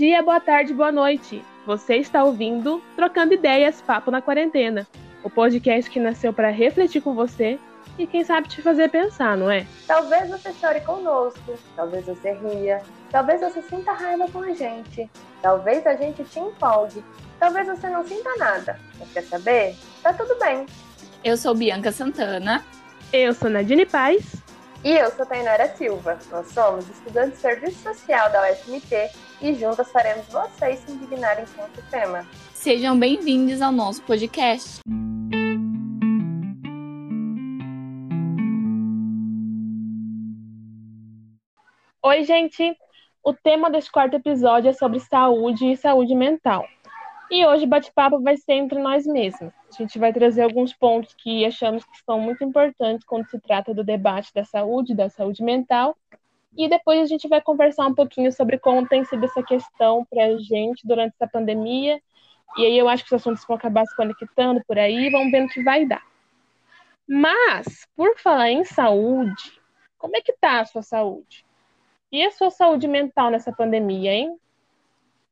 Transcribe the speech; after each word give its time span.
dia, 0.00 0.22
boa 0.22 0.40
tarde, 0.40 0.72
boa 0.72 0.90
noite. 0.90 1.44
Você 1.66 1.96
está 1.96 2.24
ouvindo 2.24 2.82
Trocando 2.96 3.34
Ideias 3.34 3.82
Papo 3.82 4.10
na 4.10 4.22
Quarentena, 4.22 4.88
o 5.22 5.28
podcast 5.28 5.90
que 5.90 6.00
nasceu 6.00 6.32
para 6.32 6.48
refletir 6.48 7.02
com 7.02 7.14
você 7.14 7.58
e 7.98 8.06
quem 8.06 8.24
sabe 8.24 8.48
te 8.48 8.62
fazer 8.62 8.88
pensar, 8.88 9.36
não 9.36 9.50
é? 9.50 9.66
Talvez 9.86 10.30
você 10.30 10.54
chore 10.54 10.80
conosco, 10.80 11.52
talvez 11.76 12.06
você 12.06 12.32
ria, 12.32 12.80
talvez 13.10 13.42
você 13.42 13.60
sinta 13.60 13.92
raiva 13.92 14.26
com 14.32 14.38
a 14.38 14.54
gente, 14.54 15.06
talvez 15.42 15.86
a 15.86 15.94
gente 15.94 16.24
te 16.24 16.40
empolgue, 16.40 17.04
talvez 17.38 17.66
você 17.66 17.90
não 17.90 18.02
sinta 18.02 18.34
nada. 18.38 18.80
Mas 18.98 19.12
quer 19.12 19.24
saber? 19.24 19.76
Tá 20.02 20.14
tudo 20.14 20.34
bem. 20.38 20.64
Eu 21.22 21.36
sou 21.36 21.54
Bianca 21.54 21.92
Santana. 21.92 22.64
Eu 23.12 23.34
sou 23.34 23.50
Nadine 23.50 23.84
Paz. 23.84 24.36
E 24.82 24.92
eu 24.92 25.10
sou 25.10 25.26
Tainara 25.26 25.68
Silva. 25.76 26.18
Nós 26.30 26.46
somos 26.52 26.88
estudantes 26.88 27.32
de 27.32 27.40
Serviço 27.42 27.82
Social 27.82 28.32
da 28.32 28.50
UFMT 28.50 29.10
e 29.42 29.54
juntas 29.54 29.90
faremos 29.90 30.26
vocês 30.26 30.80
se 30.80 30.92
indignarem 30.92 31.44
com 31.56 31.62
o 31.62 31.90
tema. 31.90 32.26
Sejam 32.52 32.98
bem-vindos 32.98 33.62
ao 33.62 33.72
nosso 33.72 34.02
podcast. 34.02 34.80
Oi, 42.02 42.24
gente! 42.24 42.76
O 43.22 43.32
tema 43.32 43.70
deste 43.70 43.90
quarto 43.90 44.16
episódio 44.16 44.68
é 44.68 44.72
sobre 44.72 45.00
saúde 45.00 45.72
e 45.72 45.76
saúde 45.76 46.14
mental. 46.14 46.66
E 47.30 47.46
hoje 47.46 47.64
o 47.64 47.68
bate-papo 47.68 48.20
vai 48.20 48.36
ser 48.36 48.54
entre 48.54 48.78
nós 48.78 49.06
mesmos. 49.06 49.52
A 49.72 49.76
gente 49.82 49.98
vai 49.98 50.12
trazer 50.12 50.42
alguns 50.42 50.72
pontos 50.74 51.14
que 51.14 51.46
achamos 51.46 51.84
que 51.84 51.98
são 52.04 52.18
muito 52.18 52.42
importantes 52.42 53.06
quando 53.06 53.28
se 53.30 53.38
trata 53.38 53.72
do 53.72 53.84
debate 53.84 54.34
da 54.34 54.44
saúde, 54.44 54.94
da 54.94 55.08
saúde 55.08 55.42
mental. 55.42 55.96
E 56.56 56.68
depois 56.68 57.00
a 57.00 57.06
gente 57.06 57.28
vai 57.28 57.40
conversar 57.40 57.86
um 57.86 57.94
pouquinho 57.94 58.32
sobre 58.32 58.58
como 58.58 58.86
tem 58.86 59.04
sido 59.04 59.24
essa 59.24 59.42
questão 59.42 60.04
para 60.04 60.26
a 60.26 60.38
gente 60.38 60.86
durante 60.86 61.14
essa 61.14 61.30
pandemia. 61.30 62.00
E 62.56 62.66
aí 62.66 62.76
eu 62.76 62.88
acho 62.88 63.04
que 63.04 63.14
os 63.14 63.20
assuntos 63.20 63.44
vão 63.46 63.56
acabar 63.56 63.86
se 63.86 63.94
conectando 63.94 64.62
por 64.66 64.78
aí, 64.78 65.10
vamos 65.10 65.30
ver 65.30 65.42
no 65.42 65.48
que 65.48 65.62
vai 65.62 65.86
dar. 65.86 66.02
Mas, 67.08 67.86
por 67.96 68.18
falar 68.18 68.50
em 68.50 68.64
saúde, 68.64 69.60
como 69.98 70.16
é 70.16 70.20
que 70.20 70.32
tá 70.32 70.60
a 70.60 70.64
sua 70.64 70.82
saúde? 70.82 71.44
E 72.10 72.24
a 72.24 72.30
sua 72.32 72.50
saúde 72.50 72.88
mental 72.88 73.30
nessa 73.30 73.52
pandemia, 73.52 74.12
hein? 74.12 74.36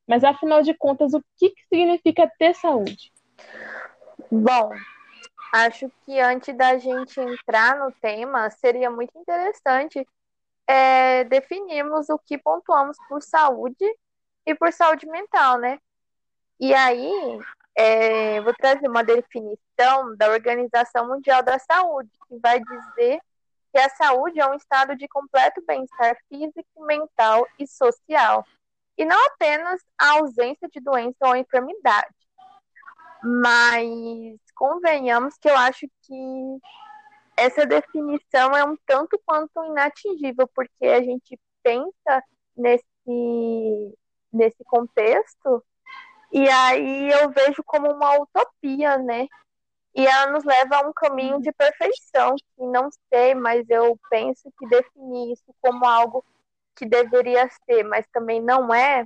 Mas 0.07 0.25
afinal 0.25 0.63
de 0.63 0.73
contas, 0.75 1.13
o 1.13 1.23
que, 1.37 1.51
que 1.51 1.63
significa 1.69 2.31
ter 2.39 2.55
saúde? 2.55 3.13
Bom, 4.31 4.71
acho 5.53 5.91
que 6.05 6.19
antes 6.19 6.57
da 6.57 6.79
gente 6.79 7.21
entrar 7.21 7.79
no 7.79 7.93
tema, 7.93 8.49
seria 8.51 8.91
muito 8.91 9.17
interessante 9.19 10.07
é, 10.69 11.25
definirmos 11.25 12.09
o 12.11 12.19
que 12.19 12.37
pontuamos 12.39 12.97
por 13.09 13.23
saúde 13.23 13.85
e 14.47 14.55
por 14.55 14.73
saúde 14.73 15.07
mental, 15.07 15.59
né? 15.59 15.81
E 16.61 16.75
aí, 16.75 17.41
é, 17.75 18.41
vou 18.43 18.53
trazer 18.55 18.89
uma 18.89 19.03
definição 19.03 20.15
da 20.17 20.31
Organização 20.31 21.09
Mundial 21.09 21.43
da 21.43 21.59
Saúde, 21.59 22.11
que 22.29 22.39
vai 22.39 22.61
dizer 22.61 23.21
que 23.73 23.79
a 23.79 23.89
saúde 23.91 24.41
é 24.41 24.47
um 24.47 24.55
estado 24.55 24.95
de 24.95 25.09
completo 25.09 25.63
bem-estar 25.67 26.17
físico, 26.29 26.85
mental 26.85 27.47
e 27.59 27.67
social 27.67 28.45
e 28.99 29.05
não 29.05 29.27
apenas 29.27 29.81
a 29.97 30.19
ausência 30.19 30.69
de 30.69 30.81
doença 30.81 31.17
ou 31.23 31.37
enfermidade. 31.37 32.15
Mas 33.23 34.39
convenhamos 34.57 35.39
que 35.39 35.49
eu 35.49 35.57
acho 35.57 35.87
que 36.03 36.59
essa 37.39 37.65
definição 37.65 38.57
é 38.57 38.65
um 38.65 38.77
tanto 38.85 39.19
quanto 39.25 39.65
inatingível, 39.65 40.49
porque 40.55 40.87
a 40.87 41.01
gente 41.01 41.39
pensa 41.63 42.23
nesse, 42.57 43.95
nesse 44.33 44.65
contexto 44.65 45.65
e 46.33 46.49
aí 46.49 47.11
eu 47.11 47.31
vejo 47.31 47.63
como 47.65 47.91
uma 47.91 48.19
utopia, 48.19 48.99
né? 48.99 49.27
E 49.95 50.07
ela 50.07 50.31
nos 50.33 50.45
leva 50.45 50.77
a 50.77 50.89
um 50.89 50.93
caminho 50.93 51.41
de 51.41 51.53
perfeição, 51.53 52.35
que 52.37 52.67
não 52.67 52.91
sei, 53.13 53.35
mas 53.35 53.69
eu 53.71 53.99
penso 54.11 54.53
que 54.59 54.69
definir 54.69 55.33
isso 55.33 55.55
como 55.61 55.87
algo 55.87 56.25
que 56.77 56.85
deveria 56.85 57.49
ser, 57.65 57.83
mas 57.85 58.07
também 58.13 58.41
não 58.41 58.73
é, 58.73 59.05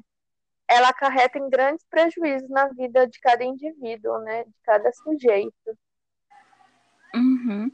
ela 0.69 0.89
acarreta 0.89 1.39
em 1.39 1.49
grandes 1.49 1.85
prejuízos 1.89 2.49
na 2.49 2.69
vida 2.69 3.07
de 3.07 3.21
cada 3.21 3.45
indivíduo, 3.45 4.19
né? 4.19 4.45
De 4.45 4.55
cada 4.65 4.91
sujeito. 4.93 5.79
Uhum. 7.15 7.71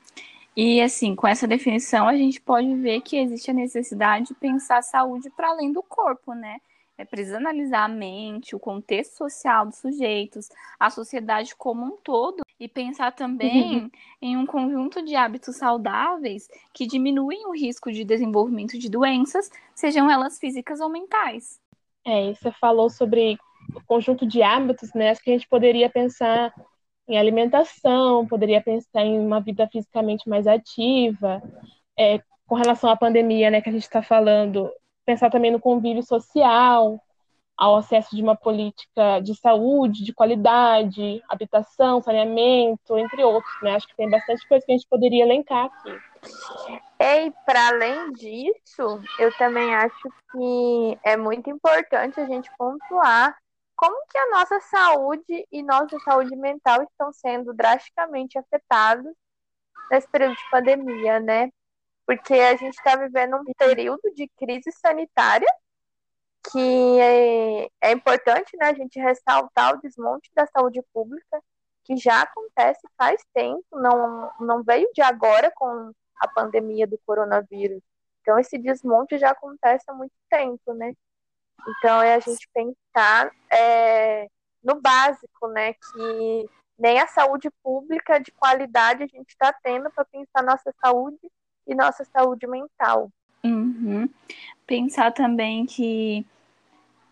E 0.61 0.81
assim, 0.81 1.15
com 1.15 1.29
essa 1.29 1.47
definição, 1.47 2.09
a 2.09 2.17
gente 2.17 2.41
pode 2.41 2.75
ver 2.75 3.01
que 3.03 3.17
existe 3.17 3.49
a 3.49 3.55
necessidade 3.55 4.27
de 4.27 4.35
pensar 4.35 4.79
a 4.79 4.83
saúde 4.83 5.31
para 5.31 5.51
além 5.51 5.73
do 5.73 5.85
corpo, 5.85 6.35
né? 6.35 6.59
É 6.99 7.05
preciso 7.05 7.37
analisar 7.37 7.85
a 7.85 7.89
mente, 7.89 8.57
o 8.57 8.59
contexto 8.59 9.19
social 9.19 9.67
dos 9.67 9.79
sujeitos, 9.79 10.49
a 10.77 10.91
sociedade 10.91 11.55
como 11.55 11.85
um 11.85 11.97
todo, 12.03 12.43
e 12.59 12.67
pensar 12.67 13.13
também 13.13 13.83
uhum. 13.83 13.91
em 14.21 14.37
um 14.37 14.45
conjunto 14.45 15.01
de 15.01 15.15
hábitos 15.15 15.55
saudáveis 15.55 16.49
que 16.75 16.89
diminuem 16.89 17.47
o 17.47 17.53
risco 17.53 17.93
de 17.93 18.03
desenvolvimento 18.03 18.77
de 18.77 18.91
doenças, 18.91 19.49
sejam 19.77 20.11
elas 20.11 20.41
físicas 20.41 20.81
ou 20.81 20.89
mentais. 20.89 21.61
É, 22.05 22.35
você 22.35 22.51
falou 22.51 22.91
sobre 22.91 23.39
o 23.73 23.81
conjunto 23.87 24.27
de 24.27 24.43
hábitos, 24.43 24.93
né? 24.93 25.11
Acho 25.11 25.23
que 25.23 25.31
a 25.31 25.35
gente 25.35 25.47
poderia 25.47 25.89
pensar 25.89 26.53
em 27.09 27.19
alimentação, 27.19 28.27
poderia 28.27 28.61
pensar 28.61 29.03
em 29.03 29.19
uma 29.19 29.41
vida 29.41 29.67
fisicamente 29.71 30.29
mais 30.29 30.47
ativa, 30.47 31.43
é, 31.99 32.21
com 32.47 32.55
relação 32.55 32.91
à 32.91 32.97
pandemia, 32.97 33.51
né, 33.51 33.61
que 33.61 33.69
a 33.69 33.73
gente 33.73 33.83
está 33.83 34.03
falando, 34.03 34.71
pensar 35.05 35.31
também 35.31 35.51
no 35.51 35.61
convívio 35.61 36.03
social, 36.03 37.01
ao 37.59 37.77
acesso 37.77 38.15
de 38.15 38.23
uma 38.23 38.37
política 38.37 39.19
de 39.21 39.35
saúde, 39.35 40.05
de 40.05 40.15
qualidade, 40.15 41.21
habitação, 41.29 42.01
saneamento, 42.01 42.97
entre 42.97 43.25
outros, 43.25 43.53
né? 43.61 43.75
Acho 43.75 43.89
que 43.89 43.97
tem 43.97 44.09
bastante 44.09 44.47
coisa 44.47 44.65
que 44.65 44.71
a 44.71 44.77
gente 44.77 44.87
poderia 44.89 45.25
elencar 45.25 45.65
aqui. 45.65 45.99
E 47.01 47.33
para 47.45 47.69
além 47.69 48.13
disso, 48.13 49.03
eu 49.19 49.37
também 49.37 49.75
acho 49.75 50.09
que 50.31 50.99
é 51.03 51.17
muito 51.17 51.51
importante 51.51 52.21
a 52.21 52.27
gente 52.27 52.49
pontuar 52.57 53.37
como 53.79 53.97
que 54.11 54.19
a 54.19 54.31
nossa 54.31 54.61
saúde 54.61 55.47
e 55.53 55.63
nossa 55.63 56.01
saúde 56.01 56.35
mental 56.35 56.83
estão 56.83 57.13
sendo 57.13 57.55
drasticamente 57.55 58.37
afetados 58.37 59.15
nesse 59.89 60.09
período 60.09 60.35
de 60.35 60.51
pandemia, 60.51 61.21
né? 61.21 61.49
Porque 62.05 62.35
a 62.35 62.57
gente 62.57 62.75
está 62.75 62.97
vivendo 62.97 63.37
um 63.37 63.45
período 63.57 64.03
de 64.17 64.27
crise 64.37 64.73
sanitária 64.73 65.47
que 66.51 67.01
é, 67.01 67.69
é 67.81 67.93
importante 67.93 68.57
né, 68.57 68.67
a 68.67 68.75
gente 68.75 68.99
ressaltar 68.99 69.75
o 69.75 69.81
desmonte 69.81 70.29
da 70.35 70.45
saúde 70.49 70.83
pública, 70.93 71.41
que 71.85 71.97
já 71.97 72.23
acontece 72.23 72.81
faz 72.97 73.23
tempo, 73.33 73.65
não, 73.73 74.29
não 74.41 74.63
veio 74.65 74.91
de 74.93 75.03
agora 75.03 75.53
com 75.55 75.93
a 76.21 76.27
pandemia 76.27 76.87
do 76.87 76.99
coronavírus. 77.07 77.81
Então, 78.23 78.41
esse 78.41 78.59
desmonte 78.59 79.19
já 79.19 79.31
acontece 79.31 79.85
há 79.89 79.95
muito 79.95 80.15
tempo, 80.29 80.75
né? 80.75 80.95
Então, 81.67 82.03
é 82.03 82.15
a 82.15 82.21
gente 82.21 82.49
pensar 82.53 83.31
é, 83.51 84.29
no 84.63 84.81
básico, 84.81 85.49
né? 85.49 85.73
Que 85.75 86.49
nem 86.79 87.01
a 87.01 87.07
saúde 87.07 87.51
pública 87.63 88.19
de 88.19 88.31
qualidade 88.33 89.03
a 89.03 89.07
gente 89.07 89.31
está 89.31 89.53
tendo 89.53 89.91
para 89.91 90.05
pensar 90.05 90.43
nossa 90.43 90.73
saúde 90.81 91.19
e 91.67 91.75
nossa 91.75 92.05
saúde 92.05 92.47
mental. 92.47 93.11
Uhum. 93.45 94.09
Pensar 94.67 95.13
também 95.13 95.67
que 95.67 96.25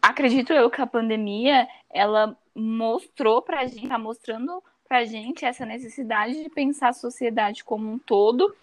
acredito 0.01 0.53
eu 0.53 0.71
que 0.71 0.81
a 0.81 0.87
pandemia 0.87 1.69
ela 1.91 2.37
mostrou 2.55 3.43
para 3.43 3.61
a 3.61 3.67
gente, 3.67 3.85
está 3.85 3.99
mostrando 3.99 4.63
para 4.89 4.99
a 4.99 5.05
gente 5.05 5.45
essa 5.45 5.67
necessidade 5.67 6.43
de 6.43 6.49
pensar 6.49 6.89
a 6.91 6.95
sociedade 6.95 7.65
como 7.65 7.91
um 7.91 7.99
todo 7.99 8.55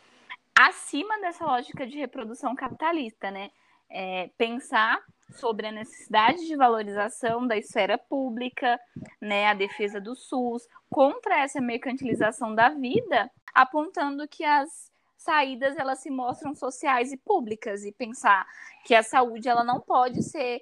acima 0.56 1.20
dessa 1.20 1.46
lógica 1.46 1.86
de 1.86 1.98
reprodução 1.98 2.56
capitalista, 2.56 3.30
né? 3.30 3.52
É, 3.90 4.30
pensar 4.38 5.00
sobre 5.32 5.68
a 5.68 5.72
necessidade 5.72 6.46
de 6.46 6.56
valorização 6.56 7.48
da 7.48 7.58
esfera 7.58 7.98
pública, 7.98 8.80
né, 9.20 9.48
a 9.48 9.54
defesa 9.54 10.00
do 10.00 10.16
SUS, 10.16 10.68
contra 10.90 11.40
essa 11.40 11.60
mercantilização 11.60 12.54
da 12.54 12.70
vida, 12.70 13.30
apontando 13.54 14.28
que 14.28 14.44
as 14.44 14.92
saídas 15.18 15.78
elas 15.78 16.00
se 16.00 16.10
mostram 16.10 16.54
sociais 16.54 17.12
e 17.12 17.18
públicas 17.18 17.86
e 17.86 17.92
pensar 17.92 18.46
que 18.86 18.94
a 18.94 19.02
saúde 19.02 19.48
ela 19.48 19.64
não 19.64 19.80
pode 19.80 20.22
ser 20.22 20.62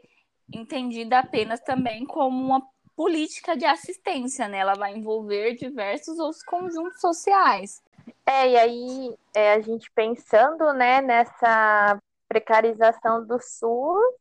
entendida 0.53 1.19
apenas 1.19 1.59
também 1.61 2.05
como 2.05 2.43
uma 2.43 2.61
política 2.95 3.57
de 3.57 3.65
assistência, 3.65 4.47
né? 4.47 4.59
Ela 4.59 4.75
vai 4.75 4.95
envolver 4.95 5.55
diversos 5.55 6.19
outros 6.19 6.43
conjuntos 6.43 6.99
sociais. 6.99 7.81
É, 8.25 8.49
e 8.49 8.57
aí 8.57 9.15
é, 9.33 9.53
a 9.53 9.61
gente 9.61 9.89
pensando, 9.91 10.71
né, 10.73 11.01
nessa 11.01 11.99
precarização 12.27 13.25
do 13.25 13.39
SUS, 13.39 14.20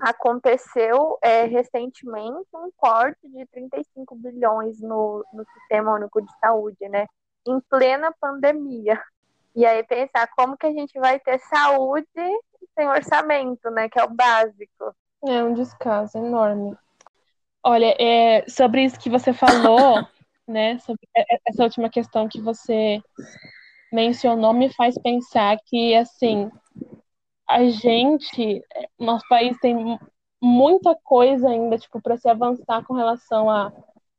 aconteceu 0.00 1.18
é, 1.22 1.44
recentemente 1.44 2.48
um 2.54 2.70
corte 2.76 3.28
de 3.28 3.46
35 3.46 4.14
bilhões 4.16 4.80
no, 4.80 5.24
no 5.32 5.44
Sistema 5.44 5.94
Único 5.94 6.20
de 6.20 6.32
Saúde, 6.38 6.88
né? 6.88 7.06
Em 7.46 7.60
plena 7.60 8.14
pandemia. 8.20 9.00
E 9.54 9.66
aí 9.66 9.82
pensar 9.82 10.28
como 10.36 10.56
que 10.56 10.66
a 10.66 10.72
gente 10.72 10.98
vai 10.98 11.20
ter 11.20 11.38
saúde 11.40 12.06
sem 12.74 12.88
orçamento, 12.88 13.70
né? 13.70 13.88
Que 13.88 13.98
é 14.00 14.04
o 14.04 14.10
básico. 14.10 14.94
É 15.26 15.42
um 15.42 15.54
descaso 15.54 16.18
enorme. 16.18 16.76
Olha, 17.64 17.94
é, 17.98 18.44
sobre 18.48 18.84
isso 18.84 18.98
que 18.98 19.08
você 19.08 19.32
falou, 19.32 20.04
né, 20.48 20.78
sobre 20.80 21.00
essa 21.46 21.62
última 21.62 21.88
questão 21.88 22.28
que 22.28 22.40
você 22.40 23.00
mencionou, 23.92 24.52
me 24.52 24.72
faz 24.72 24.98
pensar 24.98 25.56
que, 25.66 25.94
assim, 25.94 26.50
a 27.52 27.70
gente, 27.70 28.62
nosso 28.98 29.26
país 29.28 29.56
tem 29.60 29.98
muita 30.40 30.96
coisa 31.04 31.48
ainda, 31.48 31.78
tipo, 31.78 32.00
para 32.00 32.16
se 32.16 32.28
avançar 32.28 32.84
com 32.84 32.94
relação 32.94 33.48
a, 33.48 33.72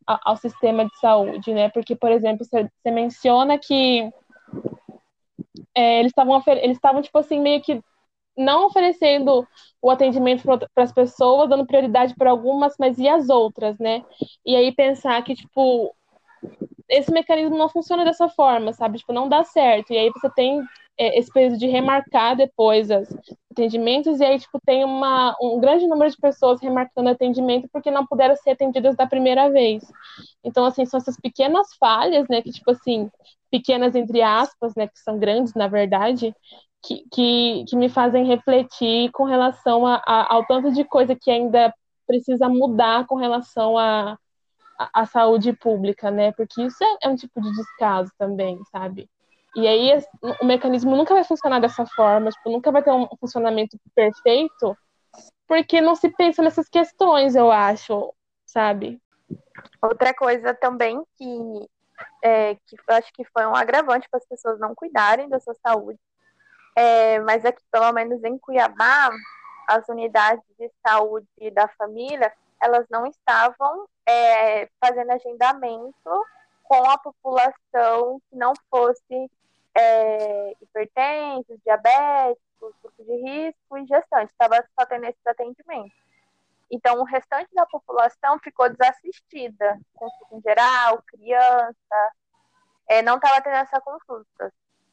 a, 0.07 0.31
ao 0.31 0.38
sistema 0.38 0.85
de 0.85 0.97
saúde, 1.00 1.53
né? 1.53 1.69
Porque, 1.69 1.95
por 1.95 2.12
exemplo, 2.12 2.45
você, 2.45 2.69
menciona 2.91 3.57
que 3.57 4.09
é, 5.75 6.00
eles 6.00 6.12
estavam 6.12 6.41
eles 6.47 6.77
estavam 6.77 7.01
tipo 7.01 7.18
assim 7.18 7.39
meio 7.39 7.62
que 7.62 7.81
não 8.38 8.65
oferecendo 8.68 9.47
o 9.81 9.91
atendimento 9.91 10.44
para 10.44 10.83
as 10.83 10.91
pessoas, 10.91 11.50
dando 11.50 11.65
prioridade 11.65 12.15
para 12.15 12.31
algumas, 12.31 12.75
mas 12.80 12.97
e 12.97 13.07
as 13.07 13.30
outras, 13.30 13.77
né? 13.80 14.03
E 14.45 14.56
aí 14.56 14.74
pensar 14.74 15.21
que 15.24 15.35
tipo 15.35 15.94
esse 16.89 17.12
mecanismo 17.12 17.57
não 17.57 17.69
funciona 17.69 18.06
dessa 18.06 18.30
forma, 18.30 18.74
sabe? 18.74 19.00
Tipo, 19.00 19.13
não 19.13 19.27
dá 19.27 19.44
certo. 19.44 19.91
E 19.94 19.97
aí 19.97 20.12
você 20.12 20.30
tem 20.30 20.62
é, 20.98 21.18
esse 21.19 21.31
período 21.31 21.57
de 21.57 21.68
remarcar 21.68 22.36
depois 22.36 22.90
os 22.90 23.10
atendimentos, 23.51 24.19
e 24.19 24.24
aí, 24.24 24.40
tipo, 24.40 24.60
tem 24.66 24.84
uma, 24.84 25.36
um 25.42 25.60
grande 25.60 25.88
número 25.88 26.10
de 26.10 26.18
pessoas 26.18 26.62
remarcando 26.62 27.10
atendimento 27.10 27.68
porque 27.72 27.92
não 27.92 28.06
puderam 28.06 28.36
ser 28.36 28.51
atendidas 28.51 28.95
da 28.95 29.07
primeira 29.07 29.50
vez. 29.50 29.84
Então, 30.44 30.66
assim, 30.66 30.86
são 30.86 30.98
essas 30.98 31.18
pequenas 31.18 31.68
falhas, 31.80 32.28
né, 32.30 32.42
que, 32.42 32.51
tipo 32.51 32.72
assim, 32.72 33.10
pequenas 33.51 33.95
entre 33.95 34.22
aspas, 34.22 34.74
né, 34.75 34.88
que 34.88 35.00
são 35.00 35.19
grandes, 35.19 35.54
na 35.54 35.68
verdade, 35.68 36.36
que, 36.84 37.06
que, 37.12 37.66
que 37.68 37.75
me 37.75 37.90
fazem 37.90 38.25
refletir 38.25 39.10
com 39.12 39.24
relação 39.24 39.88
a, 39.88 40.01
a, 40.06 40.34
ao 40.34 40.45
tanto 40.45 40.72
de 40.72 40.84
coisa 40.84 41.16
que 41.16 41.31
ainda 41.31 41.74
precisa 42.06 42.50
mudar 42.50 43.07
com 43.07 43.16
relação 43.16 43.78
a, 43.78 44.18
a, 44.78 45.01
a 45.01 45.06
saúde 45.06 45.54
pública, 45.54 46.12
né? 46.12 46.31
Porque 46.34 46.62
isso 46.62 46.84
é, 46.84 47.07
é, 47.07 47.10
um 47.10 47.16
tipo 47.16 47.42
de 47.42 47.51
descaso 47.51 48.12
também, 48.18 48.60
sabe? 48.72 49.10
E 49.56 49.68
aí 49.68 50.04
o 50.42 50.46
mecanismo 50.46 50.96
nunca 50.96 51.14
vai 51.14 51.24
funcionar 51.24 51.60
dessa 51.60 51.86
forma, 51.86 52.32
tipo, 52.32 52.50
nunca 52.50 52.72
vai 52.72 52.82
ter 52.82 52.92
um 52.92 53.08
funcionamento 53.20 53.78
perfeito, 53.94 54.76
porque 55.48 55.80
não 55.80 55.96
se 55.96 56.10
pensa 56.10 56.42
nessas 56.42 56.68
questões, 56.68 57.36
eu 57.36 57.52
acho, 57.52 58.14
sabe? 58.46 59.00
Outra 59.82 60.14
coisa 60.14 60.54
também 60.56 61.04
que, 61.16 61.70
é, 62.24 62.56
que 62.56 62.76
eu 62.76 62.96
acho 62.96 63.14
que 63.14 63.24
foi 63.26 63.46
um 63.46 63.56
agravante 63.56 64.10
para 64.10 64.18
as 64.18 64.26
pessoas 64.26 64.60
não 64.60 64.74
cuidarem 64.74 65.30
da 65.30 65.40
sua 65.40 65.54
saúde, 65.56 66.00
é, 66.76 67.20
mas 67.20 67.46
aqui, 67.46 67.64
pelo 67.72 67.92
menos 67.94 68.24
em 68.24 68.38
Cuiabá, 68.40 69.12
as 69.68 69.88
unidades 69.88 70.44
de 70.60 70.72
saúde 70.86 71.28
da 71.54 71.68
família, 71.68 72.34
elas 72.62 72.86
não 72.90 73.06
estavam 73.06 73.88
é, 74.08 74.68
fazendo 74.84 75.12
agendamento 75.12 76.26
com 76.64 76.90
a 76.90 76.98
população 76.98 78.20
que 78.30 78.36
não 78.36 78.54
fosse 78.70 79.30
é, 79.75 80.56
hipertensos, 80.62 81.60
diabéticos, 81.64 82.74
grupo 82.81 83.04
de 83.04 83.16
risco 83.16 83.78
e 83.78 83.86
gestantes. 83.86 84.31
Estava 84.31 84.64
só 84.78 84.86
tendo 84.86 85.06
esses 85.06 85.25
atendimentos. 85.25 85.98
Então, 86.72 87.00
o 87.00 87.04
restante 87.04 87.54
da 87.54 87.66
população 87.66 88.40
ficou 88.40 88.70
desassistida, 88.70 89.80
consulta 89.94 90.36
em 90.36 90.42
geral, 90.42 91.04
criança, 91.04 92.12
é, 92.88 93.02
não 93.02 93.16
estava 93.16 93.42
tendo 93.42 93.58
essa 93.58 93.80
consulta. 93.80 94.52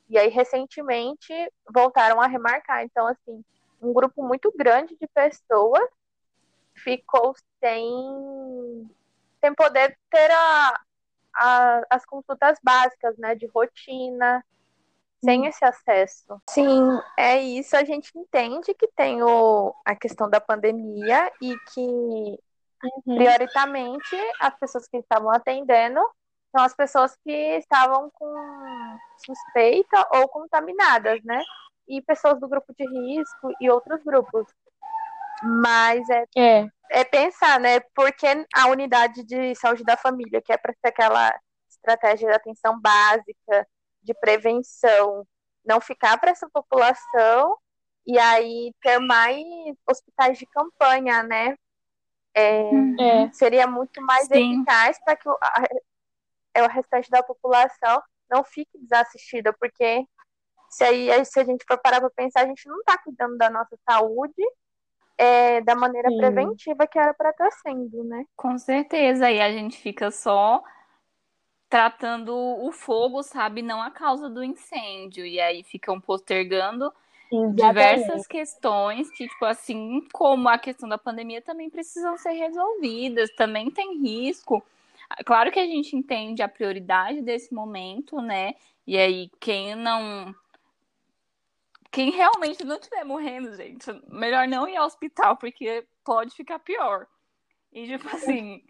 E 0.09 0.19
aí, 0.19 0.29
recentemente, 0.29 1.33
voltaram 1.73 2.21
a 2.21 2.27
remarcar. 2.27 2.85
Então, 2.85 3.07
assim, 3.07 3.45
um 3.81 3.93
grupo 3.93 4.23
muito 4.23 4.53
grande 4.55 4.97
de 5.01 5.07
pessoas 5.07 5.89
ficou 6.75 7.35
sem, 7.61 8.91
sem 9.41 9.55
poder 9.55 9.97
ter 10.11 10.31
a, 10.31 10.81
a, 11.35 11.83
as 11.89 12.05
consultas 12.05 12.59
básicas, 12.63 13.17
né, 13.19 13.35
de 13.35 13.47
rotina, 13.47 14.45
sem 15.23 15.47
esse 15.47 15.65
acesso. 15.65 16.41
Sim, 16.49 16.99
é 17.17 17.41
isso. 17.41 17.77
A 17.77 17.85
gente 17.85 18.11
entende 18.17 18.75
que 18.75 18.89
tem 18.97 19.23
o, 19.23 19.75
a 19.85 19.95
questão 19.95 20.29
da 20.29 20.41
pandemia 20.41 21.31
e 21.41 21.55
que, 21.73 21.81
uhum. 21.81 23.17
prioritamente, 23.17 24.17
as 24.41 24.59
pessoas 24.59 24.89
que 24.89 24.97
estavam 24.97 25.31
atendendo 25.31 26.01
são 26.55 26.65
as 26.65 26.75
pessoas 26.75 27.17
que 27.23 27.31
estavam 27.59 28.11
com 28.13 28.99
suspeita 29.25 30.09
ou 30.15 30.29
contaminadas, 30.29 31.23
né? 31.23 31.43
E 31.89 32.03
pessoas 32.03 32.41
do 32.41 32.49
grupo 32.49 32.73
de 32.77 32.85
risco 32.87 33.53
e 33.61 33.71
outros 33.71 34.03
grupos. 34.03 34.47
Mas 35.43 36.09
é, 36.11 36.25
é. 36.37 36.67
é 36.91 37.05
pensar, 37.05 37.61
né? 37.61 37.81
Porque 37.95 38.27
a 38.55 38.67
unidade 38.67 39.23
de 39.25 39.55
saúde 39.55 39.85
da 39.85 39.97
família, 39.97 40.43
que 40.43 40.53
é 40.53 40.57
para 40.57 40.73
ser 40.73 40.89
aquela 40.89 41.39
estratégia 41.69 42.29
de 42.29 42.35
atenção 42.35 42.81
básica, 42.81 43.67
de 44.03 44.15
prevenção, 44.15 45.27
não 45.65 45.81
ficar 45.81 46.19
para 46.19 46.31
essa 46.31 46.49
população 46.51 47.57
e 48.07 48.19
aí 48.19 48.73
ter 48.81 48.99
mais 48.99 49.45
hospitais 49.89 50.39
de 50.39 50.47
campanha, 50.47 51.23
né? 51.23 51.57
É, 52.35 52.71
é. 52.99 53.33
Seria 53.33 53.67
muito 53.67 54.01
mais 54.03 54.27
Sim. 54.27 54.55
eficaz 54.55 54.99
para 55.05 55.17
que 55.17 55.29
o, 55.29 55.37
a, 55.43 56.65
o 56.65 56.69
restante 56.69 57.11
da 57.11 57.23
população 57.23 58.03
não 58.31 58.45
fique 58.45 58.79
desassistida, 58.79 59.53
porque 59.53 60.05
se, 60.71 60.85
aí, 60.85 61.25
se 61.25 61.41
a 61.41 61.45
gente 61.45 61.65
for 61.67 61.79
parar 61.79 62.01
para 62.01 62.11
pensar, 62.11 62.43
a 62.43 62.47
gente 62.47 62.69
não 62.69 62.79
está 62.79 62.97
cuidando 62.99 63.37
da 63.37 63.51
nossa 63.51 63.77
saúde 63.89 64.43
é, 65.19 65.61
da 65.61 65.75
maneira 65.75 66.09
Sim. 66.09 66.17
preventiva 66.17 66.87
que 66.87 66.99
era 66.99 67.13
para 67.13 67.31
estar 67.31 67.51
tá 67.51 67.57
sendo, 67.63 68.05
né? 68.05 68.25
Com 68.37 68.57
certeza, 68.57 69.31
e 69.31 69.41
a 69.41 69.51
gente 69.51 69.79
fica 69.79 70.11
só 70.11 70.63
tratando 71.71 72.35
o 72.37 72.73
fogo, 72.73 73.23
sabe, 73.23 73.63
não 73.63 73.81
a 73.81 73.93
causa 73.93 74.29
do 74.29 74.43
incêndio. 74.43 75.25
E 75.25 75.41
aí 75.41 75.63
ficam 75.63 76.01
postergando 76.01 76.93
Exatamente. 77.33 77.57
diversas 77.57 78.27
questões 78.27 79.09
que, 79.11 79.29
tipo, 79.29 79.45
assim 79.45 80.05
como 80.13 80.49
a 80.49 80.59
questão 80.59 80.89
da 80.89 80.99
pandemia, 80.99 81.41
também 81.41 81.71
precisam 81.71 82.19
ser 82.19 82.33
resolvidas, 82.33 83.31
também 83.37 83.71
tem 83.71 83.99
risco. 84.03 84.61
Claro 85.25 85.53
que 85.53 85.61
a 85.61 85.67
gente 85.67 85.97
entende 85.97 86.43
a 86.43 86.49
prioridade 86.49 87.23
desse 87.23 87.55
momento, 87.55 88.21
né? 88.21 88.55
E 88.85 88.99
aí, 88.99 89.31
quem 89.39 89.77
não. 89.77 90.35
Quem 91.93 92.11
realmente 92.11 92.65
não 92.65 92.77
estiver 92.77 93.05
morrendo, 93.05 93.55
gente, 93.55 93.87
melhor 94.09 94.47
não 94.47 94.69
ir 94.69 94.77
ao 94.77 94.87
hospital, 94.87 95.37
porque 95.37 95.87
pode 96.05 96.35
ficar 96.35 96.59
pior. 96.59 97.07
E, 97.73 97.87
tipo 97.87 98.09
assim, 98.09 98.63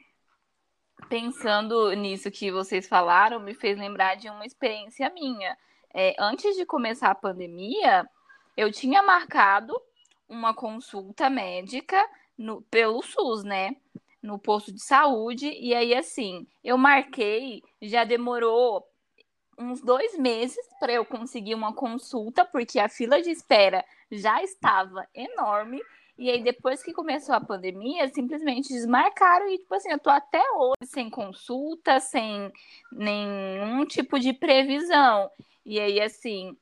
pensando 1.09 1.93
nisso 1.95 2.31
que 2.31 2.51
vocês 2.51 2.89
falaram, 2.89 3.41
me 3.41 3.55
fez 3.55 3.79
lembrar 3.79 4.17
de 4.17 4.29
uma 4.29 4.45
experiência 4.45 5.11
minha. 5.11 5.57
É, 5.93 6.15
antes 6.19 6.57
de 6.57 6.65
começar 6.65 7.11
a 7.11 7.15
pandemia, 7.15 8.09
eu 8.57 8.71
tinha 8.71 9.03
marcado 9.03 9.75
uma 10.29 10.55
consulta 10.55 11.29
médica 11.29 12.01
no, 12.39 12.63
pelo 12.63 13.03
SUS, 13.03 13.43
né? 13.43 13.77
No 14.23 14.39
posto 14.39 14.73
de 14.73 14.83
saúde. 14.83 15.51
E 15.51 15.75
aí, 15.75 15.95
assim, 15.95 16.47
eu 16.63 16.79
marquei, 16.79 17.63
já 17.83 18.05
demorou 18.05 18.87
uns 19.59 19.81
dois 19.83 20.17
meses 20.19 20.65
para 20.79 20.93
eu 20.93 21.05
conseguir 21.05 21.55
uma 21.55 21.75
consulta, 21.75 22.45
porque 22.45 22.79
a 22.79 22.89
fila 22.89 23.21
de 23.21 23.31
espera 23.31 23.85
já 24.11 24.43
estava 24.43 25.07
enorme. 25.15 25.81
E 26.21 26.29
aí, 26.29 26.43
depois 26.43 26.83
que 26.83 26.93
começou 26.93 27.35
a 27.35 27.41
pandemia, 27.41 28.07
simplesmente 28.09 28.75
desmarcaram 28.75 29.49
e, 29.49 29.57
tipo 29.57 29.75
assim, 29.75 29.91
eu 29.91 29.99
tô 29.99 30.11
até 30.11 30.43
hoje 30.53 30.85
sem 30.85 31.09
consulta, 31.09 31.99
sem 31.99 32.53
nenhum 32.93 33.87
tipo 33.87 34.21
de 34.21 34.35
previsão. 34.35 35.31
E 35.65 35.81
aí, 35.81 35.99
assim, 35.99 36.55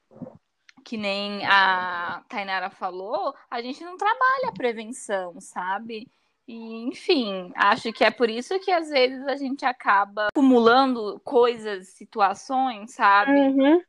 que 0.84 0.96
nem 0.96 1.44
a 1.44 2.22
Tainara 2.28 2.70
falou, 2.70 3.34
a 3.50 3.60
gente 3.60 3.82
não 3.82 3.96
trabalha 3.96 4.48
a 4.48 4.52
prevenção, 4.52 5.40
sabe? 5.40 6.08
E, 6.46 6.86
enfim, 6.86 7.50
acho 7.56 7.92
que 7.92 8.04
é 8.04 8.12
por 8.12 8.30
isso 8.30 8.60
que 8.60 8.70
às 8.70 8.88
vezes 8.88 9.26
a 9.26 9.34
gente 9.34 9.64
acaba 9.64 10.28
acumulando 10.28 11.20
coisas, 11.24 11.88
situações, 11.88 12.94
sabe? 12.94 13.32
Uhum. 13.32 13.82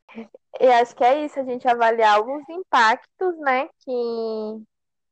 E 0.59 0.67
acho 0.67 0.95
que 0.95 1.03
é 1.03 1.23
isso, 1.23 1.39
a 1.39 1.43
gente 1.43 1.67
avaliar 1.67 2.19
os 2.19 2.49
impactos, 2.49 3.37
né, 3.37 3.69
que 3.85 4.63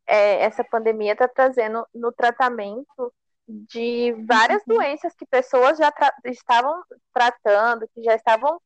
é, 0.08 0.42
essa 0.44 0.64
pandemia 0.64 1.14
está 1.14 1.28
trazendo 1.28 1.86
no 1.94 2.12
tratamento 2.12 3.14
de 3.48 4.14
várias 4.28 4.62
uhum. 4.68 4.76
doenças 4.76 5.14
que 5.16 5.26
pessoas 5.26 5.78
já 5.78 5.92
tra 5.92 6.14
estavam 6.26 6.82
tratando, 7.14 7.88
que 7.94 8.04
já 8.04 8.16
estavam 8.16 8.60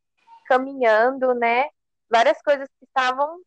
caminhando, 0.48 1.34
né? 1.34 1.68
Várias 2.10 2.42
coisas 2.42 2.68
que 2.80 2.86
estavam 2.86 3.38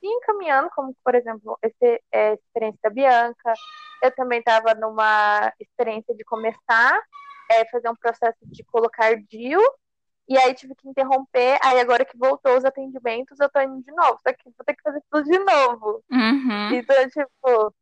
se 0.00 0.06
encaminhando, 0.06 0.70
como, 0.74 0.94
por 1.04 1.14
exemplo, 1.14 1.58
esse, 1.62 2.02
é, 2.10 2.34
experiência 2.34 2.78
da 2.82 2.90
Bianca. 2.90 3.52
Eu 4.02 4.14
também 4.14 4.38
estava 4.38 4.74
numa 4.74 5.52
experiência 5.60 6.14
de 6.14 6.24
começar 6.24 6.98
é, 7.50 7.66
fazer 7.66 7.88
um 7.88 7.96
processo 7.96 8.38
de 8.42 8.62
colocar 8.64 9.14
DIU 9.28 9.60
e 10.30 10.38
aí 10.38 10.54
tive 10.54 10.76
que 10.76 10.88
interromper. 10.88 11.58
Aí 11.60 11.80
agora 11.80 12.04
que 12.04 12.16
voltou 12.16 12.56
os 12.56 12.64
atendimentos, 12.64 13.40
eu 13.40 13.50
tô 13.50 13.60
indo 13.60 13.82
de 13.82 13.90
novo. 13.90 14.20
Só 14.22 14.32
que 14.32 14.44
vou 14.44 14.64
ter 14.64 14.76
que 14.76 14.82
fazer 14.82 15.02
tudo 15.10 15.24
de 15.24 15.38
novo. 15.40 16.04
Uhum. 16.08 16.74
Então, 16.74 17.08
tipo. 17.10 17.74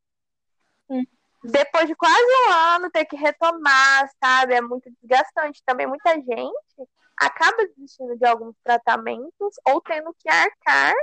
depois 1.44 1.86
de 1.86 1.94
quase 1.94 2.48
um 2.48 2.52
ano 2.52 2.90
ter 2.90 3.04
que 3.04 3.16
retomar, 3.16 4.08
sabe? 4.18 4.54
É 4.54 4.62
muito 4.62 4.90
desgastante. 4.98 5.62
Também 5.66 5.86
muita 5.86 6.14
gente 6.14 6.88
acaba 7.20 7.66
desistindo 7.76 8.16
de 8.16 8.24
alguns 8.24 8.56
tratamentos 8.64 9.54
ou 9.66 9.82
tendo 9.82 10.14
que 10.18 10.30
arcar, 10.30 10.94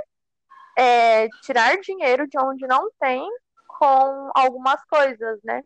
é, 0.76 1.28
tirar 1.44 1.78
dinheiro 1.78 2.26
de 2.26 2.38
onde 2.40 2.66
não 2.66 2.90
tem 2.98 3.24
com 3.68 4.30
algumas 4.34 4.82
coisas, 4.86 5.38
né? 5.44 5.62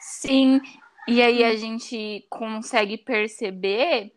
Sim, 0.00 0.60
e 1.06 1.22
aí 1.22 1.44
a 1.44 1.54
gente 1.54 2.26
consegue 2.30 2.98
perceber, 2.98 4.12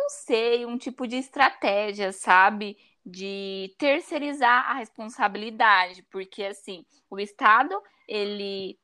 não 0.00 0.08
sei, 0.08 0.64
um 0.64 0.78
tipo 0.78 1.06
de 1.06 1.16
estratégia, 1.16 2.12
sabe? 2.12 2.76
De 3.04 3.74
terceirizar 3.78 4.70
a 4.70 4.74
responsabilidade, 4.74 6.02
porque 6.10 6.44
assim, 6.44 6.84
o 7.10 7.18
Estado, 7.18 7.80
ele 8.08 8.78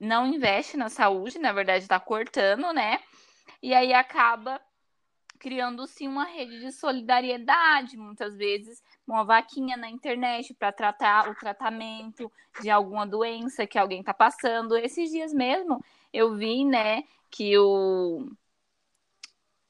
não 0.00 0.26
investe 0.26 0.76
na 0.76 0.88
saúde, 0.88 1.38
na 1.38 1.52
verdade 1.52 1.84
está 1.84 2.00
cortando, 2.00 2.72
né? 2.72 2.98
E 3.62 3.74
aí 3.74 3.92
acaba 3.92 4.60
criando-se 5.38 6.08
uma 6.08 6.24
rede 6.24 6.60
de 6.60 6.72
solidariedade, 6.72 7.98
muitas 7.98 8.34
vezes 8.34 8.82
uma 9.06 9.24
vaquinha 9.24 9.76
na 9.76 9.90
internet 9.90 10.54
para 10.54 10.72
tratar 10.72 11.28
o 11.28 11.34
tratamento 11.34 12.32
de 12.62 12.70
alguma 12.70 13.06
doença 13.06 13.66
que 13.66 13.78
alguém 13.78 14.00
está 14.00 14.14
passando. 14.14 14.76
Esses 14.76 15.10
dias 15.10 15.34
mesmo 15.34 15.84
eu 16.12 16.34
vi, 16.34 16.64
né, 16.64 17.04
que 17.30 17.58
o 17.58 18.26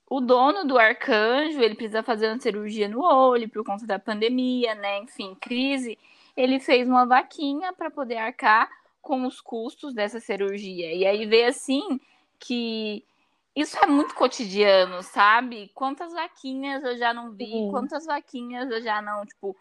o 0.08 0.20
dono 0.20 0.64
do 0.64 0.78
Arcanjo, 0.78 1.60
ele 1.60 1.74
precisa 1.74 2.02
fazer 2.02 2.28
uma 2.28 2.38
cirurgia 2.38 2.88
no 2.88 3.02
olho 3.02 3.48
por 3.48 3.64
conta 3.64 3.86
da 3.86 3.98
pandemia, 3.98 4.74
né? 4.74 4.98
Enfim, 4.98 5.34
crise. 5.40 5.98
Ele 6.36 6.60
fez 6.60 6.88
uma 6.88 7.06
vaquinha 7.06 7.72
para 7.72 7.90
poder 7.90 8.16
arcar 8.16 8.68
com 9.00 9.26
os 9.26 9.40
custos 9.40 9.94
dessa 9.94 10.20
cirurgia. 10.20 10.92
E 10.92 11.06
aí 11.06 11.26
vê 11.26 11.44
assim 11.44 12.00
que 12.38 13.04
isso 13.54 13.78
é 13.78 13.86
muito 13.86 14.14
cotidiano, 14.14 15.02
sabe? 15.02 15.70
Quantas 15.74 16.12
vaquinhas 16.12 16.82
eu 16.82 16.96
já 16.96 17.14
não 17.14 17.30
vi, 17.30 17.46
Sim. 17.46 17.70
quantas 17.70 18.04
vaquinhas 18.04 18.70
eu 18.70 18.82
já 18.82 19.00
não, 19.00 19.24
tipo, 19.24 19.56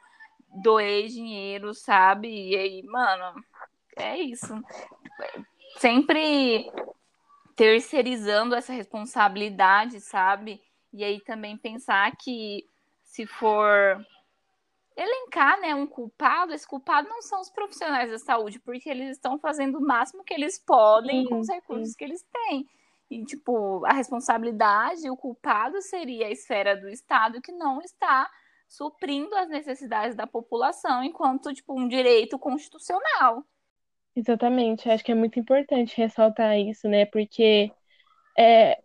doei 0.50 1.08
dinheiro, 1.08 1.74
sabe? 1.74 2.28
E 2.28 2.56
aí, 2.56 2.84
mano, 2.84 3.44
é 3.96 4.18
isso. 4.18 4.54
Sempre 5.78 6.72
terceirizando 7.55 8.55
essa 8.55 8.74
responsabilidade, 8.74 10.00
sabe? 10.00 10.62
E 10.91 11.03
aí 11.03 11.22
também 11.22 11.57
pensar 11.57 12.15
que 12.17 12.65
se 13.03 13.25
for 13.25 14.03
elencar, 14.95 15.60
né, 15.60 15.74
um 15.74 15.88
culpado, 15.88 16.53
esse 16.53 16.67
culpado 16.67 17.10
não 17.10 17.22
são 17.22 17.41
os 17.41 17.50
profissionais 17.50 18.12
da 18.12 18.19
saúde, 18.19 18.60
porque 18.60 18.89
eles 18.89 19.12
estão 19.12 19.39
fazendo 19.39 19.79
o 19.79 19.86
máximo 19.86 20.24
que 20.24 20.33
eles 20.33 20.60
podem 20.60 21.24
sim, 21.24 21.29
com 21.29 21.39
os 21.39 21.50
recursos 21.50 21.89
sim. 21.89 21.95
que 21.98 22.03
eles 22.03 22.24
têm. 22.31 22.67
E, 23.10 23.24
tipo, 23.25 23.86
a 23.86 23.93
responsabilidade, 23.93 25.10
o 25.10 25.17
culpado 25.17 25.81
seria 25.81 26.27
a 26.27 26.31
esfera 26.31 26.75
do 26.75 26.89
Estado 26.89 27.41
que 27.41 27.51
não 27.51 27.81
está 27.81 28.29
suprindo 28.67 29.36
as 29.36 29.50
necessidades 29.50 30.15
da 30.15 30.25
população 30.25 31.03
enquanto, 31.03 31.53
tipo, 31.53 31.79
um 31.79 31.88
direito 31.88 32.39
constitucional. 32.39 33.43
Exatamente, 34.15 34.89
acho 34.89 35.03
que 35.03 35.12
é 35.12 35.15
muito 35.15 35.39
importante 35.39 35.98
ressaltar 35.98 36.58
isso, 36.60 36.88
né? 36.88 37.05
Porque 37.08 37.72
é, 38.38 38.82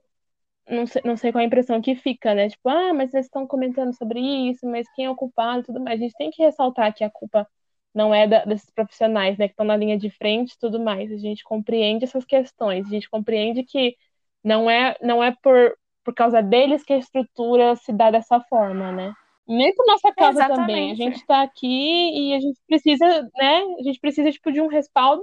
não 0.68 0.87
sei, 0.87 1.02
não 1.04 1.16
sei 1.16 1.32
qual 1.32 1.42
a 1.42 1.47
impressão 1.47 1.80
que 1.82 1.97
fica, 1.97 2.35
né? 2.35 2.49
Tipo, 2.50 2.68
ah, 2.70 2.94
mas 2.94 3.11
vocês 3.11 3.26
estão 3.26 3.47
comentando 3.47 3.94
sobre 3.97 4.20
isso, 4.20 4.66
mas 4.66 4.88
quem 4.94 5.06
é 5.06 5.11
o 5.11 5.16
culpado 5.16 5.61
e 5.62 5.64
tudo 5.64 5.80
mais. 5.80 6.00
A 6.00 6.04
gente 6.04 6.16
tem 6.16 6.30
que 6.30 6.42
ressaltar 6.42 6.94
que 6.94 7.04
a 7.04 7.11
culpa 7.11 7.49
não 7.94 8.14
é 8.14 8.26
da, 8.28 8.44
desses 8.44 8.70
profissionais, 8.70 9.38
né, 9.38 9.49
que 9.49 9.52
estão 9.54 9.66
na 9.66 9.76
linha 9.76 9.99
de 9.99 10.11
frente 10.11 10.52
e 10.54 10.58
tudo 10.58 10.80
mais. 10.80 11.12
A 11.12 11.16
gente 11.18 11.44
compreende 11.44 12.04
essas 12.04 12.25
questões, 12.25 12.87
a 12.87 12.90
gente 12.90 13.11
compreende 13.11 13.64
que 13.64 13.97
não 14.44 14.70
é, 14.70 14.97
não 15.02 15.23
é 15.25 15.35
por, 15.42 15.76
por 16.04 16.14
causa 16.14 16.42
deles 16.42 16.85
que 16.85 16.92
a 16.94 16.99
estrutura 16.99 17.76
se 17.76 17.92
dá 17.92 18.11
dessa 18.11 18.40
forma, 18.42 18.92
né? 18.92 19.14
Nem 19.49 19.75
por 19.75 19.87
nossa 19.87 20.09
Exatamente. 20.09 20.57
também. 20.57 20.93
A 20.93 20.95
gente 20.95 21.17
está 21.17 21.43
aqui 21.43 21.67
e 21.67 22.35
a 22.35 22.40
gente 22.40 22.61
precisa, 22.67 23.31
né? 23.35 23.62
A 23.78 23.83
gente 23.83 23.99
precisa 23.99 24.31
tipo, 24.31 24.52
de 24.52 24.61
um 24.61 24.67
respaldo 24.67 25.23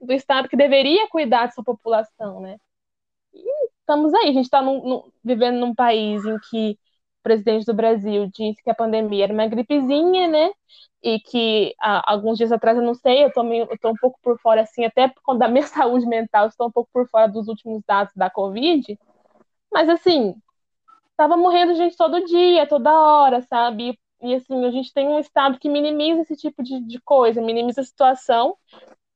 do 0.00 0.12
Estado 0.12 0.48
que 0.48 0.56
deveria 0.56 1.08
cuidar 1.08 1.46
dessa 1.46 1.62
população, 1.62 2.40
né? 2.40 2.56
E 3.34 3.42
estamos 3.80 4.14
aí. 4.14 4.28
A 4.28 4.32
gente 4.32 4.44
está 4.44 4.62
vivendo 5.24 5.58
num 5.58 5.74
país 5.74 6.24
em 6.24 6.38
que 6.48 6.78
o 7.20 7.22
presidente 7.24 7.66
do 7.66 7.74
Brasil 7.74 8.30
disse 8.32 8.62
que 8.62 8.70
a 8.70 8.74
pandemia 8.74 9.24
era 9.24 9.32
uma 9.32 9.48
gripezinha, 9.48 10.28
né? 10.28 10.52
E 11.02 11.18
que 11.18 11.74
há, 11.80 12.12
alguns 12.12 12.38
dias 12.38 12.52
atrás, 12.52 12.78
eu 12.78 12.84
não 12.84 12.94
sei, 12.94 13.24
eu 13.24 13.32
tô, 13.32 13.42
meio, 13.42 13.66
eu 13.68 13.78
tô 13.78 13.90
um 13.90 13.96
pouco 14.00 14.18
por 14.22 14.38
fora, 14.38 14.62
assim, 14.62 14.84
até 14.84 15.08
por 15.08 15.22
conta 15.22 15.40
da 15.40 15.48
minha 15.48 15.66
saúde 15.66 16.06
mental, 16.06 16.46
estou 16.46 16.68
um 16.68 16.70
pouco 16.70 16.88
por 16.92 17.08
fora 17.08 17.26
dos 17.26 17.48
últimos 17.48 17.82
dados 17.84 18.14
da 18.14 18.30
Covid. 18.30 18.96
Mas, 19.72 19.88
assim, 19.88 20.34
tava 21.20 21.36
morrendo 21.36 21.74
gente 21.74 21.98
todo 21.98 22.24
dia, 22.24 22.66
toda 22.66 22.90
hora, 22.90 23.42
sabe? 23.42 23.98
E, 24.22 24.34
assim, 24.34 24.64
a 24.64 24.70
gente 24.70 24.90
tem 24.90 25.06
um 25.06 25.18
Estado 25.18 25.58
que 25.58 25.68
minimiza 25.68 26.22
esse 26.22 26.34
tipo 26.34 26.62
de, 26.62 26.80
de 26.80 26.98
coisa, 26.98 27.42
minimiza 27.42 27.82
a 27.82 27.84
situação. 27.84 28.56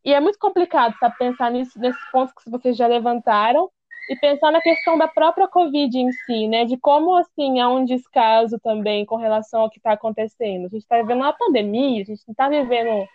E 0.04 0.12
é 0.12 0.20
muito 0.20 0.38
complicado, 0.38 0.94
sabe, 1.00 1.16
pensar 1.16 1.50
nisso, 1.50 1.78
nesses 1.78 2.10
pontos 2.12 2.34
que 2.34 2.50
vocês 2.50 2.76
já 2.76 2.86
levantaram 2.86 3.70
e 4.10 4.16
pensar 4.16 4.50
na 4.52 4.60
questão 4.60 4.98
da 4.98 5.08
própria 5.08 5.48
Covid 5.48 5.96
em 5.96 6.12
si, 6.12 6.46
né? 6.46 6.66
De 6.66 6.76
como, 6.76 7.14
assim, 7.16 7.58
há 7.60 7.70
um 7.70 7.86
descaso 7.86 8.60
também 8.62 9.06
com 9.06 9.16
relação 9.16 9.62
ao 9.62 9.70
que 9.70 9.78
está 9.78 9.92
acontecendo. 9.92 10.66
A 10.66 10.68
gente 10.68 10.82
está 10.82 10.98
vivendo 10.98 11.22
uma 11.22 11.32
pandemia, 11.32 12.02
a 12.02 12.04
gente 12.04 12.22
não 12.28 12.32
está 12.32 12.50
vivendo 12.50 13.08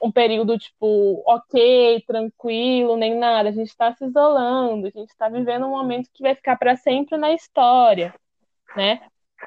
um 0.00 0.10
período, 0.10 0.58
tipo, 0.58 1.22
ok, 1.26 2.02
tranquilo, 2.06 2.96
nem 2.96 3.18
nada. 3.18 3.48
A 3.48 3.52
gente 3.52 3.68
está 3.68 3.94
se 3.94 4.04
isolando, 4.04 4.86
a 4.86 4.90
gente 4.90 5.10
está 5.10 5.28
vivendo 5.28 5.66
um 5.66 5.70
momento 5.70 6.10
que 6.12 6.22
vai 6.22 6.34
ficar 6.34 6.56
para 6.56 6.76
sempre 6.76 7.16
na 7.16 7.32
história, 7.32 8.14
né? 8.76 9.00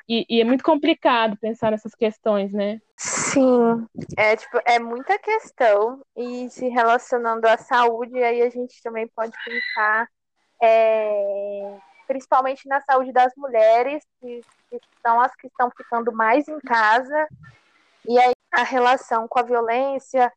E, 0.09 0.25
e, 0.27 0.41
é 0.41 0.43
muito 0.43 0.63
complicado 0.63 1.37
pensar 1.37 1.71
nessas 1.71 1.93
questões, 1.93 2.51
né? 2.51 2.81
Sim, 2.97 3.87
é 4.17 4.35
tipo, 4.35 4.59
é 4.65 4.79
muita 4.79 5.19
questão 5.19 6.01
e 6.15 6.49
se 6.49 6.67
relacionando 6.67 7.45
à 7.47 7.57
saúde, 7.57 8.17
aí 8.23 8.41
a 8.41 8.49
gente 8.49 8.81
também 8.81 9.07
pode 9.07 9.33
pensar 9.45 10.07
é, 10.61 11.77
principalmente 12.07 12.67
na 12.67 12.81
saúde 12.81 13.11
das 13.11 13.33
mulheres, 13.35 14.03
que, 14.19 14.41
que, 14.69 14.79
são 15.05 15.19
as 15.19 15.35
que 15.35 15.47
estão 15.47 15.69
ficando 15.75 16.11
mais 16.11 16.47
em 16.47 16.59
casa, 16.59 17.27
e 18.07 18.17
aí 18.19 18.32
a 18.53 18.63
relação 18.63 19.27
com 19.27 19.39
a 19.39 19.43
violência, 19.43 20.31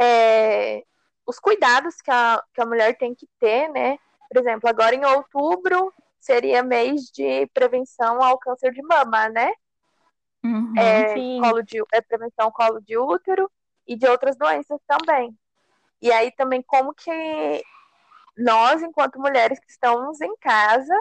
é, 0.00 0.84
os 1.26 1.38
cuidados 1.38 2.00
que 2.02 2.10
a, 2.10 2.42
que 2.54 2.60
a 2.60 2.66
mulher 2.66 2.96
tem 2.98 3.14
que 3.14 3.26
ter, 3.40 3.68
né? 3.68 3.98
Por 4.30 4.40
exemplo, 4.40 4.68
agora 4.68 4.94
em 4.94 5.04
outubro 5.04 5.92
seria 6.20 6.62
mês 6.62 7.10
de 7.12 7.46
prevenção 7.54 8.22
ao 8.22 8.38
câncer 8.38 8.72
de 8.72 8.82
mama, 8.82 9.28
né? 9.30 9.50
Uhum, 10.44 10.74
é, 10.76 11.14
colo 11.40 11.62
de, 11.62 11.82
é 11.92 12.00
prevenção 12.00 12.46
ao 12.46 12.52
colo 12.52 12.80
de 12.80 12.98
útero 12.98 13.50
e 13.86 13.96
de 13.96 14.06
outras 14.06 14.36
doenças 14.36 14.78
também. 14.86 15.36
E 16.00 16.12
aí 16.12 16.30
também 16.32 16.62
como 16.62 16.92
que 16.92 17.62
nós, 18.36 18.82
enquanto 18.82 19.20
mulheres 19.20 19.58
que 19.60 19.70
estamos 19.70 20.20
em 20.20 20.36
casa, 20.36 20.94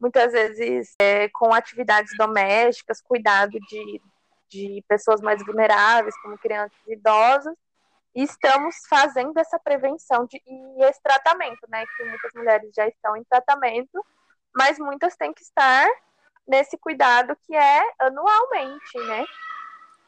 muitas 0.00 0.32
vezes 0.32 0.94
é, 1.00 1.28
com 1.28 1.52
atividades 1.52 2.16
domésticas, 2.16 3.02
cuidado 3.02 3.58
de, 3.68 4.00
de 4.54 4.84
pessoas 4.88 5.20
mais 5.20 5.44
vulneráveis, 5.44 6.16
como 6.22 6.38
crianças 6.38 6.78
e 6.86 6.92
idosos, 6.92 7.54
e 8.14 8.22
estamos 8.22 8.76
fazendo 8.88 9.36
essa 9.38 9.58
prevenção 9.58 10.24
de, 10.26 10.40
e 10.46 10.84
esse 10.84 11.02
tratamento, 11.02 11.66
né? 11.68 11.84
Que 11.96 12.04
muitas 12.04 12.32
mulheres 12.34 12.70
já 12.74 12.86
estão 12.86 13.16
em 13.16 13.24
tratamento, 13.24 14.04
mas 14.54 14.78
muitas 14.78 15.16
têm 15.16 15.32
que 15.32 15.42
estar 15.42 15.88
nesse 16.46 16.78
cuidado 16.78 17.36
que 17.44 17.56
é 17.56 17.82
anualmente, 17.98 18.98
né? 19.06 19.24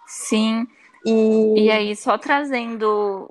Sim. 0.06 0.66
E, 1.06 1.66
e 1.66 1.70
aí, 1.70 1.94
só 1.94 2.18
trazendo 2.18 3.28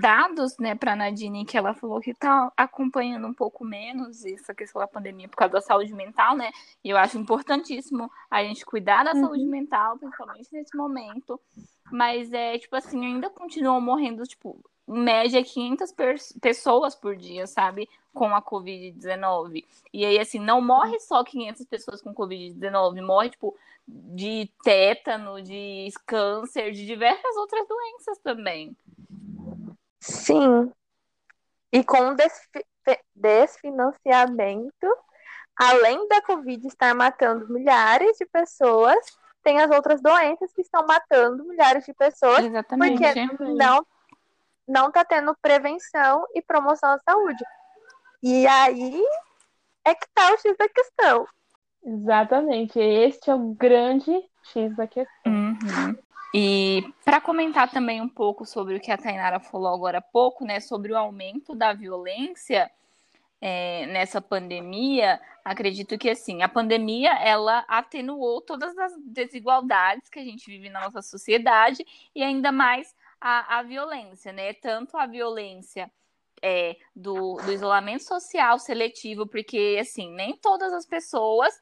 dados, 0.00 0.56
né, 0.58 0.74
para 0.74 0.94
Nadine, 0.94 1.44
que 1.44 1.58
ela 1.58 1.74
falou 1.74 2.00
que 2.00 2.12
está 2.12 2.52
acompanhando 2.56 3.26
um 3.26 3.34
pouco 3.34 3.64
menos 3.64 4.24
essa 4.24 4.54
questão 4.54 4.80
da 4.80 4.86
pandemia 4.86 5.28
por 5.28 5.36
causa 5.36 5.54
da 5.54 5.60
saúde 5.60 5.92
mental, 5.92 6.36
né? 6.36 6.50
E 6.84 6.90
eu 6.90 6.96
acho 6.96 7.18
importantíssimo 7.18 8.08
a 8.30 8.44
gente 8.44 8.64
cuidar 8.64 9.02
da 9.02 9.14
uhum. 9.14 9.20
saúde 9.20 9.44
mental, 9.44 9.98
principalmente 9.98 10.48
nesse 10.52 10.76
momento. 10.76 11.40
Mas 11.90 12.32
é, 12.32 12.56
tipo 12.58 12.76
assim, 12.76 13.04
ainda 13.04 13.28
continuam 13.28 13.80
morrendo, 13.80 14.22
tipo, 14.22 14.58
média 14.86 15.42
500 15.42 15.94
pessoas 16.40 16.94
por 16.94 17.16
dia, 17.16 17.46
sabe? 17.46 17.88
Com 18.12 18.34
a 18.34 18.42
Covid-19. 18.42 19.64
E 19.92 20.04
aí, 20.04 20.18
assim, 20.18 20.38
não 20.38 20.60
morre 20.60 20.98
só 21.00 21.22
500 21.24 21.66
pessoas 21.66 22.02
com 22.02 22.14
Covid-19, 22.14 23.00
morre, 23.00 23.30
tipo, 23.30 23.56
de 23.86 24.50
tétano, 24.62 25.42
de 25.42 25.88
câncer, 26.06 26.72
de 26.72 26.86
diversas 26.86 27.36
outras 27.36 27.66
doenças 27.66 28.18
também. 28.18 28.76
Sim. 30.00 30.70
E 31.72 31.82
com 31.84 32.10
o 32.10 32.16
desfinanciamento, 33.14 34.96
além 35.56 36.06
da 36.08 36.20
Covid 36.22 36.66
estar 36.66 36.94
matando 36.94 37.48
milhares 37.48 38.18
de 38.18 38.26
pessoas, 38.26 38.98
tem 39.42 39.60
as 39.60 39.70
outras 39.70 40.00
doenças 40.02 40.52
que 40.52 40.60
estão 40.60 40.86
matando 40.86 41.44
milhares 41.44 41.84
de 41.84 41.94
pessoas. 41.94 42.44
Exatamente. 42.44 42.98
Porque 42.98 43.44
não, 43.54 43.86
não 44.72 44.88
está 44.88 45.04
tendo 45.04 45.36
prevenção 45.42 46.24
e 46.34 46.40
promoção 46.40 46.90
à 46.90 46.98
saúde. 47.00 47.44
E 48.22 48.46
aí 48.46 49.04
é 49.84 49.94
que 49.94 50.06
está 50.06 50.32
o 50.32 50.38
X 50.38 50.56
da 50.56 50.68
questão. 50.68 51.26
Exatamente. 51.84 52.78
Este 52.78 53.30
é 53.30 53.34
o 53.34 53.54
grande 53.54 54.12
X 54.44 54.74
da 54.74 54.86
questão. 54.86 55.12
Uhum. 55.26 55.98
E 56.34 56.90
para 57.04 57.20
comentar 57.20 57.70
também 57.70 58.00
um 58.00 58.08
pouco 58.08 58.46
sobre 58.46 58.76
o 58.76 58.80
que 58.80 58.90
a 58.90 58.96
Tainara 58.96 59.38
falou 59.38 59.74
agora 59.74 59.98
há 59.98 60.02
pouco, 60.02 60.46
né, 60.46 60.58
sobre 60.60 60.90
o 60.90 60.96
aumento 60.96 61.54
da 61.54 61.74
violência 61.74 62.70
é, 63.38 63.84
nessa 63.86 64.22
pandemia, 64.22 65.20
acredito 65.44 65.98
que 65.98 66.08
assim, 66.08 66.42
a 66.42 66.48
pandemia 66.48 67.12
ela 67.18 67.64
atenuou 67.68 68.40
todas 68.40 68.78
as 68.78 68.92
desigualdades 69.04 70.08
que 70.08 70.20
a 70.20 70.24
gente 70.24 70.46
vive 70.46 70.70
na 70.70 70.80
nossa 70.80 71.02
sociedade 71.02 71.84
e 72.14 72.22
ainda 72.22 72.50
mais 72.50 72.94
a, 73.22 73.58
a 73.58 73.62
violência, 73.62 74.32
né? 74.32 74.52
Tanto 74.54 74.96
a 74.96 75.06
violência 75.06 75.88
é, 76.42 76.76
do, 76.94 77.36
do 77.36 77.52
isolamento 77.52 78.02
social 78.02 78.58
seletivo, 78.58 79.28
porque 79.28 79.78
assim, 79.80 80.12
nem 80.12 80.36
todas 80.36 80.72
as 80.72 80.84
pessoas 80.84 81.54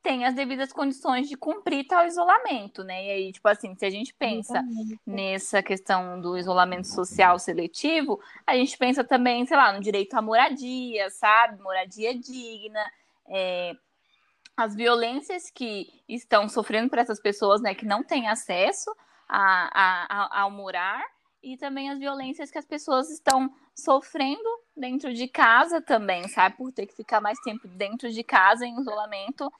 têm 0.00 0.24
as 0.24 0.32
devidas 0.32 0.72
condições 0.72 1.28
de 1.28 1.36
cumprir 1.36 1.88
tal 1.88 2.06
isolamento, 2.06 2.84
né? 2.84 3.04
E 3.04 3.10
aí, 3.10 3.32
tipo 3.32 3.48
assim, 3.48 3.74
se 3.74 3.84
a 3.84 3.90
gente 3.90 4.14
pensa 4.14 4.62
nessa 5.04 5.60
questão 5.60 6.20
do 6.20 6.38
isolamento 6.38 6.86
social 6.86 7.36
seletivo, 7.36 8.20
a 8.46 8.54
gente 8.54 8.78
pensa 8.78 9.02
também, 9.02 9.44
sei 9.44 9.56
lá, 9.56 9.72
no 9.72 9.80
direito 9.80 10.14
à 10.14 10.22
moradia, 10.22 11.10
sabe? 11.10 11.60
Moradia 11.60 12.16
digna, 12.16 12.92
é, 13.26 13.74
as 14.56 14.76
violências 14.76 15.50
que 15.50 15.88
estão 16.08 16.48
sofrendo 16.48 16.88
para 16.88 17.02
essas 17.02 17.20
pessoas, 17.20 17.60
né, 17.60 17.74
que 17.74 17.84
não 17.84 18.04
têm 18.04 18.28
acesso 18.28 18.94
a, 19.28 20.38
a, 20.38 20.40
ao 20.42 20.50
morar 20.50 21.04
e 21.42 21.56
também 21.56 21.90
as 21.90 21.98
violências 21.98 22.50
que 22.50 22.58
as 22.58 22.64
pessoas 22.64 23.10
estão 23.10 23.52
sofrendo 23.74 24.48
dentro 24.76 25.12
de 25.12 25.28
casa 25.28 25.80
também, 25.80 26.26
sabe? 26.28 26.56
Por 26.56 26.72
ter 26.72 26.86
que 26.86 26.94
ficar 26.94 27.20
mais 27.20 27.38
tempo 27.40 27.68
dentro 27.68 28.10
de 28.10 28.24
casa 28.24 28.66
em 28.66 28.80
isolamento, 28.80 29.52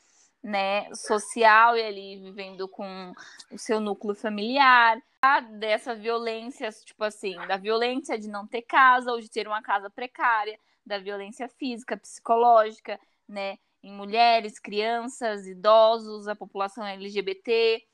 né, 0.42 0.92
social 0.94 1.76
e 1.76 1.82
ali 1.82 2.16
vivendo 2.16 2.68
com 2.68 3.12
o 3.50 3.58
seu 3.58 3.80
núcleo 3.80 4.14
familiar, 4.14 5.00
tá? 5.20 5.40
dessa 5.40 5.94
violência, 5.94 6.70
tipo 6.70 7.04
assim, 7.04 7.37
da 7.46 7.56
violência 7.56 8.18
de 8.18 8.28
não 8.28 8.46
ter 8.46 8.62
casa 8.62 9.12
ou 9.12 9.20
de 9.20 9.28
ter 9.28 9.46
uma 9.46 9.62
casa 9.62 9.90
precária, 9.90 10.58
da 10.87 10.98
violência 10.98 11.48
física, 11.48 11.96
psicológica, 11.96 12.98
né, 13.28 13.58
em 13.82 13.92
mulheres, 13.92 14.58
crianças, 14.58 15.46
idosos, 15.46 16.26
a 16.26 16.34
população 16.34 16.84
LGBT, 16.84 17.84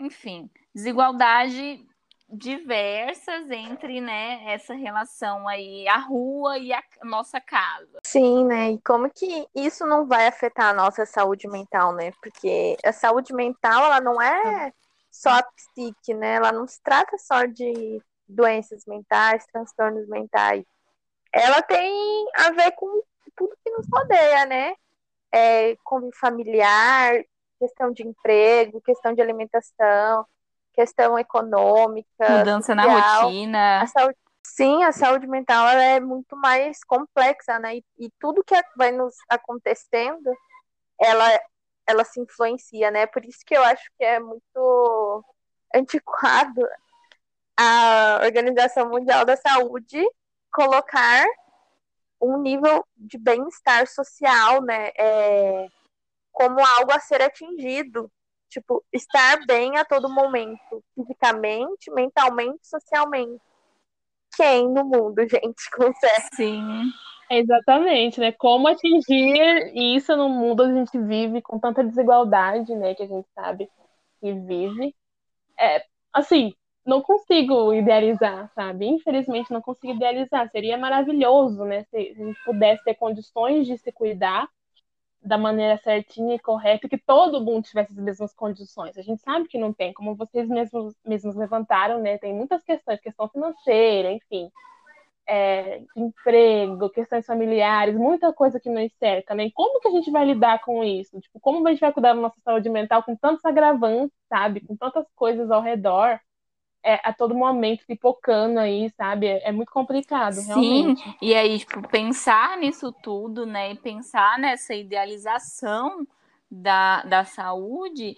enfim, 0.00 0.50
desigualdade 0.74 1.84
diversas 2.32 3.50
entre, 3.50 4.00
né, 4.00 4.44
essa 4.46 4.72
relação 4.72 5.48
aí, 5.48 5.88
a 5.88 5.98
rua 5.98 6.58
e 6.58 6.72
a 6.72 6.82
nossa 7.02 7.40
casa. 7.40 7.98
Sim, 8.06 8.44
né? 8.44 8.70
E 8.70 8.80
como 8.82 9.10
que 9.10 9.48
isso 9.54 9.84
não 9.84 10.06
vai 10.06 10.28
afetar 10.28 10.66
a 10.66 10.74
nossa 10.74 11.04
saúde 11.04 11.48
mental, 11.48 11.92
né? 11.92 12.12
Porque 12.22 12.76
a 12.84 12.92
saúde 12.92 13.34
mental, 13.34 13.84
ela 13.84 14.00
não 14.00 14.22
é 14.22 14.72
só 15.10 15.30
a 15.30 15.42
psique, 15.42 16.14
né? 16.14 16.34
Ela 16.34 16.52
não 16.52 16.68
se 16.68 16.80
trata 16.82 17.18
só 17.18 17.44
de 17.46 18.00
doenças 18.28 18.84
mentais, 18.86 19.44
transtornos 19.52 20.06
mentais. 20.08 20.64
Ela 21.32 21.60
tem 21.62 22.26
a 22.36 22.50
ver 22.52 22.70
com 22.72 23.02
tudo 23.36 23.56
que 23.64 23.70
nos 23.70 23.86
rodeia, 23.92 24.46
né? 24.46 24.74
É, 25.32 25.76
convívio 25.82 26.16
familiar, 26.18 27.24
questão 27.58 27.92
de 27.92 28.06
emprego, 28.06 28.80
questão 28.80 29.12
de 29.12 29.20
alimentação, 29.20 30.24
questão 30.72 31.18
econômica, 31.18 32.38
mudança 32.38 32.74
social, 32.74 32.74
na 32.74 33.20
rotina. 33.20 33.82
A 33.82 33.86
saúde, 33.86 34.16
sim, 34.44 34.84
a 34.84 34.92
saúde 34.92 35.26
mental 35.26 35.68
é 35.68 36.00
muito 36.00 36.36
mais 36.36 36.82
complexa, 36.84 37.58
né? 37.58 37.76
E, 37.76 37.84
e 37.98 38.10
tudo 38.18 38.44
que 38.44 38.54
vai 38.76 38.92
nos 38.92 39.14
acontecendo, 39.28 40.30
ela, 40.98 41.40
ela 41.86 42.04
se 42.04 42.20
influencia, 42.20 42.90
né? 42.90 43.06
Por 43.06 43.24
isso 43.24 43.40
que 43.44 43.56
eu 43.56 43.62
acho 43.64 43.84
que 43.98 44.04
é 44.04 44.20
muito 44.20 45.24
antiquado 45.74 46.66
a 47.56 48.20
Organização 48.24 48.88
Mundial 48.88 49.24
da 49.24 49.36
Saúde 49.36 50.02
colocar 50.52 51.24
um 52.20 52.38
nível 52.38 52.84
de 52.96 53.18
bem-estar 53.18 53.86
social, 53.86 54.62
né? 54.62 54.90
É, 54.96 55.66
como 56.32 56.64
algo 56.64 56.92
a 56.92 57.00
ser 57.00 57.22
atingido 57.22 58.10
Tipo, 58.50 58.84
estar 58.92 59.46
bem 59.46 59.76
a 59.78 59.84
todo 59.84 60.12
momento, 60.12 60.82
fisicamente, 60.94 61.90
mentalmente, 61.92 62.58
socialmente. 62.66 63.40
Quem 64.36 64.68
no 64.68 64.84
mundo, 64.84 65.22
gente, 65.30 65.70
consegue? 65.70 66.34
Sim. 66.34 66.90
Exatamente, 67.30 68.18
né? 68.18 68.32
Como 68.32 68.66
atingir 68.66 69.72
isso 69.72 70.16
no 70.16 70.28
mundo 70.28 70.64
onde 70.64 70.72
a 70.72 70.84
gente 70.84 70.98
vive 70.98 71.40
com 71.40 71.60
tanta 71.60 71.84
desigualdade, 71.84 72.74
né? 72.74 72.92
Que 72.94 73.04
a 73.04 73.06
gente 73.06 73.28
sabe 73.32 73.70
que 74.20 74.32
vive. 74.32 74.96
É, 75.58 75.84
assim, 76.12 76.52
não 76.84 77.00
consigo 77.00 77.72
idealizar, 77.72 78.50
sabe? 78.54 78.86
Infelizmente 78.86 79.52
não 79.52 79.62
consigo 79.62 79.94
idealizar. 79.94 80.50
Seria 80.50 80.76
maravilhoso, 80.76 81.64
né? 81.64 81.84
Se 81.84 81.96
a 81.96 82.14
gente 82.14 82.44
pudesse 82.44 82.82
ter 82.82 82.94
condições 82.96 83.64
de 83.66 83.78
se 83.78 83.92
cuidar 83.92 84.48
da 85.22 85.36
maneira 85.36 85.76
certinha 85.78 86.34
e 86.34 86.38
correta, 86.38 86.88
que 86.88 86.98
todo 86.98 87.44
mundo 87.44 87.64
tivesse 87.64 87.92
as 87.92 87.98
mesmas 87.98 88.32
condições. 88.34 88.96
A 88.96 89.02
gente 89.02 89.20
sabe 89.22 89.46
que 89.48 89.58
não 89.58 89.72
tem, 89.72 89.92
como 89.92 90.14
vocês 90.14 90.48
mesmos, 90.48 90.94
mesmos 91.04 91.36
levantaram, 91.36 92.00
né? 92.00 92.18
Tem 92.18 92.34
muitas 92.34 92.62
questões, 92.64 93.00
questão 93.00 93.28
financeira, 93.28 94.10
enfim, 94.12 94.50
é, 95.28 95.82
emprego, 95.96 96.90
questões 96.90 97.26
familiares, 97.26 97.94
muita 97.94 98.32
coisa 98.32 98.58
que 98.58 98.68
nos 98.68 98.92
cerca, 98.98 99.34
né? 99.34 99.44
E 99.44 99.52
como 99.52 99.80
que 99.80 99.88
a 99.88 99.92
gente 99.92 100.10
vai 100.10 100.24
lidar 100.24 100.60
com 100.62 100.82
isso? 100.82 101.20
Tipo, 101.20 101.38
como 101.38 101.66
a 101.66 101.70
gente 101.70 101.80
vai 101.80 101.92
cuidar 101.92 102.14
da 102.14 102.20
nossa 102.20 102.40
saúde 102.40 102.68
mental 102.68 103.02
com 103.02 103.14
tantos 103.14 103.44
agravantes, 103.44 104.16
sabe? 104.28 104.60
Com 104.60 104.76
tantas 104.76 105.06
coisas 105.14 105.50
ao 105.50 105.62
redor 105.62 106.18
é, 106.82 107.00
a 107.04 107.12
todo 107.12 107.34
momento 107.34 107.86
pipocando 107.86 108.58
aí, 108.58 108.90
sabe? 108.96 109.26
É, 109.26 109.48
é 109.48 109.52
muito 109.52 109.70
complicado, 109.70 110.40
realmente. 110.40 111.02
Sim, 111.02 111.14
e 111.20 111.34
aí, 111.34 111.58
tipo, 111.58 111.86
pensar 111.88 112.56
nisso 112.58 112.92
tudo, 113.02 113.44
né? 113.46 113.72
E 113.72 113.76
pensar 113.76 114.38
nessa 114.38 114.74
idealização 114.74 116.06
da, 116.50 117.02
da 117.02 117.24
saúde, 117.24 118.16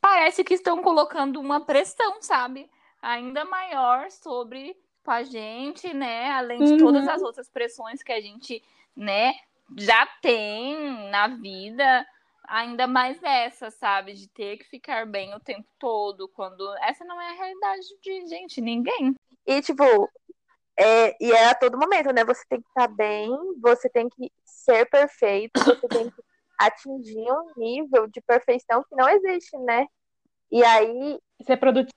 parece 0.00 0.42
que 0.42 0.54
estão 0.54 0.82
colocando 0.82 1.40
uma 1.40 1.60
pressão, 1.60 2.20
sabe? 2.20 2.68
Ainda 3.02 3.44
maior 3.44 4.10
sobre 4.10 4.76
tipo, 5.06 5.10
a 5.10 5.22
gente, 5.22 5.94
né? 5.94 6.30
Além 6.30 6.58
de 6.64 6.72
uhum. 6.72 6.78
todas 6.78 7.06
as 7.06 7.22
outras 7.22 7.48
pressões 7.48 8.02
que 8.02 8.12
a 8.12 8.20
gente, 8.20 8.62
né, 8.96 9.34
já 9.76 10.06
tem 10.20 11.10
na 11.10 11.28
vida 11.28 12.06
ainda 12.48 12.86
mais 12.86 13.22
essa, 13.22 13.70
sabe? 13.70 14.14
De 14.14 14.28
ter 14.28 14.58
que 14.58 14.64
ficar 14.64 15.06
bem 15.06 15.34
o 15.34 15.40
tempo 15.40 15.66
todo, 15.78 16.28
quando 16.28 16.62
essa 16.82 17.04
não 17.04 17.20
é 17.20 17.30
a 17.30 17.34
realidade 17.34 17.86
de 18.02 18.26
gente, 18.26 18.60
ninguém. 18.60 19.14
E, 19.46 19.62
tipo, 19.62 19.84
é, 20.78 21.16
e 21.22 21.32
é 21.32 21.48
a 21.48 21.54
todo 21.54 21.78
momento, 21.78 22.12
né? 22.12 22.24
Você 22.24 22.42
tem 22.48 22.60
que 22.60 22.68
estar 22.68 22.88
bem, 22.88 23.30
você 23.60 23.88
tem 23.88 24.08
que 24.08 24.30
ser 24.44 24.88
perfeito, 24.90 25.58
você 25.62 25.88
tem 25.88 26.10
que 26.10 26.22
atingir 26.58 27.30
um 27.30 27.52
nível 27.56 28.06
de 28.06 28.20
perfeição 28.20 28.84
que 28.88 28.96
não 28.96 29.08
existe, 29.08 29.56
né? 29.58 29.86
E 30.50 30.64
aí. 30.64 31.18
Ser 31.44 31.56
produtivo. 31.56 31.94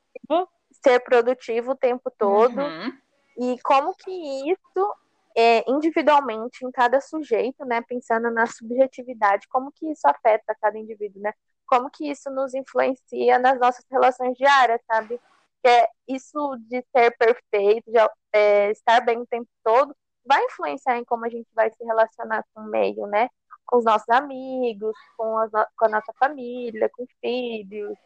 Ser 0.84 1.00
produtivo 1.02 1.72
o 1.72 1.78
tempo 1.78 2.12
todo. 2.18 2.60
Uhum. 2.60 2.98
E 3.38 3.60
como 3.64 3.94
que 3.96 4.12
isso 4.12 4.96
é, 5.38 5.70
individualmente 5.70 6.66
em 6.66 6.72
cada 6.72 7.00
sujeito, 7.02 7.66
né, 7.66 7.82
pensando 7.82 8.32
na 8.32 8.46
subjetividade, 8.48 9.48
como 9.48 9.72
que 9.72 9.90
isso 9.92 10.08
afeta 10.08 10.56
cada 10.62 10.78
indivíduo, 10.78 11.22
né? 11.22 11.34
Como 11.68 11.90
que 11.90 12.10
isso 12.10 12.30
nos 12.32 12.54
influencia 12.54 13.38
nas 13.40 13.60
nossas 13.60 13.86
relações 13.92 14.36
diárias, 14.38 14.82
sabe? 14.92 15.20
Que 15.64 15.70
é 15.70 15.88
isso 16.08 16.58
de 16.68 16.84
ser 16.96 17.16
perfeito, 17.18 17.92
de 17.92 17.98
é, 18.34 18.72
estar 18.72 19.02
bem 19.02 19.20
o 19.20 19.28
tempo 19.28 19.50
todo, 19.64 19.96
vai 20.26 20.44
influenciar 20.46 20.98
em 20.98 21.06
como 21.06 21.26
a 21.26 21.30
gente 21.30 21.48
vai 21.54 21.70
se 21.72 21.84
relacionar 21.84 22.44
com 22.54 22.62
o 22.62 22.66
meio, 22.66 23.06
né? 23.08 23.30
Com 23.66 23.78
os 23.78 23.86
nossos 23.86 24.10
amigos, 24.10 24.96
com, 25.18 25.38
as, 25.38 25.52
com 25.78 25.86
a 25.86 25.90
nossa 25.90 26.12
família, 26.20 26.90
com 26.96 27.06
filhos, 27.22 27.98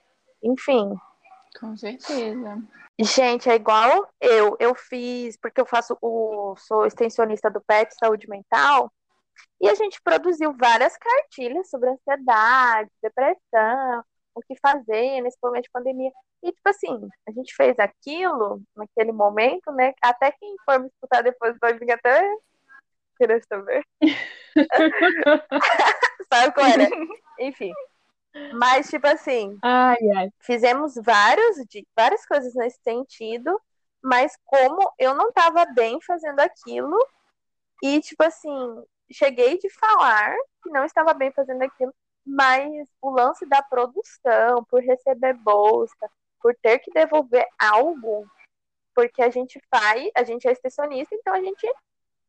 enfim. 0.42 0.94
Com 1.60 1.76
certeza. 1.78 2.62
Gente, 3.00 3.50
é 3.50 3.56
igual 3.56 4.08
eu. 4.22 4.56
Eu 4.60 4.76
fiz, 4.76 5.38
porque 5.38 5.60
eu 5.60 5.66
faço 5.66 5.98
o. 6.02 6.56
sou 6.58 6.86
extensionista 6.86 7.50
do 7.50 7.62
PET 7.62 7.96
Saúde 7.96 8.30
Mental, 8.30 8.92
e 9.62 9.70
a 9.70 9.76
gente 9.76 10.02
produziu 10.02 10.54
várias 10.54 10.98
cartilhas 10.98 11.70
sobre 11.70 11.90
ansiedade, 11.90 12.90
depressão, 13.02 14.04
o 14.36 14.42
que 14.42 14.56
fazer 14.62 15.22
nesse 15.22 15.38
momento 15.42 15.64
de 15.64 15.72
pandemia. 15.72 16.12
E, 16.44 16.52
tipo 16.52 16.70
assim, 16.70 17.08
a 17.28 17.32
gente 17.32 17.56
fez 17.56 17.78
aquilo 17.80 18.62
naquele 18.76 19.12
momento, 19.12 19.72
né? 19.72 19.94
Até 20.02 20.32
quem 20.32 20.56
for 20.66 20.80
me 20.80 20.88
escutar 20.88 21.22
depois 21.22 21.56
vai 21.62 21.74
vir 21.78 21.92
até 21.92 22.22
querer 23.18 23.44
saber. 23.46 23.84
Sabe 26.32 26.54
qual 26.54 26.68
era? 26.68 26.90
Enfim. 27.40 27.72
Mas, 28.54 28.90
tipo 28.90 29.06
assim, 29.08 29.58
ai, 29.62 29.98
ai. 30.16 30.30
fizemos 30.40 30.96
vários, 30.96 31.58
várias 31.96 32.26
coisas 32.26 32.54
nesse 32.56 32.80
sentido. 32.84 33.60
mas 34.02 34.38
como 34.46 34.92
eu 35.00 35.14
não 35.16 35.30
estava 35.30 35.66
bem 35.68 36.00
fazendo 36.02 36.40
aquilo, 36.40 36.98
e, 37.82 38.02
tipo 38.02 38.24
assim, 38.24 38.84
cheguei 39.12 39.58
de 39.58 39.70
falar 39.70 40.36
que 40.64 40.70
não 40.70 40.86
estava 40.86 41.14
bem 41.14 41.32
fazendo 41.32 41.62
aquilo, 41.64 41.94
mas 42.26 42.70
o 43.02 43.10
lance 43.12 43.46
da 43.46 43.62
produção, 43.62 44.64
por 44.70 44.82
receber 44.82 45.34
bolsa, 45.34 46.10
por 46.42 46.56
ter 46.62 46.80
que 46.80 46.92
devolver 46.92 47.46
algo, 47.60 48.26
porque 48.96 49.22
a 49.22 49.30
gente 49.30 49.62
faz, 49.70 50.10
a 50.16 50.24
gente 50.24 50.48
é 50.48 50.52
extensionista, 50.52 51.16
então 51.16 51.34
a 51.34 51.42
gente 51.42 51.68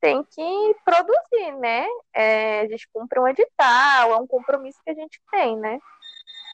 tem 0.01 0.23
que 0.25 0.77
produzir, 0.85 1.57
né? 1.59 1.87
É, 2.13 2.61
a 2.61 2.69
gente 2.69 2.89
cumpre 2.93 3.19
um 3.19 3.29
edital, 3.29 4.13
é 4.13 4.17
um 4.17 4.27
compromisso 4.27 4.79
que 4.85 4.91
a 4.91 4.95
gente 4.95 5.21
tem, 5.31 5.57
né? 5.57 5.79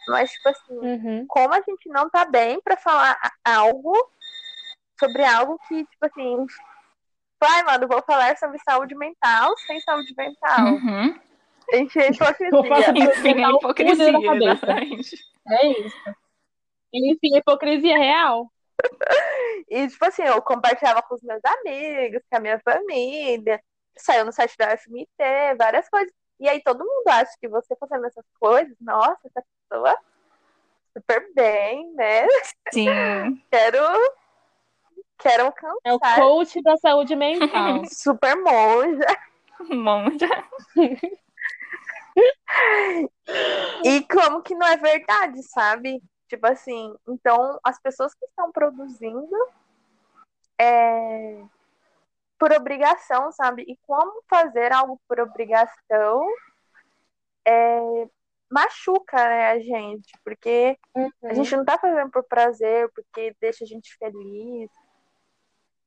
Mas, 0.08 0.30
tipo 0.30 0.48
assim, 0.48 0.78
uhum. 0.78 1.26
como 1.26 1.54
a 1.54 1.60
gente 1.60 1.88
não 1.88 2.08
tá 2.08 2.24
bem 2.24 2.60
para 2.60 2.76
falar 2.76 3.18
algo 3.44 3.94
sobre 4.98 5.24
algo 5.24 5.58
que, 5.68 5.84
tipo 5.86 6.06
assim, 6.06 6.46
ai, 7.42 7.62
mano, 7.64 7.88
vou 7.88 8.02
falar 8.02 8.36
sobre 8.36 8.58
saúde 8.58 8.94
mental 8.94 9.56
sem 9.66 9.80
saúde 9.80 10.14
mental. 10.16 10.66
Uhum. 10.66 11.18
A 11.72 11.76
gente 11.76 11.98
é 11.98 12.10
hipocrisia. 12.10 12.90
Enfim, 12.96 13.44
é 13.44 13.50
hipocrisia, 13.50 14.34
exatamente. 14.34 15.16
É 15.48 15.66
isso. 15.80 16.14
Enfim, 16.92 17.36
hipocrisia 17.36 17.96
real. 17.96 18.50
E, 19.68 19.86
tipo 19.86 20.04
assim, 20.04 20.22
eu 20.22 20.42
compartilhava 20.42 21.00
com 21.02 21.14
os 21.14 21.22
meus 21.22 21.40
amigos, 21.44 22.22
com 22.28 22.36
a 22.36 22.40
minha 22.40 22.58
família, 22.58 23.62
saiu 23.96 24.24
no 24.24 24.32
site 24.32 24.56
da 24.58 24.76
FMT, 24.76 25.06
várias 25.56 25.88
coisas. 25.88 26.12
E 26.40 26.48
aí 26.48 26.60
todo 26.60 26.84
mundo 26.84 27.06
acha 27.06 27.30
que 27.40 27.46
você 27.46 27.76
fazendo 27.76 28.06
essas 28.06 28.24
coisas, 28.40 28.74
nossa, 28.80 29.20
essa 29.24 29.44
pessoa 29.70 29.96
super 30.92 31.32
bem, 31.34 31.92
né? 31.94 32.26
Sim. 32.72 32.86
Quero. 33.50 33.78
Quero 35.18 35.44
alcançar. 35.46 35.78
É 35.84 35.92
o 35.92 36.00
coach 36.00 36.60
da 36.62 36.76
saúde 36.78 37.14
mental. 37.14 37.84
super 37.92 38.36
monja. 38.36 39.06
Monja. 39.70 40.28
e 43.84 44.02
como 44.10 44.42
que 44.42 44.54
não 44.54 44.66
é 44.66 44.76
verdade, 44.76 45.42
sabe? 45.44 46.02
Tipo 46.26 46.46
assim, 46.46 46.94
então 47.08 47.58
as 47.62 47.78
pessoas 47.80 48.14
que 48.14 48.24
estão 48.24 48.50
produzindo 48.50 49.36
é, 50.58 51.42
por 52.38 52.52
obrigação, 52.52 53.30
sabe? 53.32 53.62
E 53.68 53.76
como 53.86 54.22
fazer 54.28 54.72
algo 54.72 54.98
por 55.06 55.20
obrigação 55.20 56.26
é, 57.46 58.08
machuca 58.50 59.16
né, 59.16 59.50
a 59.52 59.60
gente, 59.60 60.12
porque 60.24 60.76
uhum. 60.94 61.10
a 61.24 61.34
gente 61.34 61.54
não 61.56 61.64
tá 61.64 61.78
fazendo 61.78 62.10
por 62.10 62.24
prazer, 62.24 62.90
porque 62.94 63.34
deixa 63.40 63.64
a 63.64 63.66
gente 63.66 63.96
feliz. 63.96 64.70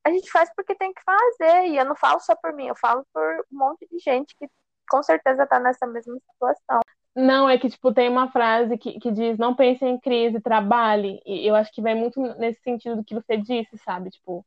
A 0.06 0.10
gente 0.10 0.30
faz 0.32 0.50
porque 0.56 0.76
tem 0.76 0.94
que 0.94 1.02
fazer, 1.04 1.68
e 1.68 1.78
eu 1.78 1.86
não 1.86 1.96
falo 1.96 2.20
só 2.20 2.36
por 2.36 2.54
mim, 2.54 2.68
eu 2.68 2.76
falo 2.76 3.06
por 3.14 3.46
um 3.52 3.58
monte 3.58 3.88
de 3.90 4.00
gente 4.00 4.36
que 4.36 4.48
com 4.90 5.02
certeza 5.02 5.48
tá 5.48 5.60
nessa 5.60 5.86
mesma 5.88 6.18
situação. 6.32 6.80
Não, 7.16 7.48
é 7.48 7.58
que, 7.60 7.70
tipo, 7.70 7.94
tem 7.94 8.10
uma 8.10 8.32
frase 8.32 8.78
que, 8.78 9.00
que 9.00 9.12
diz, 9.12 9.38
não 9.38 9.56
pense 9.56 9.86
em 9.86 10.00
crise, 10.00 10.42
trabalhe. 10.42 11.22
E 11.26 11.48
eu 11.48 11.54
acho 11.54 11.72
que 11.72 11.82
vai 11.82 11.94
muito 11.94 12.20
nesse 12.38 12.60
sentido 12.62 12.98
do 12.98 13.04
que 13.04 13.14
você 13.14 13.38
disse, 13.38 13.78
sabe? 13.78 14.10
Tipo, 14.10 14.44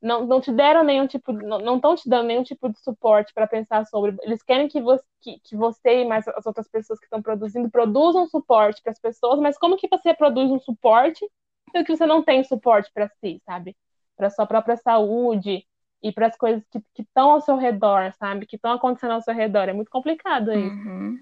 não, 0.00 0.24
não 0.24 0.40
te 0.40 0.52
deram 0.52 0.84
nenhum 0.84 1.06
tipo, 1.06 1.32
não 1.32 1.76
estão 1.76 1.96
te 1.96 2.08
dando 2.08 2.26
nenhum 2.26 2.42
tipo 2.42 2.68
de 2.68 2.78
suporte 2.80 3.32
para 3.34 3.46
pensar 3.46 3.84
sobre. 3.86 4.16
Eles 4.22 4.42
querem 4.42 4.68
que 4.68 4.80
você, 4.80 5.04
que, 5.20 5.40
que 5.40 5.56
você 5.56 6.02
e 6.02 6.04
mais 6.04 6.26
as 6.28 6.46
outras 6.46 6.68
pessoas 6.68 6.98
que 6.98 7.06
estão 7.06 7.20
produzindo 7.20 7.70
produzam 7.70 8.26
suporte 8.26 8.80
para 8.82 8.92
as 8.92 9.00
pessoas, 9.00 9.40
mas 9.40 9.58
como 9.58 9.76
que 9.76 9.88
você 9.88 10.14
produz 10.14 10.50
um 10.50 10.60
suporte 10.60 11.28
se 11.70 11.84
que 11.84 11.96
você 11.96 12.06
não 12.06 12.22
tem 12.22 12.42
suporte 12.44 12.90
para 12.92 13.08
si, 13.20 13.42
sabe? 13.44 13.76
Para 14.16 14.30
sua 14.30 14.46
própria 14.46 14.76
saúde 14.76 15.66
e 16.02 16.12
para 16.12 16.28
as 16.28 16.36
coisas 16.36 16.64
que 16.70 17.02
estão 17.02 17.30
ao 17.32 17.40
seu 17.40 17.56
redor, 17.56 18.12
sabe? 18.18 18.46
Que 18.46 18.56
estão 18.56 18.72
acontecendo 18.72 19.12
ao 19.12 19.22
seu 19.22 19.34
redor. 19.34 19.68
É 19.68 19.72
muito 19.72 19.90
complicado 19.90 20.52
isso. 20.52 20.88
Uhum. 20.88 21.18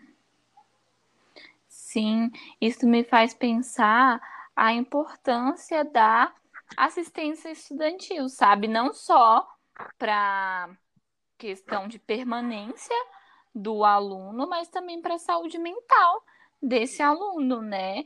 Sim, 1.66 2.30
isso 2.60 2.86
me 2.86 3.04
faz 3.04 3.32
pensar 3.32 4.20
a 4.54 4.72
importância 4.72 5.84
da 5.84 6.32
assistência 6.76 7.50
estudantil, 7.50 8.28
sabe? 8.28 8.68
Não 8.68 8.92
só 8.92 9.46
para 9.98 10.70
questão 11.38 11.86
de 11.86 11.98
permanência 11.98 12.96
do 13.54 13.84
aluno, 13.84 14.48
mas 14.48 14.68
também 14.68 15.00
para 15.00 15.14
a 15.14 15.18
saúde 15.18 15.58
mental 15.58 16.24
desse 16.62 17.02
aluno, 17.02 17.60
né? 17.62 18.04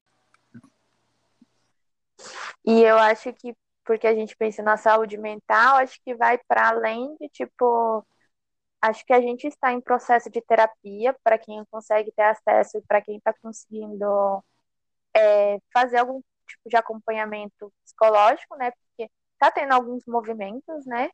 E 2.65 2.83
eu 2.83 2.99
acho 2.99 3.33
que 3.33 3.57
porque 3.85 4.07
a 4.07 4.15
gente 4.15 4.37
pensa 4.37 4.63
na 4.63 4.77
saúde 4.77 5.17
mental, 5.17 5.77
acho 5.77 6.01
que 6.05 6.15
vai 6.15 6.39
para 6.47 6.69
além 6.69 7.17
de 7.17 7.29
tipo 7.29 8.07
Acho 8.83 9.05
que 9.05 9.13
a 9.13 9.21
gente 9.21 9.47
está 9.47 9.73
em 9.73 9.81
processo 9.81 10.31
de 10.31 10.41
terapia 10.41 11.15
para 11.23 11.39
quem 11.39 11.63
consegue 11.71 12.11
ter 12.13 12.23
acesso 12.23 12.79
e 12.79 12.83
para 12.83 13.03
quem 13.03 13.19
está 13.19 13.33
conseguindo 13.35 14.43
é, 15.15 15.59
fazer 15.73 15.99
algum 15.99 16.23
tipo 16.51 16.69
de 16.69 16.77
acompanhamento 16.77 17.73
psicológico, 17.85 18.57
né? 18.57 18.71
Porque 18.71 19.11
está 19.33 19.51
tendo 19.51 19.73
alguns 19.73 20.05
movimentos, 20.07 20.87
né? 20.87 21.11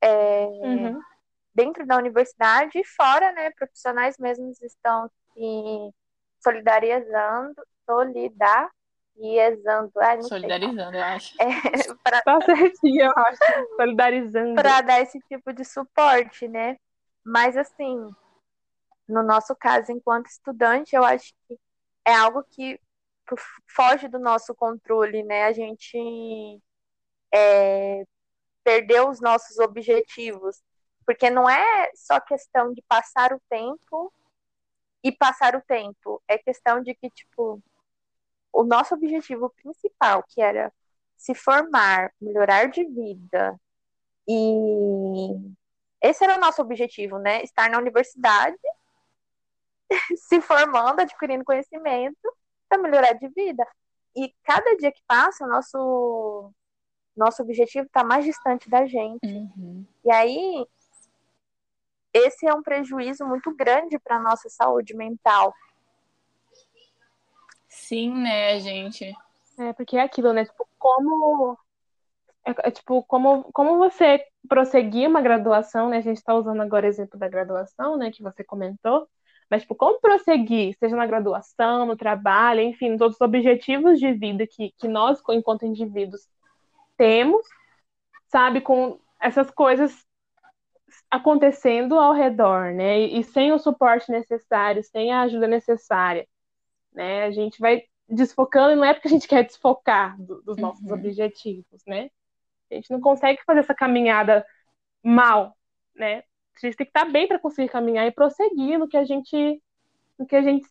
É, 0.00 0.46
uhum. 0.46 1.00
Dentro 1.54 1.86
da 1.86 1.96
universidade 1.96 2.78
e 2.78 2.84
fora, 2.84 3.32
né? 3.32 3.50
Profissionais 3.50 4.16
mesmos 4.18 4.60
estão 4.62 5.10
se 5.34 5.94
solidarizando, 6.40 7.54
solidar 7.86 8.70
Ai, 10.00 10.22
Solidarizando, 10.22 10.96
eu 10.96 11.02
acho. 11.02 11.34
É, 11.40 11.46
pra... 12.02 12.22
Tá 12.22 12.40
certinho, 12.40 13.04
eu 13.04 13.12
acho. 13.16 13.38
Solidarizando. 13.76 14.54
Para 14.54 14.80
dar 14.80 15.00
esse 15.00 15.20
tipo 15.20 15.52
de 15.52 15.64
suporte, 15.64 16.48
né? 16.48 16.76
Mas, 17.24 17.56
assim, 17.56 18.10
no 19.06 19.22
nosso 19.22 19.54
caso, 19.54 19.92
enquanto 19.92 20.26
estudante, 20.26 20.96
eu 20.96 21.04
acho 21.04 21.32
que 21.46 21.56
é 22.04 22.14
algo 22.14 22.42
que 22.50 22.80
foge 23.68 24.08
do 24.08 24.18
nosso 24.18 24.54
controle, 24.54 25.22
né? 25.22 25.44
A 25.44 25.52
gente 25.52 26.60
é, 27.32 28.04
perdeu 28.64 29.08
os 29.08 29.20
nossos 29.20 29.58
objetivos. 29.58 30.62
Porque 31.04 31.28
não 31.30 31.48
é 31.50 31.90
só 31.94 32.20
questão 32.20 32.72
de 32.72 32.82
passar 32.82 33.32
o 33.32 33.42
tempo 33.50 34.12
e 35.02 35.10
passar 35.10 35.56
o 35.56 35.62
tempo. 35.62 36.22
É 36.28 36.38
questão 36.38 36.80
de 36.82 36.94
que, 36.94 37.10
tipo, 37.10 37.60
o 38.52 38.62
nosso 38.64 38.94
objetivo 38.94 39.50
principal, 39.50 40.22
que 40.28 40.40
era 40.40 40.72
se 41.16 41.34
formar, 41.34 42.12
melhorar 42.20 42.66
de 42.66 42.84
vida, 42.84 43.58
e 44.28 45.28
esse 46.00 46.24
era 46.24 46.36
o 46.36 46.40
nosso 46.40 46.62
objetivo, 46.62 47.18
né? 47.18 47.42
Estar 47.42 47.70
na 47.70 47.78
universidade, 47.78 48.56
se 50.16 50.40
formando, 50.40 51.00
adquirindo 51.00 51.44
conhecimento 51.44 52.41
para 52.72 52.80
melhorar 52.80 53.12
de 53.12 53.28
vida. 53.28 53.66
E 54.16 54.34
cada 54.42 54.76
dia 54.76 54.90
que 54.90 55.02
passa, 55.06 55.44
o 55.44 55.48
nosso 55.48 56.52
nosso 57.14 57.42
objetivo 57.42 57.84
está 57.84 58.02
mais 58.02 58.24
distante 58.24 58.70
da 58.70 58.86
gente. 58.86 59.26
Uhum. 59.26 59.84
E 60.02 60.10
aí, 60.10 60.66
esse 62.14 62.46
é 62.46 62.54
um 62.54 62.62
prejuízo 62.62 63.26
muito 63.26 63.54
grande 63.54 63.98
para 63.98 64.16
a 64.16 64.22
nossa 64.22 64.48
saúde 64.48 64.96
mental. 64.96 65.52
Sim, 67.68 68.14
né, 68.14 68.58
gente? 68.60 69.14
É, 69.58 69.74
porque 69.74 69.98
é 69.98 70.02
aquilo, 70.02 70.32
né? 70.32 70.46
Tipo, 70.46 70.66
como. 70.78 71.58
É, 72.46 72.68
é, 72.68 72.70
tipo, 72.70 73.02
como, 73.02 73.44
como 73.52 73.76
você 73.76 74.24
prosseguir 74.48 75.06
uma 75.06 75.20
graduação, 75.20 75.90
né? 75.90 75.98
A 75.98 76.02
gente 76.02 76.16
está 76.16 76.34
usando 76.34 76.62
agora 76.62 76.86
o 76.86 76.88
exemplo 76.88 77.18
da 77.18 77.28
graduação, 77.28 77.98
né? 77.98 78.10
Que 78.10 78.22
você 78.22 78.42
comentou. 78.42 79.06
Mas, 79.52 79.62
tipo, 79.62 79.74
como 79.74 80.00
prosseguir, 80.00 80.76
seja 80.78 80.96
na 80.96 81.06
graduação, 81.06 81.86
no 81.86 81.96
trabalho, 81.96 82.60
enfim, 82.60 82.96
todos 82.96 83.16
os 83.16 83.20
objetivos 83.20 84.00
de 84.00 84.12
vida 84.12 84.46
que, 84.46 84.72
que 84.78 84.88
nós, 84.88 85.22
enquanto 85.30 85.66
indivíduos, 85.66 86.26
temos, 86.96 87.46
sabe? 88.28 88.60
Com 88.60 88.98
essas 89.20 89.50
coisas 89.50 90.06
acontecendo 91.10 91.98
ao 91.98 92.12
redor, 92.12 92.72
né? 92.72 93.00
E, 93.00 93.20
e 93.20 93.24
sem 93.24 93.52
o 93.52 93.58
suporte 93.58 94.10
necessário, 94.10 94.82
sem 94.82 95.12
a 95.12 95.22
ajuda 95.22 95.46
necessária 95.46 96.26
né? 96.92 97.24
A 97.24 97.30
gente 97.30 97.58
vai 97.60 97.84
desfocando 98.08 98.72
e 98.72 98.76
não 98.76 98.84
é 98.84 98.92
porque 98.92 99.08
a 99.08 99.10
gente 99.10 99.26
quer 99.28 99.44
desfocar 99.44 100.20
do, 100.20 100.42
dos 100.42 100.56
nossos 100.56 100.84
uhum. 100.84 100.94
objetivos, 100.94 101.82
né? 101.86 102.10
A 102.70 102.74
gente 102.74 102.90
não 102.90 103.00
consegue 103.00 103.42
fazer 103.44 103.60
essa 103.60 103.74
caminhada 103.74 104.46
mal, 105.02 105.56
né? 105.94 106.22
A 106.56 106.66
gente 106.66 106.76
tem 106.76 106.86
que 106.86 106.90
estar 106.90 107.04
bem 107.04 107.26
para 107.26 107.38
conseguir 107.38 107.68
caminhar 107.68 108.06
e 108.06 108.12
prosseguir 108.12 108.78
no 108.78 108.88
que 108.88 108.96
a 108.96 109.04
gente, 109.04 109.60
no 110.18 110.26
que 110.26 110.36
a 110.36 110.42
gente 110.42 110.66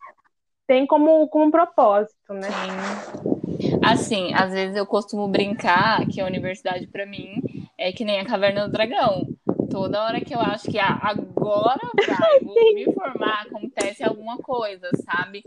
tem 0.66 0.86
como, 0.86 1.28
como 1.28 1.50
propósito, 1.50 2.32
né? 2.32 2.48
Sim. 2.48 3.78
Assim, 3.84 4.34
às 4.34 4.52
vezes 4.52 4.76
eu 4.76 4.86
costumo 4.86 5.28
brincar 5.28 6.06
que 6.06 6.20
a 6.20 6.26
universidade 6.26 6.86
para 6.86 7.04
mim 7.04 7.42
é 7.76 7.92
que 7.92 8.04
nem 8.04 8.20
a 8.20 8.24
caverna 8.24 8.66
do 8.66 8.72
dragão. 8.72 9.26
Toda 9.70 10.04
hora 10.04 10.20
que 10.20 10.34
eu 10.34 10.40
acho 10.40 10.70
que 10.70 10.78
ah, 10.78 10.98
agora 11.02 11.80
vai, 12.06 12.40
vou 12.40 12.54
me 12.74 12.92
formar, 12.92 13.46
acontece 13.46 14.04
alguma 14.04 14.36
coisa, 14.38 14.88
sabe? 15.04 15.42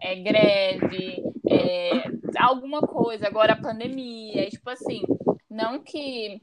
é, 0.00 0.14
greve, 0.16 1.22
é, 1.48 2.04
alguma 2.38 2.80
coisa, 2.80 3.26
agora 3.26 3.54
a 3.54 3.60
pandemia, 3.60 4.48
tipo 4.48 4.68
assim, 4.70 5.02
Não 5.50 5.78
que 5.80 6.40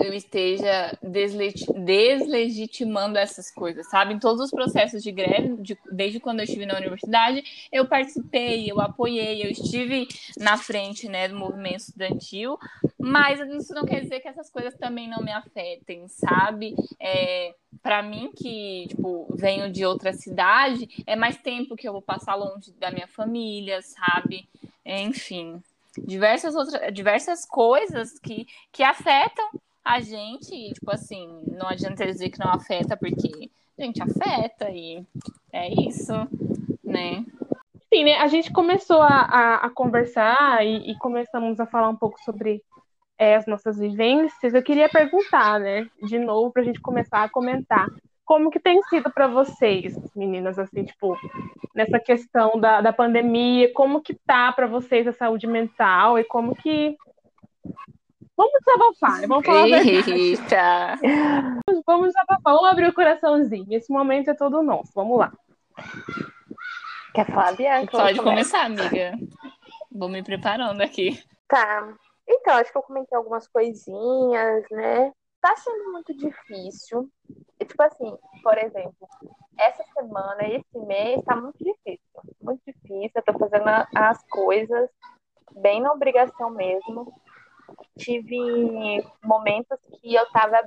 eu 0.00 0.12
esteja 0.12 0.96
deslegitimando 1.02 3.18
essas 3.18 3.50
coisas, 3.50 3.88
sabe? 3.88 4.14
Em 4.14 4.18
todos 4.18 4.40
os 4.40 4.50
processos 4.50 5.02
de 5.02 5.12
greve, 5.12 5.56
de, 5.62 5.78
desde 5.90 6.20
quando 6.20 6.40
eu 6.40 6.44
estive 6.44 6.66
na 6.66 6.76
universidade, 6.76 7.42
eu 7.72 7.86
participei, 7.86 8.70
eu 8.70 8.80
apoiei, 8.80 9.44
eu 9.44 9.50
estive 9.50 10.08
na 10.38 10.56
frente 10.56 11.08
né, 11.08 11.28
do 11.28 11.36
movimento 11.36 11.80
estudantil, 11.80 12.58
mas 12.98 13.40
isso 13.40 13.74
não 13.74 13.84
quer 13.84 14.00
dizer 14.00 14.20
que 14.20 14.28
essas 14.28 14.50
coisas 14.50 14.74
também 14.74 15.08
não 15.08 15.22
me 15.22 15.32
afetem, 15.32 16.06
sabe? 16.08 16.74
É, 17.00 17.54
para 17.82 18.02
mim, 18.02 18.30
que 18.36 18.86
tipo, 18.88 19.26
venho 19.34 19.70
de 19.70 19.84
outra 19.84 20.12
cidade, 20.12 20.88
é 21.06 21.16
mais 21.16 21.36
tempo 21.36 21.76
que 21.76 21.88
eu 21.88 21.92
vou 21.92 22.02
passar 22.02 22.34
longe 22.34 22.72
da 22.78 22.90
minha 22.90 23.06
família, 23.06 23.80
sabe? 23.82 24.48
Enfim 24.84 25.62
diversas 25.98 26.54
outras 26.54 26.92
diversas 26.92 27.46
coisas 27.46 28.18
que, 28.18 28.46
que 28.70 28.82
afetam 28.82 29.48
a 29.86 30.00
gente, 30.00 30.72
tipo 30.72 30.90
assim, 30.90 31.44
não 31.46 31.68
adianta 31.68 32.04
dizer 32.04 32.28
que 32.30 32.40
não 32.40 32.50
afeta, 32.50 32.96
porque 32.96 33.48
a 33.78 33.82
gente 33.84 34.02
afeta 34.02 34.68
e 34.68 35.06
é 35.52 35.72
isso, 35.88 36.12
né? 36.82 37.24
Sim, 37.88 38.02
né? 38.02 38.16
A 38.16 38.26
gente 38.26 38.52
começou 38.52 39.00
a, 39.00 39.20
a, 39.20 39.54
a 39.66 39.70
conversar 39.70 40.66
e, 40.66 40.90
e, 40.90 40.98
começamos 40.98 41.60
a 41.60 41.66
falar 41.66 41.88
um 41.88 41.94
pouco 41.94 42.18
sobre 42.24 42.60
é, 43.16 43.36
as 43.36 43.46
nossas 43.46 43.78
vivências. 43.78 44.52
Eu 44.52 44.62
queria 44.62 44.88
perguntar, 44.88 45.60
né, 45.60 45.88
de 46.02 46.18
novo, 46.18 46.50
para 46.50 46.62
a 46.62 46.64
gente 46.64 46.80
começar 46.80 47.22
a 47.22 47.28
comentar. 47.28 47.86
Como 48.24 48.50
que 48.50 48.58
tem 48.58 48.82
sido 48.90 49.08
para 49.12 49.28
vocês, 49.28 49.96
meninas, 50.16 50.58
assim, 50.58 50.82
tipo, 50.82 51.16
nessa 51.72 52.00
questão 52.00 52.58
da, 52.58 52.80
da 52.80 52.92
pandemia, 52.92 53.72
como 53.72 54.02
que 54.02 54.14
tá 54.14 54.50
para 54.50 54.66
vocês 54.66 55.06
a 55.06 55.12
saúde 55.12 55.46
mental 55.46 56.18
e 56.18 56.24
como 56.24 56.56
que 56.56 56.96
Vamos 58.36 58.52
desabafar, 58.60 59.26
vamos 59.26 59.46
falar 59.46 59.66
Eita. 59.66 60.98
Vamos 61.86 62.08
desabafar, 62.08 62.54
vamos 62.54 62.70
abrir 62.70 62.88
o 62.88 62.94
coraçãozinho. 62.94 63.66
Esse 63.70 63.90
momento 63.90 64.30
é 64.30 64.34
todo 64.34 64.62
nosso. 64.62 64.92
Vamos 64.94 65.18
lá. 65.18 65.32
Quer 67.14 67.26
falar, 67.26 67.56
Bianca? 67.56 67.92
Pode 67.92 68.18
começar, 68.22 68.66
amiga. 68.66 69.12
Vou 69.90 70.10
me 70.10 70.22
preparando 70.22 70.82
aqui. 70.82 71.18
Tá. 71.48 71.96
Então, 72.28 72.54
acho 72.56 72.70
que 72.70 72.76
eu 72.76 72.82
comentei 72.82 73.16
algumas 73.16 73.48
coisinhas, 73.48 74.64
né? 74.70 75.12
Tá 75.40 75.56
sendo 75.56 75.92
muito 75.92 76.14
difícil. 76.14 77.08
E, 77.58 77.64
tipo 77.64 77.82
assim, 77.82 78.14
por 78.42 78.58
exemplo, 78.58 79.08
essa 79.58 79.82
semana, 79.94 80.42
esse 80.42 80.78
mês, 80.86 81.22
tá 81.24 81.36
muito 81.36 81.56
difícil. 81.58 82.20
Muito 82.42 82.60
difícil. 82.66 83.12
Eu 83.14 83.22
tô 83.22 83.38
fazendo 83.38 83.68
as 83.94 84.22
coisas 84.28 84.90
bem 85.54 85.80
na 85.80 85.90
obrigação 85.92 86.50
mesmo 86.50 87.14
tive 87.98 89.02
momentos 89.22 89.78
que 90.00 90.14
eu 90.14 90.22
estava 90.24 90.62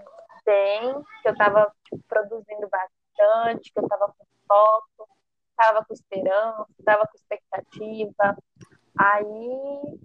bem, 0.45 0.93
que 1.21 1.27
eu 1.27 1.31
estava 1.33 1.71
tipo, 1.83 2.03
produzindo 2.07 2.67
bastante, 2.69 3.71
que 3.71 3.79
eu 3.79 3.83
estava 3.83 4.07
com 4.07 4.25
foco, 4.47 5.09
estava 5.51 5.85
com 5.85 5.93
esperança, 5.93 6.65
estava 6.79 7.07
com 7.07 7.15
expectativa. 7.15 8.37
Aí, 8.97 9.99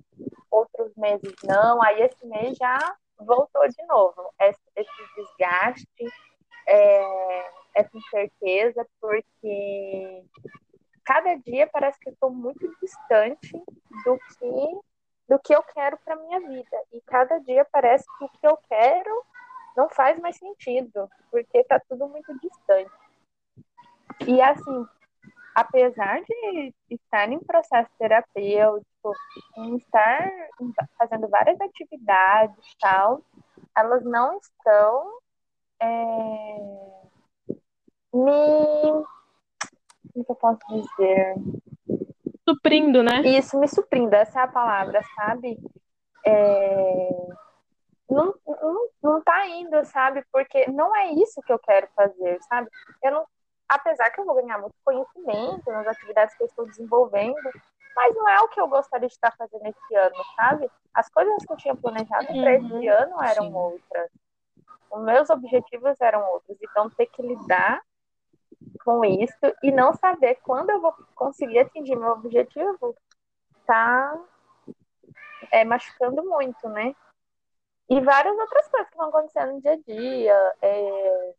outros 0.50 0.94
meses 0.96 1.34
não, 1.44 1.82
aí 1.82 2.02
esse 2.02 2.26
mês 2.26 2.56
já 2.56 2.78
voltou 3.18 3.66
de 3.68 3.86
novo. 3.86 4.32
Esse, 4.40 4.60
esse 4.76 4.90
desgaste, 5.16 6.06
é, 6.68 7.50
essa 7.74 7.96
incerteza, 7.96 8.86
porque 9.00 10.24
cada 11.04 11.34
dia 11.36 11.68
parece 11.72 11.98
que 12.00 12.10
estou 12.10 12.30
muito 12.30 12.68
distante 12.80 13.52
do 14.04 14.18
que 14.38 14.93
do 15.28 15.38
que 15.38 15.54
eu 15.54 15.62
quero 15.62 15.98
para 16.04 16.16
minha 16.16 16.40
vida. 16.40 16.76
E 16.92 17.00
cada 17.02 17.38
dia 17.40 17.66
parece 17.70 18.04
que 18.18 18.24
o 18.24 18.28
que 18.28 18.46
eu 18.46 18.56
quero 18.68 19.24
não 19.76 19.88
faz 19.88 20.18
mais 20.20 20.36
sentido, 20.36 21.08
porque 21.30 21.58
está 21.58 21.80
tudo 21.88 22.08
muito 22.08 22.32
distante. 22.38 22.90
E 24.26 24.40
assim, 24.40 24.86
apesar 25.54 26.20
de 26.22 26.74
estar 26.90 27.30
em 27.30 27.38
processo 27.38 27.90
terapêutico, 27.98 29.12
em 29.56 29.76
estar 29.76 30.30
fazendo 30.98 31.28
várias 31.28 31.60
atividades 31.60 32.76
tal, 32.80 33.22
elas 33.76 34.04
não 34.04 34.38
estão 34.38 35.18
é, 35.80 36.56
me. 38.12 39.04
Como 40.12 40.26
eu 40.28 40.34
posso 40.36 40.60
dizer? 40.68 41.34
Suprindo, 42.48 43.02
né? 43.02 43.20
Isso, 43.22 43.58
me 43.58 43.68
suprindo, 43.68 44.14
essa 44.14 44.40
é 44.40 44.42
a 44.42 44.48
palavra, 44.48 45.00
sabe? 45.16 45.58
É... 46.26 47.08
Não, 48.08 48.34
não, 48.46 48.88
não 49.02 49.22
tá 49.22 49.46
indo, 49.46 49.84
sabe? 49.86 50.24
Porque 50.30 50.70
não 50.70 50.94
é 50.94 51.10
isso 51.12 51.40
que 51.42 51.52
eu 51.52 51.58
quero 51.58 51.88
fazer, 51.96 52.38
sabe? 52.42 52.68
Eu 53.02 53.12
não, 53.12 53.26
apesar 53.68 54.10
que 54.10 54.20
eu 54.20 54.24
vou 54.24 54.34
ganhar 54.34 54.58
muito 54.58 54.74
conhecimento 54.84 55.70
nas 55.70 55.86
atividades 55.86 56.36
que 56.36 56.42
eu 56.42 56.46
estou 56.46 56.66
desenvolvendo, 56.66 57.50
mas 57.96 58.14
não 58.14 58.28
é 58.28 58.40
o 58.40 58.48
que 58.48 58.60
eu 58.60 58.68
gostaria 58.68 59.08
de 59.08 59.14
estar 59.14 59.34
fazendo 59.36 59.66
esse 59.66 59.94
ano, 59.94 60.16
sabe? 60.36 60.70
As 60.92 61.08
coisas 61.08 61.44
que 61.44 61.52
eu 61.52 61.56
tinha 61.56 61.74
planejado 61.74 62.32
uhum, 62.32 62.42
para 62.42 62.54
esse 62.54 62.88
ano 62.88 63.22
eram 63.22 63.44
sim. 63.44 63.54
outras. 63.54 64.10
Os 64.90 65.02
meus 65.02 65.30
objetivos 65.30 66.00
eram 66.00 66.24
outros. 66.32 66.56
Então, 66.62 66.90
ter 66.90 67.06
que 67.06 67.22
lidar 67.22 67.80
com 68.84 69.04
isso 69.04 69.54
e 69.62 69.70
não 69.70 69.92
saber 69.94 70.36
quando 70.36 70.70
eu 70.70 70.80
vou 70.80 70.92
conseguir 71.14 71.60
atingir 71.60 71.96
meu 71.96 72.10
objetivo 72.10 72.94
tá 73.66 74.18
é, 75.50 75.64
machucando 75.64 76.22
muito, 76.24 76.68
né? 76.68 76.94
E 77.88 78.00
várias 78.00 78.36
outras 78.38 78.68
coisas 78.68 78.90
que 78.90 78.96
vão 78.96 79.08
acontecendo 79.08 79.52
no 79.52 79.60
dia 79.60 79.72
a 79.72 79.76
dia, 79.76 80.54
é, 80.62 81.34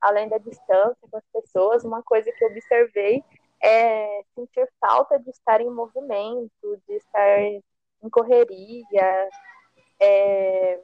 além 0.00 0.28
da 0.28 0.38
distância 0.38 1.08
com 1.10 1.16
as 1.16 1.26
pessoas, 1.32 1.84
uma 1.84 2.02
coisa 2.02 2.30
que 2.32 2.44
eu 2.44 2.48
observei 2.48 3.24
é 3.62 4.22
sentir 4.34 4.68
falta 4.80 5.18
de 5.18 5.30
estar 5.30 5.60
em 5.60 5.70
movimento, 5.70 6.82
de 6.88 6.94
estar 6.94 7.40
em 7.40 8.10
correria, 8.10 9.28
é, 10.00 10.80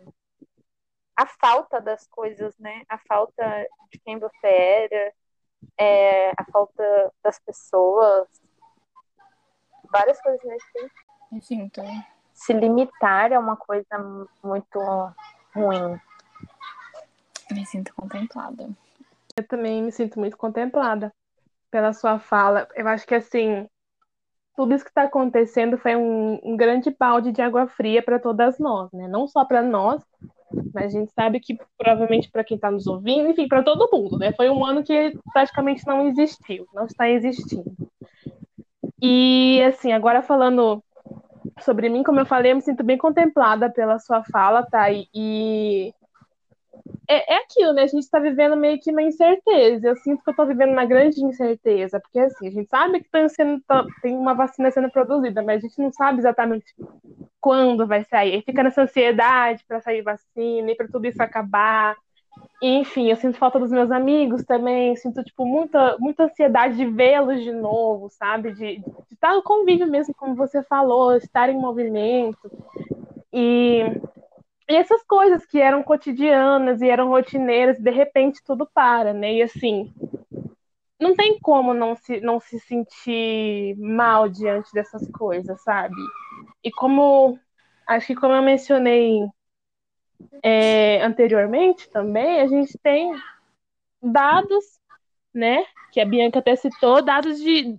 a 1.17 1.27
falta 1.27 1.81
das 1.81 2.07
coisas, 2.07 2.57
né? 2.59 2.83
A 2.89 2.99
falta 2.99 3.67
de 3.91 3.99
quem 4.01 4.19
você 4.19 4.47
era, 4.47 5.13
é, 5.79 6.31
a 6.31 6.45
falta 6.53 7.13
das 7.23 7.39
pessoas, 7.39 8.27
várias 9.91 10.21
coisas 10.21 10.43
nesse 10.45 10.71
sentido. 10.73 11.09
Sinto. 11.43 11.83
Se 12.33 12.53
limitar 12.53 13.33
é 13.33 13.39
uma 13.39 13.57
coisa 13.57 13.99
muito 14.43 14.81
ruim. 15.55 16.01
Me 17.51 17.65
sinto 17.67 17.95
contemplada. 17.95 18.69
Eu 19.37 19.47
também 19.47 19.83
me 19.83 19.93
sinto 19.93 20.19
muito 20.19 20.37
contemplada 20.37 21.13
pela 21.71 21.93
sua 21.93 22.19
fala. 22.19 22.69
Eu 22.75 22.87
acho 22.89 23.07
que 23.07 23.15
assim, 23.15 23.69
tudo 24.57 24.75
isso 24.75 24.85
que 24.85 24.91
está 24.91 25.05
acontecendo 25.05 25.79
foi 25.79 25.97
um, 25.97 26.41
um, 26.43 26.57
grande 26.57 26.91
balde 26.91 27.33
de 27.33 27.41
água 27.41 27.69
fria 27.69 28.03
para 28.03 28.19
todas 28.19 28.59
nós, 28.59 28.91
né? 28.93 29.07
Não 29.07 29.29
só 29.29 29.45
para 29.45 29.63
nós, 29.63 30.03
mas 30.73 30.87
a 30.95 30.99
gente 30.99 31.13
sabe 31.13 31.41
que 31.41 31.59
provavelmente 31.77 32.31
para 32.31 32.45
quem 32.45 32.55
está 32.57 32.71
nos 32.71 32.87
ouvindo, 32.87 33.29
enfim, 33.29 33.49
para 33.49 33.63
todo 33.63 33.89
mundo, 33.93 34.19
né? 34.19 34.33
Foi 34.33 34.49
um 34.49 34.65
ano 34.65 34.83
que 34.83 35.17
praticamente 35.33 35.87
não 35.87 36.07
existiu, 36.09 36.67
não 36.75 36.87
está 36.87 37.09
existindo. 37.09 37.73
E 39.01 39.63
assim, 39.63 39.93
agora 39.93 40.23
falando 40.23 40.83
sobre 41.61 41.89
mim, 41.89 42.03
como 42.03 42.21
eu 42.21 42.27
falei, 42.27 42.53
eu 42.53 42.57
me 42.57 42.63
sinto 42.63 42.83
bem 42.85 42.99
contemplada 42.99 43.71
pela 43.71 43.99
sua 43.99 44.23
fala, 44.25 44.63
tá? 44.63 44.91
E, 44.91 45.09
e 45.15 45.95
é, 47.09 47.35
é 47.35 47.37
aquilo, 47.39 47.73
né? 47.73 47.83
A 47.83 47.87
gente 47.87 48.03
está 48.03 48.19
vivendo 48.19 48.57
meio 48.57 48.79
que 48.81 48.91
uma 48.91 49.03
incerteza. 49.03 49.89
Eu 49.89 49.97
sinto 49.97 50.23
que 50.23 50.29
eu 50.29 50.33
estou 50.33 50.47
vivendo 50.47 50.73
uma 50.73 50.85
grande 50.85 51.25
incerteza, 51.25 51.99
porque 52.01 52.19
assim, 52.21 52.49
a 52.49 52.51
gente 52.51 52.69
sabe 52.69 53.01
que 53.01 53.11
tá 53.11 53.29
sendo, 53.29 53.61
tá, 53.67 53.85
tem 54.03 54.15
uma 54.17 54.35
vacina 54.35 54.71
sendo 54.71 54.91
produzida, 54.91 55.43
mas 55.43 55.65
a 55.65 55.67
gente 55.67 55.79
não 55.81 55.91
sabe 55.93 56.19
exatamente 56.19 56.67
quando 57.41 57.87
vai 57.87 58.05
sair. 58.05 58.35
Aí 58.35 58.43
fica 58.43 58.63
nessa 58.63 58.83
ansiedade 58.83 59.65
para 59.67 59.81
sair 59.81 60.03
vacina 60.03 60.71
e 60.71 60.77
para 60.77 60.89
tudo 60.89 61.07
isso 61.07 61.23
acabar. 61.23 61.97
enfim, 62.63 63.11
eu 63.11 63.17
sinto 63.17 63.39
falta 63.39 63.59
dos 63.59 63.71
meus 63.71 63.91
amigos 63.91 64.45
também, 64.45 64.97
sinto 64.97 65.23
tipo 65.25 65.45
muita, 65.47 65.97
muita 65.99 66.25
ansiedade 66.25 66.77
de 66.77 66.87
vê-los 66.87 67.43
de 67.43 67.53
novo, 67.53 68.09
sabe? 68.11 68.53
De, 68.53 68.79
de 68.79 69.15
estar 69.15 69.35
no 69.35 69.43
convívio 69.43 69.89
mesmo, 69.91 70.15
como 70.15 70.35
você 70.35 70.63
falou, 70.65 71.17
estar 71.17 71.49
em 71.49 71.59
movimento. 71.59 72.51
E 73.33 73.85
e 74.69 74.77
essas 74.77 75.03
coisas 75.05 75.47
que 75.47 75.61
eram 75.61 75.83
cotidianas 75.83 76.83
e 76.83 76.89
eram 76.89 77.09
rotineiras, 77.09 77.79
de 77.79 77.91
repente 77.91 78.43
tudo 78.45 78.69
para, 78.73 79.15
né? 79.15 79.35
E 79.35 79.43
assim, 79.43 79.93
não 81.01 81.15
tem 81.15 81.39
como 81.39 81.73
não 81.73 81.97
se, 81.97 82.21
não 82.21 82.39
se 82.39 82.61
sentir 82.61 83.77
mal 83.79 84.29
diante 84.29 84.73
dessas 84.73 85.11
coisas, 85.11 85.63
sabe? 85.63 85.97
E 86.63 86.71
como, 86.71 87.39
acho 87.87 88.09
que 88.09 88.15
como 88.15 88.35
eu 88.35 88.43
mencionei 88.43 89.27
é, 90.43 91.03
anteriormente 91.03 91.89
também, 91.91 92.41
a 92.41 92.47
gente 92.47 92.77
tem 92.83 93.15
dados, 94.03 94.65
né? 95.33 95.65
Que 95.93 96.01
a 96.01 96.05
Bianca 96.05 96.41
até 96.41 96.55
citou, 96.57 97.03
dados 97.03 97.39
de, 97.39 97.79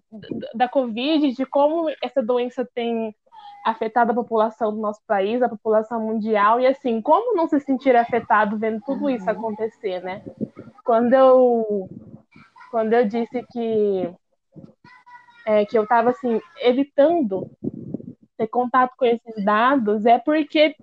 da 0.55 0.67
Covid, 0.67 1.33
de 1.33 1.45
como 1.45 1.87
essa 2.01 2.23
doença 2.23 2.67
tem 2.73 3.13
afetado 3.65 4.11
a 4.11 4.15
população 4.15 4.71
do 4.73 4.81
nosso 4.81 5.01
país, 5.05 5.41
a 5.41 5.49
população 5.49 5.99
mundial, 5.99 6.59
e 6.59 6.67
assim, 6.67 7.01
como 7.01 7.35
não 7.35 7.47
se 7.47 7.59
sentir 7.59 7.95
afetado 7.95 8.57
vendo 8.57 8.81
tudo 8.85 9.09
isso 9.09 9.29
acontecer, 9.29 10.01
né? 10.01 10.23
Quando 10.83 11.13
eu, 11.13 11.89
quando 12.71 12.93
eu 12.93 13.05
disse 13.05 13.45
que, 13.51 14.09
é, 15.45 15.65
que 15.65 15.77
eu 15.77 15.83
estava 15.83 16.11
assim, 16.11 16.41
evitando 16.61 17.49
ter 18.37 18.47
contato 18.47 18.93
com 18.97 19.05
esses 19.05 19.43
dados, 19.43 20.05
é 20.05 20.17
porque 20.17 20.75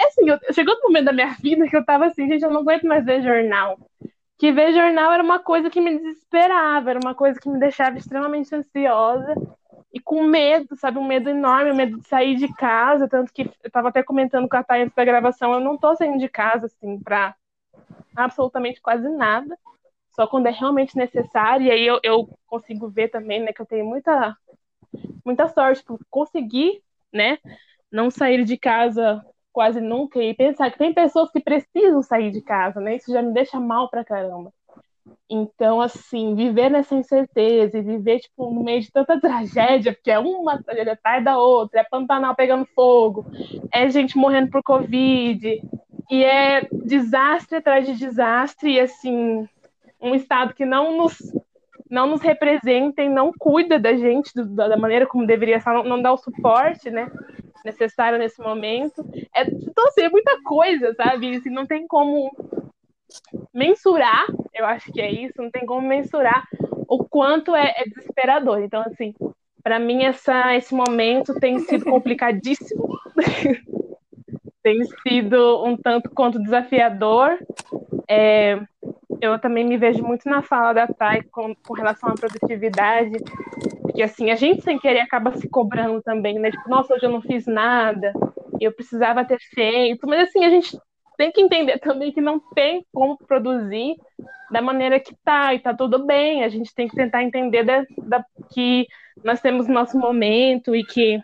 assim, 0.00 0.28
eu, 0.28 0.38
chegou 0.52 0.74
um 0.74 0.88
momento 0.88 1.06
da 1.06 1.12
minha 1.12 1.34
vida 1.40 1.68
que 1.68 1.76
eu 1.76 1.80
estava 1.80 2.06
assim, 2.06 2.28
gente, 2.28 2.42
eu 2.42 2.50
não 2.50 2.60
aguento 2.60 2.84
mais 2.84 3.04
ver 3.04 3.22
jornal. 3.22 3.78
Que 4.36 4.50
ver 4.50 4.72
jornal 4.72 5.12
era 5.12 5.22
uma 5.22 5.38
coisa 5.38 5.70
que 5.70 5.80
me 5.80 5.96
desesperava, 5.96 6.90
era 6.90 7.00
uma 7.02 7.14
coisa 7.14 7.38
que 7.40 7.48
me 7.48 7.58
deixava 7.58 7.96
extremamente 7.96 8.52
ansiosa 8.54 9.34
e 9.94 10.00
com 10.00 10.24
medo, 10.24 10.76
sabe? 10.76 10.98
Um 10.98 11.06
medo 11.06 11.30
enorme, 11.30 11.70
um 11.70 11.76
medo 11.76 11.98
de 12.00 12.08
sair 12.08 12.34
de 12.34 12.52
casa. 12.54 13.08
Tanto 13.08 13.32
que 13.32 13.48
eu 13.62 13.70
tava 13.70 13.90
até 13.90 14.02
comentando 14.02 14.48
com 14.48 14.56
a 14.56 14.64
Thay 14.64 14.82
antes 14.82 14.94
da 14.96 15.04
gravação, 15.04 15.54
eu 15.54 15.60
não 15.60 15.78
tô 15.78 15.94
saindo 15.94 16.18
de 16.18 16.28
casa, 16.28 16.66
assim, 16.66 16.98
pra 16.98 17.36
absolutamente 18.16 18.82
quase 18.82 19.08
nada. 19.08 19.56
Só 20.10 20.26
quando 20.26 20.48
é 20.48 20.50
realmente 20.50 20.96
necessário. 20.96 21.66
E 21.66 21.70
aí 21.70 21.86
eu, 21.86 22.00
eu 22.02 22.28
consigo 22.44 22.88
ver 22.88 23.08
também, 23.08 23.40
né, 23.40 23.52
que 23.52 23.62
eu 23.62 23.66
tenho 23.66 23.86
muita, 23.86 24.36
muita 25.24 25.46
sorte 25.48 25.84
por 25.84 26.00
conseguir, 26.10 26.82
né, 27.12 27.38
não 27.90 28.10
sair 28.10 28.44
de 28.44 28.58
casa 28.58 29.24
quase 29.52 29.80
nunca 29.80 30.20
e 30.20 30.34
pensar 30.34 30.72
que 30.72 30.78
tem 30.78 30.92
pessoas 30.92 31.30
que 31.30 31.38
precisam 31.38 32.02
sair 32.02 32.32
de 32.32 32.42
casa, 32.42 32.80
né? 32.80 32.96
Isso 32.96 33.12
já 33.12 33.22
me 33.22 33.32
deixa 33.32 33.60
mal 33.60 33.88
pra 33.88 34.04
caramba. 34.04 34.52
Então, 35.28 35.80
assim, 35.80 36.34
viver 36.34 36.70
nessa 36.70 36.94
incerteza 36.94 37.78
e 37.78 37.82
viver, 37.82 38.20
tipo, 38.20 38.50
no 38.50 38.62
meio 38.62 38.80
de 38.80 38.90
tanta 38.90 39.18
tragédia, 39.20 39.92
porque 39.92 40.10
é 40.10 40.18
uma 40.18 40.62
tragédia 40.62 40.92
atrás 40.92 41.24
da 41.24 41.38
outra, 41.38 41.80
é 41.80 41.84
Pantanal 41.84 42.34
pegando 42.34 42.66
fogo, 42.74 43.26
é 43.72 43.88
gente 43.90 44.16
morrendo 44.16 44.50
por 44.50 44.62
Covid, 44.62 45.62
e 46.10 46.24
é 46.24 46.68
desastre 46.72 47.58
atrás 47.58 47.86
de 47.86 47.94
desastre, 47.94 48.72
e, 48.72 48.80
assim, 48.80 49.48
um 50.00 50.14
Estado 50.14 50.54
que 50.54 50.64
não 50.64 50.96
nos, 50.96 51.16
não 51.90 52.06
nos 52.06 52.20
representa 52.20 53.02
e 53.02 53.08
não 53.08 53.32
cuida 53.32 53.78
da 53.78 53.94
gente 53.94 54.32
do, 54.34 54.44
da 54.54 54.76
maneira 54.76 55.06
como 55.06 55.26
deveria 55.26 55.60
ser, 55.60 55.70
não, 55.70 55.84
não 55.84 56.02
dá 56.02 56.12
o 56.12 56.18
suporte, 56.18 56.90
né, 56.90 57.10
necessário 57.64 58.18
nesse 58.18 58.40
momento. 58.42 59.04
É, 59.34 59.42
então, 59.42 59.86
assim, 59.88 60.02
é 60.02 60.10
muita 60.10 60.40
coisa, 60.42 60.94
sabe? 60.94 61.36
Assim, 61.36 61.50
não 61.50 61.66
tem 61.66 61.86
como 61.86 62.30
mensurar, 63.52 64.26
eu 64.52 64.66
acho 64.66 64.92
que 64.92 65.00
é 65.00 65.10
isso, 65.10 65.34
não 65.38 65.50
tem 65.50 65.66
como 65.66 65.86
mensurar 65.86 66.46
o 66.88 67.04
quanto 67.04 67.54
é, 67.54 67.74
é 67.76 67.84
desesperador. 67.84 68.60
Então, 68.60 68.82
assim, 68.82 69.14
para 69.62 69.78
mim 69.78 70.04
essa, 70.04 70.54
esse 70.54 70.74
momento 70.74 71.34
tem 71.40 71.58
sido 71.60 71.84
complicadíssimo, 71.84 72.98
tem 74.62 74.84
sido 75.02 75.64
um 75.64 75.76
tanto 75.76 76.10
quanto 76.10 76.42
desafiador. 76.42 77.38
É, 78.08 78.60
eu 79.20 79.38
também 79.38 79.64
me 79.64 79.78
vejo 79.78 80.02
muito 80.02 80.28
na 80.28 80.42
fala 80.42 80.72
da 80.72 80.86
Thay 80.86 81.22
com, 81.24 81.54
com 81.54 81.74
relação 81.74 82.10
à 82.10 82.14
produtividade, 82.14 83.16
porque 83.82 84.02
assim, 84.02 84.30
a 84.30 84.34
gente 84.34 84.62
sem 84.62 84.78
querer 84.78 85.00
acaba 85.00 85.36
se 85.36 85.48
cobrando 85.48 86.02
também, 86.02 86.38
né? 86.38 86.50
Tipo, 86.50 86.68
nossa, 86.68 86.94
hoje 86.94 87.06
eu 87.06 87.10
não 87.10 87.22
fiz 87.22 87.46
nada, 87.46 88.12
eu 88.60 88.72
precisava 88.72 89.24
ter 89.24 89.38
feito, 89.54 90.06
mas 90.06 90.28
assim, 90.28 90.44
a 90.44 90.50
gente 90.50 90.76
tem 91.16 91.32
que 91.32 91.40
entender 91.40 91.78
também 91.78 92.12
que 92.12 92.20
não 92.20 92.38
tem 92.38 92.84
como 92.92 93.16
produzir 93.16 93.96
da 94.50 94.60
maneira 94.60 95.00
que 95.00 95.14
tá, 95.24 95.54
e 95.54 95.58
tá 95.58 95.74
tudo 95.74 96.04
bem. 96.04 96.44
A 96.44 96.48
gente 96.48 96.74
tem 96.74 96.88
que 96.88 96.96
tentar 96.96 97.22
entender 97.22 97.64
da, 97.64 97.84
da, 97.98 98.24
que 98.50 98.86
nós 99.22 99.40
temos 99.40 99.68
nosso 99.68 99.98
momento 99.98 100.74
e 100.74 100.84
que 100.84 101.20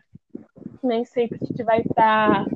nem 0.82 1.04
sempre 1.04 1.38
a 1.40 1.44
gente 1.44 1.62
vai 1.62 1.80
estar 1.80 2.44
tá, 2.44 2.46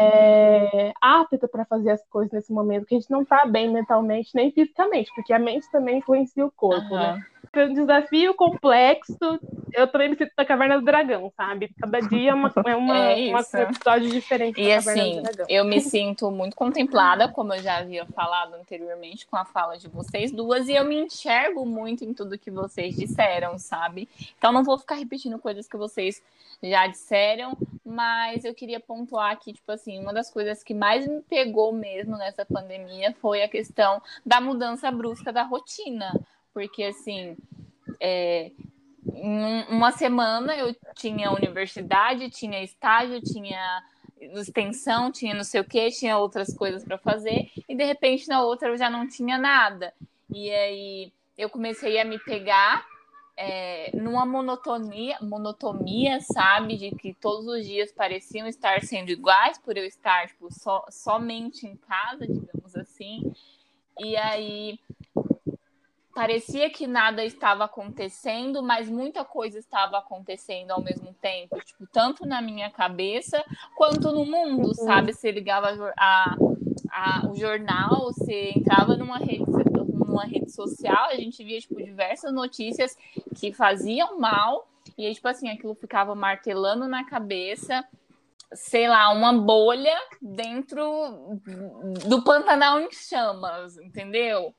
é, 0.00 0.92
apta 1.00 1.48
para 1.48 1.64
fazer 1.64 1.90
as 1.90 2.06
coisas 2.08 2.32
nesse 2.32 2.52
momento, 2.52 2.86
que 2.86 2.94
a 2.94 2.98
gente 2.98 3.10
não 3.10 3.24
tá 3.24 3.44
bem 3.46 3.72
mentalmente 3.72 4.30
nem 4.34 4.52
fisicamente, 4.52 5.10
porque 5.14 5.32
a 5.32 5.38
mente 5.38 5.70
também 5.70 5.98
influencia 5.98 6.46
o 6.46 6.52
corpo, 6.52 6.94
uhum. 6.94 7.00
né? 7.00 7.22
Foi 7.58 7.68
um 7.68 7.74
desafio 7.74 8.34
complexo. 8.34 9.18
Eu 9.72 9.88
também 9.88 10.10
me 10.10 10.16
sinto 10.16 10.30
na 10.38 10.44
Caverna 10.44 10.78
do 10.78 10.84
Dragão, 10.84 11.32
sabe? 11.36 11.74
Cada 11.80 11.98
dia 11.98 12.30
é 12.30 12.34
uma, 12.34 12.52
é 12.64 12.76
uma, 12.76 12.96
é 13.10 13.30
uma 13.30 13.40
episódio 13.40 14.10
diferente. 14.10 14.60
E 14.60 14.72
assim, 14.72 15.24
eu 15.48 15.64
me 15.64 15.80
sinto 15.82 16.30
muito 16.30 16.54
contemplada, 16.54 17.26
como 17.26 17.52
eu 17.52 17.60
já 17.60 17.78
havia 17.78 18.06
falado 18.06 18.54
anteriormente 18.54 19.26
com 19.26 19.36
a 19.36 19.44
fala 19.44 19.76
de 19.76 19.88
vocês 19.88 20.30
duas, 20.30 20.68
e 20.68 20.74
eu 20.74 20.84
me 20.84 21.00
enxergo 21.00 21.66
muito 21.66 22.04
em 22.04 22.14
tudo 22.14 22.38
que 22.38 22.48
vocês 22.48 22.94
disseram, 22.94 23.58
sabe? 23.58 24.08
Então 24.38 24.52
não 24.52 24.62
vou 24.62 24.78
ficar 24.78 24.94
repetindo 24.94 25.36
coisas 25.36 25.66
que 25.66 25.76
vocês 25.76 26.22
já 26.62 26.86
disseram, 26.86 27.58
mas 27.84 28.44
eu 28.44 28.54
queria 28.54 28.78
pontuar 28.78 29.36
que, 29.36 29.52
tipo 29.52 29.72
assim, 29.72 29.98
uma 29.98 30.12
das 30.12 30.30
coisas 30.30 30.62
que 30.62 30.74
mais 30.74 31.08
me 31.08 31.22
pegou 31.22 31.72
mesmo 31.72 32.16
nessa 32.16 32.46
pandemia 32.46 33.16
foi 33.20 33.42
a 33.42 33.48
questão 33.48 34.00
da 34.24 34.40
mudança 34.40 34.88
brusca 34.92 35.32
da 35.32 35.42
rotina 35.42 36.12
porque 36.52 36.84
assim, 36.84 37.36
é, 38.00 38.50
em 39.14 39.64
uma 39.68 39.92
semana 39.92 40.56
eu 40.56 40.74
tinha 40.94 41.30
universidade, 41.30 42.30
tinha 42.30 42.62
estágio, 42.62 43.20
tinha 43.20 43.82
extensão, 44.20 45.12
tinha 45.12 45.34
não 45.34 45.44
sei 45.44 45.60
o 45.60 45.64
que, 45.64 45.90
tinha 45.90 46.18
outras 46.18 46.54
coisas 46.54 46.84
para 46.84 46.98
fazer, 46.98 47.50
e 47.68 47.74
de 47.74 47.84
repente 47.84 48.28
na 48.28 48.42
outra 48.42 48.68
eu 48.68 48.76
já 48.76 48.90
não 48.90 49.08
tinha 49.08 49.38
nada. 49.38 49.92
E 50.32 50.50
aí 50.50 51.12
eu 51.36 51.48
comecei 51.48 52.00
a 52.00 52.04
me 52.04 52.18
pegar 52.18 52.84
é, 53.36 53.96
numa 53.96 54.26
monotonia, 54.26 55.16
monotonia, 55.20 56.20
sabe, 56.20 56.76
de 56.76 56.90
que 56.90 57.14
todos 57.14 57.46
os 57.46 57.64
dias 57.64 57.92
pareciam 57.92 58.48
estar 58.48 58.82
sendo 58.82 59.10
iguais 59.10 59.56
por 59.58 59.76
eu 59.76 59.84
estar 59.84 60.26
tipo, 60.26 60.52
so, 60.52 60.82
somente 60.90 61.64
em 61.64 61.76
casa, 61.76 62.26
digamos 62.26 62.74
assim. 62.74 63.32
E 64.00 64.16
aí 64.16 64.80
parecia 66.18 66.68
que 66.68 66.84
nada 66.84 67.24
estava 67.24 67.66
acontecendo, 67.66 68.60
mas 68.60 68.90
muita 68.90 69.24
coisa 69.24 69.56
estava 69.56 69.98
acontecendo 69.98 70.72
ao 70.72 70.82
mesmo 70.82 71.14
tempo, 71.22 71.56
tipo, 71.64 71.86
tanto 71.92 72.26
na 72.26 72.42
minha 72.42 72.68
cabeça 72.70 73.40
quanto 73.76 74.10
no 74.10 74.24
mundo, 74.24 74.74
sabe? 74.74 75.12
Você 75.12 75.30
ligava 75.30 75.68
a, 75.96 76.36
a, 76.90 77.30
o 77.30 77.36
jornal, 77.36 78.06
você 78.06 78.50
entrava 78.56 78.96
numa 78.96 79.18
rede, 79.18 79.44
numa 79.94 80.24
rede 80.24 80.50
social, 80.50 81.06
a 81.08 81.14
gente 81.14 81.44
via, 81.44 81.60
tipo, 81.60 81.76
diversas 81.76 82.32
notícias 82.32 82.96
que 83.36 83.52
faziam 83.52 84.18
mal, 84.18 84.68
e 84.98 85.14
tipo 85.14 85.28
assim, 85.28 85.48
aquilo 85.48 85.76
ficava 85.76 86.16
martelando 86.16 86.88
na 86.88 87.04
cabeça, 87.04 87.84
sei 88.54 88.88
lá, 88.88 89.08
uma 89.12 89.32
bolha 89.32 89.96
dentro 90.20 91.40
do 92.08 92.24
Pantanal 92.24 92.80
em 92.80 92.90
chamas, 92.90 93.78
entendeu? 93.78 94.52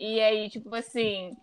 E 0.00 0.18
aí, 0.18 0.48
tipo 0.48 0.74
assim. 0.74 1.36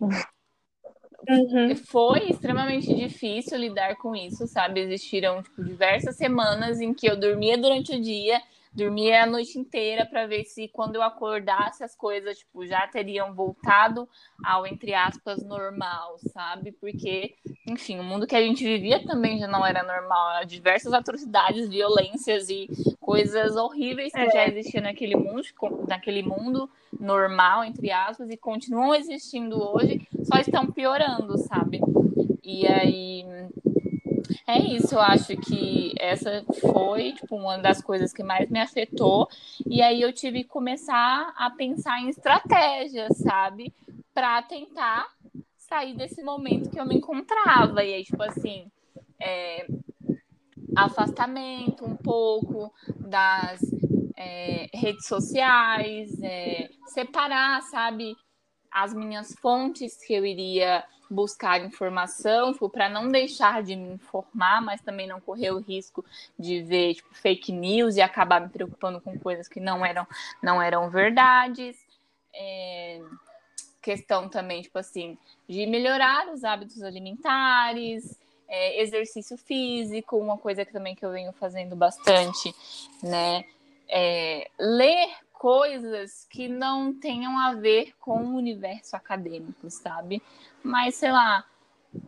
Uhum. 1.28 1.76
Foi 1.76 2.30
extremamente 2.30 2.92
difícil 2.92 3.56
lidar 3.56 3.96
com 3.96 4.16
isso, 4.16 4.46
sabe? 4.48 4.80
Existiram 4.80 5.42
tipo, 5.42 5.62
diversas 5.62 6.16
semanas 6.16 6.80
em 6.80 6.92
que 6.92 7.08
eu 7.08 7.16
dormia 7.16 7.56
durante 7.56 7.94
o 7.94 8.02
dia 8.02 8.40
dormia 8.78 9.24
a 9.24 9.26
noite 9.26 9.58
inteira 9.58 10.06
para 10.06 10.26
ver 10.26 10.44
se 10.44 10.68
quando 10.68 10.94
eu 10.94 11.02
acordasse 11.02 11.82
as 11.82 11.96
coisas 11.96 12.38
tipo 12.38 12.64
já 12.64 12.86
teriam 12.86 13.34
voltado 13.34 14.08
ao 14.44 14.66
entre 14.66 14.94
aspas 14.94 15.42
normal, 15.42 16.16
sabe? 16.32 16.72
Porque, 16.72 17.34
enfim, 17.68 17.98
o 17.98 18.04
mundo 18.04 18.26
que 18.26 18.36
a 18.36 18.40
gente 18.40 18.62
vivia 18.62 19.04
também 19.04 19.38
já 19.38 19.48
não 19.48 19.66
era 19.66 19.82
normal, 19.82 20.44
diversas 20.44 20.92
atrocidades, 20.92 21.68
violências 21.68 22.48
e 22.48 22.68
coisas 23.00 23.56
horríveis 23.56 24.12
que 24.12 24.20
é. 24.20 24.30
já 24.30 24.46
existiam 24.46 24.84
naquele 24.84 25.16
mundo, 25.16 25.42
naquele 25.88 26.22
mundo 26.22 26.70
normal 26.98 27.64
entre 27.64 27.90
aspas 27.90 28.30
e 28.30 28.36
continuam 28.36 28.94
existindo 28.94 29.60
hoje, 29.60 30.06
só 30.22 30.38
estão 30.38 30.70
piorando, 30.70 31.36
sabe? 31.38 31.80
E 32.44 32.66
aí 32.66 33.24
é 34.46 34.58
isso, 34.58 34.94
eu 34.94 35.00
acho 35.00 35.36
que 35.36 35.92
essa 35.98 36.44
foi 36.60 37.12
tipo, 37.12 37.36
uma 37.36 37.58
das 37.58 37.80
coisas 37.82 38.12
que 38.12 38.22
mais 38.22 38.48
me 38.50 38.60
afetou. 38.60 39.28
E 39.66 39.82
aí 39.82 40.00
eu 40.00 40.12
tive 40.12 40.42
que 40.42 40.48
começar 40.48 41.32
a 41.36 41.50
pensar 41.50 42.00
em 42.00 42.08
estratégias, 42.08 43.16
sabe? 43.18 43.72
Para 44.12 44.42
tentar 44.42 45.06
sair 45.56 45.94
desse 45.94 46.22
momento 46.22 46.70
que 46.70 46.80
eu 46.80 46.86
me 46.86 46.96
encontrava. 46.96 47.84
E 47.84 47.94
aí, 47.94 48.04
tipo 48.04 48.22
assim, 48.22 48.70
é, 49.20 49.66
afastamento 50.76 51.84
um 51.84 51.96
pouco 51.96 52.72
das 53.00 53.60
é, 54.16 54.68
redes 54.74 55.06
sociais, 55.06 56.10
é, 56.22 56.68
separar, 56.86 57.62
sabe, 57.62 58.16
as 58.70 58.92
minhas 58.92 59.34
fontes 59.40 59.96
que 59.96 60.12
eu 60.12 60.24
iria 60.24 60.84
buscar 61.10 61.64
informação, 61.64 62.52
tipo, 62.52 62.68
para 62.68 62.88
não 62.88 63.08
deixar 63.08 63.62
de 63.62 63.74
me 63.74 63.94
informar, 63.94 64.60
mas 64.60 64.80
também 64.82 65.06
não 65.06 65.20
correr 65.20 65.50
o 65.50 65.58
risco 65.58 66.04
de 66.38 66.62
ver 66.62 66.94
tipo, 66.94 67.14
fake 67.14 67.50
news 67.50 67.96
e 67.96 68.02
acabar 68.02 68.40
me 68.40 68.48
preocupando 68.48 69.00
com 69.00 69.18
coisas 69.18 69.48
que 69.48 69.58
não 69.58 69.84
eram, 69.84 70.06
não 70.42 70.60
eram 70.60 70.90
verdades. 70.90 71.76
É, 72.34 73.00
questão 73.80 74.28
também, 74.28 74.60
tipo 74.60 74.78
assim, 74.78 75.16
de 75.48 75.66
melhorar 75.66 76.28
os 76.28 76.44
hábitos 76.44 76.82
alimentares, 76.82 78.18
é, 78.46 78.82
exercício 78.82 79.36
físico, 79.38 80.18
uma 80.18 80.36
coisa 80.36 80.64
que 80.64 80.72
também 80.72 80.94
que 80.94 81.04
eu 81.04 81.12
venho 81.12 81.32
fazendo 81.32 81.74
bastante, 81.74 82.54
né? 83.02 83.44
É, 83.88 84.50
ler 84.58 85.08
coisas 85.38 86.26
que 86.28 86.48
não 86.48 86.92
tenham 86.92 87.38
a 87.38 87.54
ver 87.54 87.94
com 87.98 88.24
o 88.24 88.36
universo 88.36 88.96
acadêmico, 88.96 89.70
sabe? 89.70 90.20
Mas, 90.62 90.96
sei 90.96 91.12
lá, 91.12 91.44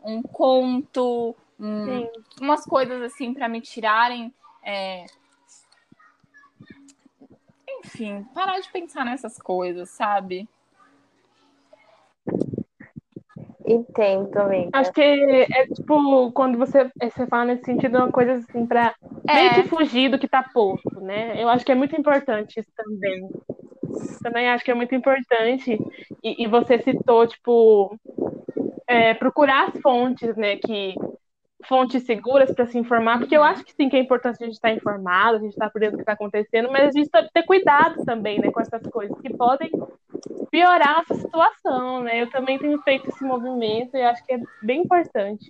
um 0.04 0.20
conto, 0.20 1.34
um, 1.58 2.10
umas 2.40 2.64
coisas 2.64 3.00
assim 3.02 3.32
para 3.32 3.48
me 3.48 3.60
tirarem. 3.60 4.34
É... 4.62 5.06
Enfim, 7.68 8.24
parar 8.34 8.58
de 8.60 8.70
pensar 8.70 9.04
nessas 9.04 9.38
coisas, 9.38 9.88
sabe? 9.90 10.48
Entendo, 13.70 14.36
amiga. 14.36 14.70
Acho 14.72 14.92
que 14.92 15.00
é 15.00 15.66
tipo, 15.68 16.32
quando 16.32 16.58
você, 16.58 16.90
você 17.00 17.26
fala 17.26 17.44
nesse 17.46 17.64
sentido, 17.64 17.96
é 17.96 18.00
uma 18.00 18.12
coisa 18.12 18.34
assim, 18.34 18.66
pra 18.66 18.94
é. 19.28 19.34
meio 19.34 19.54
que 19.54 19.68
fugir 19.68 20.10
do 20.10 20.18
que 20.18 20.26
tá 20.26 20.42
posto, 20.42 21.00
né? 21.00 21.40
Eu 21.40 21.48
acho 21.48 21.64
que 21.64 21.70
é 21.70 21.74
muito 21.76 21.94
importante 21.94 22.58
isso 22.58 22.70
também. 22.76 23.28
Também 24.22 24.48
acho 24.48 24.64
que 24.64 24.70
é 24.72 24.74
muito 24.74 24.94
importante. 24.94 25.78
E, 26.22 26.42
e 26.42 26.46
você 26.48 26.80
citou, 26.80 27.26
tipo, 27.28 27.96
é, 28.88 29.14
procurar 29.14 29.68
as 29.68 29.80
fontes, 29.80 30.36
né? 30.36 30.56
Que, 30.56 30.94
fontes 31.66 32.04
seguras 32.04 32.50
para 32.52 32.66
se 32.66 32.78
informar, 32.78 33.18
porque 33.18 33.36
eu 33.36 33.42
acho 33.42 33.64
que 33.64 33.72
sim 33.72 33.88
que 33.88 33.96
é 33.96 34.00
importante 34.00 34.42
a 34.42 34.46
gente 34.46 34.54
estar 34.54 34.72
informado, 34.72 35.36
a 35.36 35.40
gente 35.40 35.52
estar 35.52 35.70
por 35.70 35.78
dentro 35.80 35.92
do 35.92 35.98
que 35.98 36.02
está 36.02 36.12
acontecendo, 36.14 36.70
mas 36.70 36.88
a 36.88 36.90
gente 36.90 37.10
tem 37.10 37.24
que 37.24 37.32
ter 37.32 37.42
cuidado 37.44 38.02
também, 38.04 38.40
né, 38.40 38.50
com 38.50 38.60
essas 38.60 38.82
coisas 38.90 39.18
que 39.20 39.30
podem 39.36 39.70
piorar 40.50 41.00
essa 41.00 41.14
situação, 41.14 42.02
né? 42.02 42.22
Eu 42.22 42.30
também 42.30 42.58
tenho 42.58 42.80
feito 42.82 43.08
esse 43.08 43.24
movimento 43.24 43.96
e 43.96 44.02
acho 44.02 44.24
que 44.24 44.34
é 44.34 44.38
bem 44.62 44.82
importante. 44.82 45.48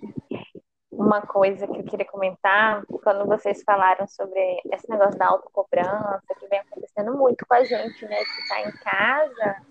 Uma 0.91 1.21
coisa 1.21 1.67
que 1.67 1.79
eu 1.79 1.83
queria 1.83 2.05
comentar, 2.05 2.85
quando 3.03 3.25
vocês 3.25 3.63
falaram 3.63 4.07
sobre 4.07 4.61
esse 4.71 4.89
negócio 4.89 5.17
da 5.17 5.27
autocobrança, 5.27 6.21
que 6.39 6.47
vem 6.47 6.59
acontecendo 6.59 7.17
muito 7.17 7.45
com 7.47 7.53
a 7.53 7.63
gente, 7.63 8.05
né, 8.05 8.17
que 8.17 8.41
está 8.41 8.61
em 8.61 8.71
casa 8.71 9.65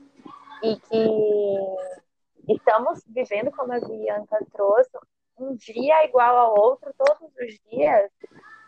e 0.62 0.76
que 0.76 2.52
estamos 2.52 3.04
vivendo, 3.06 3.50
como 3.52 3.72
a 3.72 3.80
Bianca 3.80 4.38
trouxe, 4.52 4.90
um 5.38 5.54
dia 5.54 6.04
igual 6.04 6.36
ao 6.36 6.58
outro, 6.58 6.92
todos 6.98 7.32
os 7.36 7.70
dias, 7.70 8.10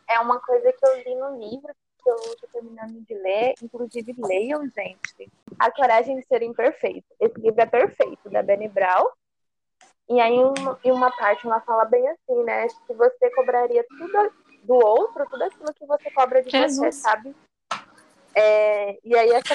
é 0.09 0.21
uma 0.21 0.41
coisa 0.41 0.73
que 0.73 0.87
eu 0.87 0.97
li 0.99 1.15
no 1.17 1.39
livro 1.39 1.75
que 2.03 2.11
eu 2.11 2.17
estou 2.17 2.49
terminando 2.53 3.01
de 3.01 3.15
ler. 3.15 3.55
Inclusive, 3.63 4.15
leiam, 4.19 4.69
gente. 4.69 5.31
A 5.59 5.71
Coragem 5.71 6.19
de 6.19 6.27
Ser 6.27 6.43
Imperfeito. 6.43 7.07
Esse 7.21 7.39
livro 7.41 7.61
é 7.61 7.67
perfeito, 7.67 8.29
da 8.31 8.43
Benny 8.43 8.69
Brown. 8.69 9.07
E 10.09 10.21
aí, 10.21 10.37
em 10.85 10.93
uma 10.93 11.11
parte, 11.17 11.47
ela 11.47 11.61
fala 11.61 11.85
bem 11.85 12.07
assim, 12.09 12.43
né? 12.45 12.67
Que 12.87 12.95
você 12.95 13.31
cobraria 13.31 13.85
tudo 13.89 14.33
do 14.65 14.75
outro, 14.75 15.27
tudo 15.31 15.45
aquilo 15.45 15.75
que 15.75 15.87
você 15.87 16.11
cobra 16.11 16.43
de 16.43 16.51
Jesus. 16.51 16.77
você, 16.77 16.93
sabe? 16.93 17.35
É, 18.35 18.99
e 19.05 19.17
aí, 19.17 19.31
essa, 19.31 19.55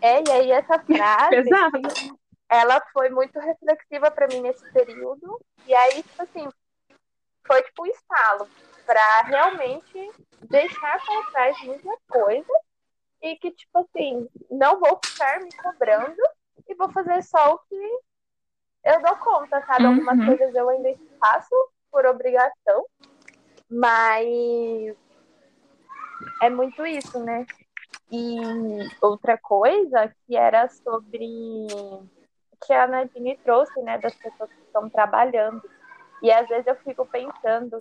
é, 0.00 0.22
e 0.26 0.30
aí, 0.30 0.50
essa 0.50 0.78
frase. 0.84 1.36
Exato. 1.36 2.16
Ela 2.48 2.80
foi 2.92 3.08
muito 3.08 3.38
reflexiva 3.40 4.10
para 4.10 4.28
mim 4.28 4.40
nesse 4.40 4.70
período. 4.72 5.40
E 5.66 5.74
aí, 5.74 6.02
tipo 6.02 6.22
assim, 6.22 6.48
foi 7.46 7.62
tipo 7.62 7.82
um 7.82 7.86
estalo 7.86 8.48
para 8.84 9.22
realmente 9.22 10.10
deixar 10.42 11.00
para 11.04 11.30
trás 11.30 11.60
muita 11.62 11.96
coisa 12.08 12.52
e 13.22 13.36
que, 13.36 13.50
tipo 13.50 13.78
assim, 13.78 14.28
não 14.50 14.78
vou 14.78 15.00
ficar 15.04 15.40
me 15.40 15.50
cobrando 15.56 16.22
e 16.68 16.74
vou 16.74 16.90
fazer 16.90 17.22
só 17.22 17.54
o 17.54 17.58
que 17.58 17.98
eu 18.84 19.02
dou 19.02 19.16
conta, 19.16 19.64
sabe? 19.66 19.84
Uhum. 19.84 19.90
Algumas 19.90 20.24
coisas 20.26 20.54
eu 20.54 20.68
ainda 20.68 20.94
faço 21.18 21.54
por 21.90 22.06
obrigação, 22.06 22.86
mas 23.68 24.96
é 26.40 26.50
muito 26.50 26.86
isso, 26.86 27.18
né? 27.24 27.44
E 28.10 28.38
outra 29.00 29.36
coisa 29.36 30.14
que 30.26 30.36
era 30.36 30.68
sobre 30.68 31.66
que 32.64 32.72
a 32.72 32.86
Nadine 32.86 33.36
trouxe, 33.38 33.80
né, 33.82 33.98
das 33.98 34.14
pessoas 34.14 34.50
que 34.50 34.62
estão 34.62 34.88
trabalhando. 34.88 35.62
E 36.26 36.32
às 36.32 36.48
vezes 36.48 36.66
eu 36.66 36.74
fico 36.74 37.06
pensando 37.06 37.78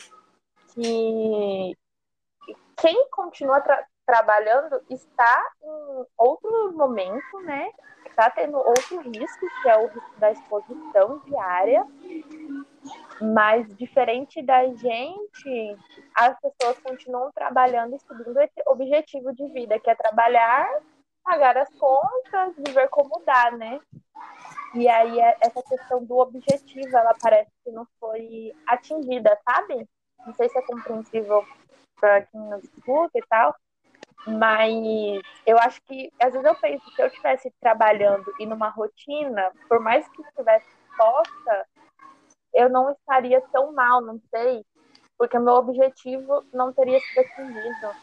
que 0.71 1.75
quem 2.77 3.09
continua 3.09 3.59
tra 3.59 3.83
trabalhando 4.05 4.79
está 4.87 5.43
em 5.63 6.05
outro 6.15 6.71
momento, 6.73 7.39
né? 7.41 7.71
Está 8.05 8.29
tendo 8.29 8.55
outro 8.55 9.01
risco, 9.01 9.47
que 9.63 9.67
é 9.67 9.77
o 9.79 9.87
risco 9.87 10.19
da 10.19 10.31
exposição 10.31 11.23
diária. 11.25 11.83
Mas 13.19 13.67
diferente 13.75 14.43
da 14.43 14.63
gente, 14.75 15.77
as 16.15 16.39
pessoas 16.39 16.77
continuam 16.83 17.31
trabalhando 17.31 17.95
e 17.95 17.99
seguindo 17.99 18.39
esse 18.39 18.61
objetivo 18.67 19.33
de 19.33 19.47
vida, 19.53 19.79
que 19.79 19.89
é 19.89 19.95
trabalhar, 19.95 20.69
pagar 21.23 21.57
as 21.57 21.73
contas, 21.79 22.53
viver 22.57 22.89
como 22.89 23.23
dá, 23.25 23.49
né? 23.49 23.81
E 24.75 24.89
aí 24.89 25.19
essa 25.41 25.63
questão 25.63 26.03
do 26.03 26.17
objetivo, 26.17 26.97
ela 26.97 27.13
parece 27.21 27.49
que 27.63 27.71
não 27.71 27.87
foi 27.99 28.53
atingida, 28.67 29.37
sabe? 29.43 29.87
Não 30.25 30.33
sei 30.33 30.49
se 30.49 30.57
é 30.57 30.61
compreensível 30.63 31.45
para 31.99 32.23
quem 32.23 32.41
nos 32.41 32.63
escuta 32.63 33.17
e 33.17 33.23
tal, 33.29 33.55
mas 34.27 35.21
eu 35.45 35.57
acho 35.59 35.81
que 35.83 36.11
às 36.21 36.33
vezes 36.33 36.45
eu 36.45 36.55
penso 36.55 36.91
se 36.91 37.01
eu 37.01 37.07
estivesse 37.07 37.53
trabalhando 37.61 38.25
e 38.39 38.45
numa 38.45 38.69
rotina, 38.69 39.51
por 39.69 39.79
mais 39.79 40.07
que 40.09 40.21
estivesse 40.23 40.67
posta, 40.97 41.67
eu 42.53 42.69
não 42.69 42.91
estaria 42.91 43.41
tão 43.51 43.71
mal, 43.71 44.01
não 44.01 44.19
sei, 44.29 44.65
porque 45.17 45.39
meu 45.39 45.53
objetivo 45.53 46.43
não 46.53 46.73
teria 46.73 46.99
sido 46.99 47.19
atingido. 47.19 47.95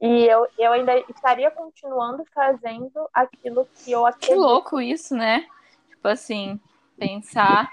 E 0.00 0.26
eu, 0.26 0.46
eu 0.58 0.72
ainda 0.72 0.98
estaria 1.10 1.50
continuando 1.50 2.24
fazendo 2.34 3.08
aquilo 3.12 3.68
que 3.74 3.92
eu 3.92 4.06
acredito. 4.06 4.32
Que 4.32 4.34
louco 4.34 4.80
isso, 4.80 5.14
né? 5.14 5.46
Tipo 5.90 6.08
assim, 6.08 6.58
pensar 6.96 7.70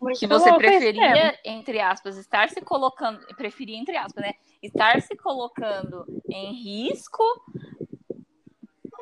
muito 0.00 0.18
que 0.18 0.26
você 0.26 0.52
preferia, 0.56 1.38
entre 1.44 1.78
aspas, 1.78 2.16
estar 2.16 2.48
se 2.48 2.60
colocando, 2.62 3.24
preferia, 3.36 3.76
entre 3.76 3.96
aspas, 3.96 4.24
né? 4.24 4.32
Estar 4.60 5.00
se 5.02 5.14
colocando 5.16 6.04
em 6.28 6.54
risco 6.54 7.22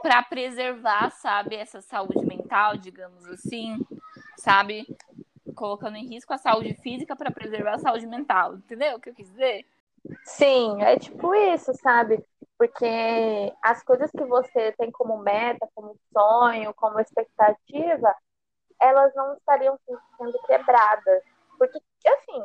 para 0.03 0.23
preservar, 0.23 1.11
sabe, 1.11 1.57
essa 1.57 1.81
saúde 1.81 2.25
mental, 2.27 2.77
digamos 2.77 3.25
assim, 3.27 3.79
sabe? 4.37 4.87
Colocando 5.55 5.97
em 5.97 6.07
risco 6.07 6.35
a 6.35 6.39
saúde 6.39 6.75
física 6.75 7.17
para 7.17 7.31
preservar 7.31 7.75
a 7.75 7.79
saúde 7.79 8.07
mental. 8.07 8.57
Entendeu 8.57 8.97
o 8.97 9.01
que 9.01 9.09
eu 9.09 9.15
quis 9.15 9.29
dizer? 9.31 9.65
Sim, 10.25 10.83
é 10.83 10.99
tipo 10.99 11.35
isso, 11.35 11.73
sabe? 11.75 12.25
Porque 12.59 13.53
as 13.63 13.83
coisas 13.83 14.11
que 14.11 14.25
você 14.25 14.73
tem 14.73 14.91
como 14.91 15.19
meta, 15.19 15.69
como 15.75 15.97
sonho, 16.13 16.75
como 16.75 17.01
expectativa, 17.01 18.15
elas 18.81 19.15
não 19.15 19.35
estariam 19.35 19.79
sendo 20.17 20.39
quebradas. 20.47 21.23
Porque, 21.57 21.79
assim, 22.09 22.43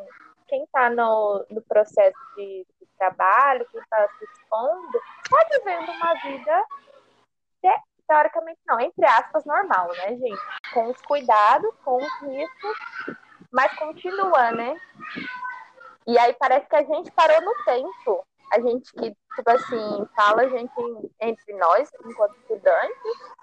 quem 0.47 0.63
está 0.63 0.89
no, 0.89 1.45
no 1.49 1.61
processo 1.63 2.17
de, 2.35 2.65
de 2.79 2.87
trabalho, 2.97 3.67
quem 3.71 3.81
está 3.81 4.07
se 4.17 4.25
expondo, 4.25 5.01
está 5.25 5.47
vivendo 5.51 5.91
uma 5.91 6.13
vida 6.15 6.65
teoricamente 8.07 8.59
não, 8.67 8.79
entre 8.79 9.05
aspas, 9.05 9.45
normal, 9.45 9.87
né, 9.97 10.15
gente? 10.17 10.41
Com 10.73 10.89
os 10.89 11.01
cuidados, 11.01 11.73
com 11.83 11.97
os 11.97 12.21
riscos, 12.21 12.77
mas 13.51 13.73
continua, 13.77 14.51
né? 14.51 14.79
E 16.07 16.17
aí 16.17 16.33
parece 16.33 16.67
que 16.67 16.75
a 16.75 16.83
gente 16.83 17.11
parou 17.11 17.41
no 17.41 17.53
tempo. 17.63 18.25
A 18.51 18.59
gente 18.59 18.91
que, 18.93 19.09
tipo 19.35 19.49
assim, 19.49 20.07
fala 20.15 20.43
a 20.43 20.49
gente 20.49 20.73
entre 21.21 21.53
nós, 21.53 21.89
enquanto 22.05 22.35
estudantes, 22.41 23.33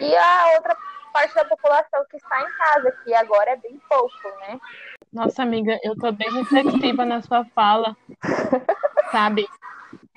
e 0.00 0.16
a 0.16 0.54
outra 0.56 0.76
parte 1.12 1.34
da 1.34 1.44
população 1.44 2.04
que 2.10 2.16
está 2.16 2.40
em 2.40 2.52
casa, 2.52 2.92
que 3.04 3.14
agora 3.14 3.50
é 3.50 3.56
bem 3.56 3.80
pouco, 3.88 4.28
né? 4.40 4.58
Nossa, 5.12 5.42
amiga, 5.42 5.78
eu 5.82 5.96
tô 5.96 6.12
bem 6.12 6.30
reflexiva 6.32 7.04
na 7.04 7.22
sua 7.22 7.44
fala, 7.54 7.96
sabe? 9.12 9.46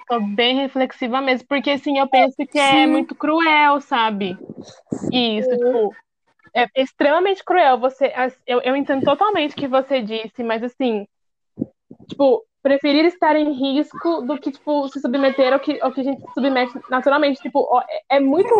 Tô 0.07 0.19
bem 0.21 0.55
reflexiva 0.55 1.21
mesmo, 1.21 1.47
porque 1.47 1.69
assim, 1.71 1.99
eu 1.99 2.09
penso 2.09 2.35
que 2.49 2.57
é 2.57 2.85
Sim. 2.85 2.87
muito 2.87 3.15
cruel, 3.15 3.79
sabe? 3.81 4.37
Isso, 5.11 5.49
Sim. 5.49 5.57
tipo, 5.57 5.95
é 6.55 6.67
extremamente 6.75 7.43
cruel. 7.43 7.77
Você, 7.79 8.11
eu, 8.45 8.61
eu 8.61 8.75
entendo 8.75 9.03
totalmente 9.03 9.51
o 9.51 9.55
que 9.55 9.67
você 9.67 10.01
disse, 10.01 10.43
mas 10.43 10.63
assim, 10.63 11.07
tipo, 12.07 12.43
preferir 12.61 13.05
estar 13.05 13.35
em 13.35 13.53
risco 13.53 14.21
do 14.21 14.37
que, 14.37 14.51
tipo, 14.51 14.87
se 14.89 14.99
submeter 14.99 15.53
ao 15.53 15.59
que, 15.59 15.79
ao 15.81 15.91
que 15.91 16.01
a 16.01 16.03
gente 16.03 16.21
submete 16.33 16.73
naturalmente. 16.89 17.41
Tipo, 17.41 17.67
é, 18.09 18.17
é 18.17 18.19
muito 18.19 18.53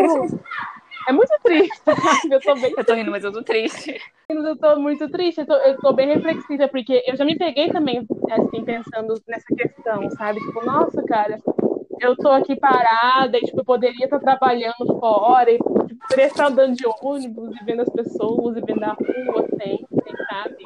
é 1.07 1.13
muito 1.13 1.31
triste? 1.41 1.81
Eu 2.29 2.41
tô 2.41 2.53
bem. 2.55 2.73
Eu 2.77 2.85
tô 2.85 2.93
rindo, 2.93 3.11
mas 3.11 3.23
eu 3.23 3.31
tô 3.31 3.41
triste. 3.41 3.97
Eu 4.29 4.57
tô 4.57 4.75
muito 4.77 5.09
triste, 5.09 5.39
eu 5.39 5.45
tô, 5.45 5.53
eu 5.53 5.77
tô 5.77 5.93
bem 5.93 6.07
reflexiva, 6.07 6.67
porque 6.67 7.01
eu 7.07 7.15
já 7.15 7.23
me 7.23 7.37
peguei 7.37 7.71
também, 7.71 8.05
assim, 8.29 8.65
pensando 8.65 9.13
nessa 9.25 9.45
questão, 9.55 10.09
sabe? 10.11 10.41
Tipo, 10.41 10.65
nossa, 10.65 11.01
cara, 11.03 11.39
eu 12.01 12.13
tô 12.17 12.29
aqui 12.29 12.57
parada 12.57 13.37
e, 13.37 13.41
tipo, 13.41 13.61
eu 13.61 13.65
poderia 13.65 14.03
estar 14.03 14.19
trabalhando 14.19 14.99
fora, 14.99 15.49
e 15.49 15.57
tipo, 15.57 15.95
poderia 16.09 16.25
estar 16.25 16.47
andando 16.47 16.75
de 16.75 16.85
ônibus 17.01 17.55
e 17.55 17.63
vendo 17.63 17.83
as 17.83 17.89
pessoas 17.89 18.57
e 18.57 18.61
vendo 18.61 18.83
a 18.83 18.91
rua 18.91 19.47
sempre, 19.57 20.17
sabe? 20.29 20.57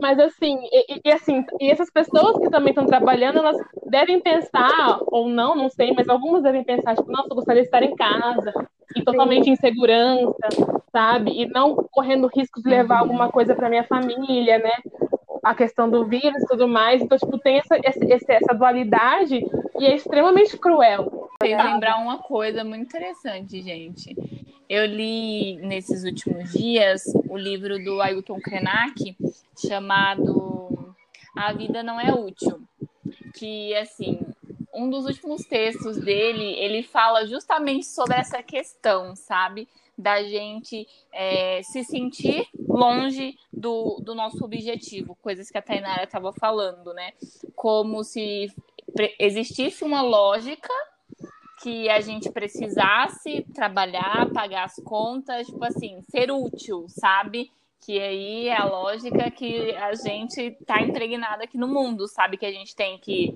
Mas 0.00 0.18
assim, 0.18 0.58
e, 0.72 1.00
e, 1.04 1.12
assim, 1.12 1.44
e 1.60 1.70
essas 1.70 1.90
pessoas 1.90 2.38
que 2.38 2.50
também 2.50 2.70
estão 2.70 2.86
trabalhando, 2.86 3.38
elas 3.38 3.56
devem 3.86 4.20
pensar, 4.20 4.98
ou 5.06 5.28
não, 5.28 5.54
não 5.54 5.68
sei, 5.68 5.92
mas 5.92 6.08
algumas 6.08 6.42
devem 6.42 6.64
pensar, 6.64 6.94
tipo, 6.94 7.10
nossa, 7.10 7.28
eu 7.30 7.36
gostaria 7.36 7.62
de 7.62 7.68
estar 7.68 7.82
em 7.82 7.94
casa, 7.94 8.52
e 8.96 9.02
totalmente 9.02 9.44
Sim. 9.44 9.52
em 9.52 9.56
segurança, 9.56 10.48
sabe? 10.92 11.42
E 11.42 11.46
não 11.46 11.74
correndo 11.90 12.30
risco 12.34 12.62
de 12.62 12.68
levar 12.68 12.96
uhum. 12.96 13.00
alguma 13.02 13.30
coisa 13.30 13.54
para 13.54 13.68
minha 13.68 13.84
família, 13.84 14.58
né? 14.58 14.72
A 15.42 15.54
questão 15.54 15.88
do 15.88 16.04
vírus 16.04 16.42
e 16.42 16.46
tudo 16.46 16.68
mais. 16.68 17.00
Então, 17.00 17.16
tipo, 17.16 17.38
tem 17.38 17.58
essa, 17.58 17.78
essa, 17.82 18.32
essa 18.32 18.54
dualidade 18.54 19.40
e 19.78 19.86
é 19.86 19.94
extremamente 19.94 20.58
cruel. 20.58 21.28
Fez 21.42 21.56
lembrar 21.56 21.96
uma 21.98 22.18
coisa 22.18 22.64
muito 22.64 22.82
interessante, 22.82 23.62
gente. 23.62 24.14
Eu 24.70 24.86
li 24.86 25.56
nesses 25.56 26.04
últimos 26.04 26.52
dias 26.52 27.02
o 27.28 27.36
livro 27.36 27.82
do 27.82 28.00
Ailton 28.00 28.38
Krenak 28.38 29.16
chamado 29.58 30.94
A 31.36 31.52
Vida 31.52 31.82
Não 31.82 32.00
É 32.00 32.14
Útil. 32.14 32.62
Que, 33.34 33.74
assim, 33.74 34.20
um 34.72 34.88
dos 34.88 35.06
últimos 35.06 35.44
textos 35.44 35.96
dele, 35.98 36.54
ele 36.56 36.84
fala 36.84 37.26
justamente 37.26 37.84
sobre 37.84 38.16
essa 38.16 38.44
questão, 38.44 39.16
sabe? 39.16 39.66
Da 39.98 40.22
gente 40.22 40.86
é, 41.12 41.64
se 41.64 41.82
sentir 41.82 42.46
longe 42.56 43.36
do, 43.52 44.00
do 44.00 44.14
nosso 44.14 44.44
objetivo, 44.44 45.18
coisas 45.20 45.50
que 45.50 45.58
a 45.58 45.62
Tainara 45.62 46.04
estava 46.04 46.32
falando, 46.32 46.94
né? 46.94 47.12
Como 47.56 48.04
se 48.04 48.46
existisse 49.18 49.82
uma 49.82 50.00
lógica 50.00 50.72
que 51.62 51.88
a 51.90 52.00
gente 52.00 52.30
precisasse 52.30 53.46
trabalhar, 53.54 54.30
pagar 54.32 54.64
as 54.64 54.76
contas, 54.76 55.46
tipo 55.46 55.64
assim, 55.64 56.00
ser 56.02 56.30
útil, 56.30 56.86
sabe? 56.88 57.50
Que 57.84 57.98
aí 58.00 58.48
é 58.48 58.56
a 58.56 58.64
lógica 58.64 59.30
que 59.30 59.74
a 59.76 59.94
gente 59.94 60.52
tá 60.66 60.80
impregnada 60.80 61.44
aqui 61.44 61.58
no 61.58 61.68
mundo, 61.68 62.08
sabe? 62.08 62.36
Que 62.36 62.46
a 62.46 62.52
gente 62.52 62.74
tem 62.74 62.98
que 62.98 63.34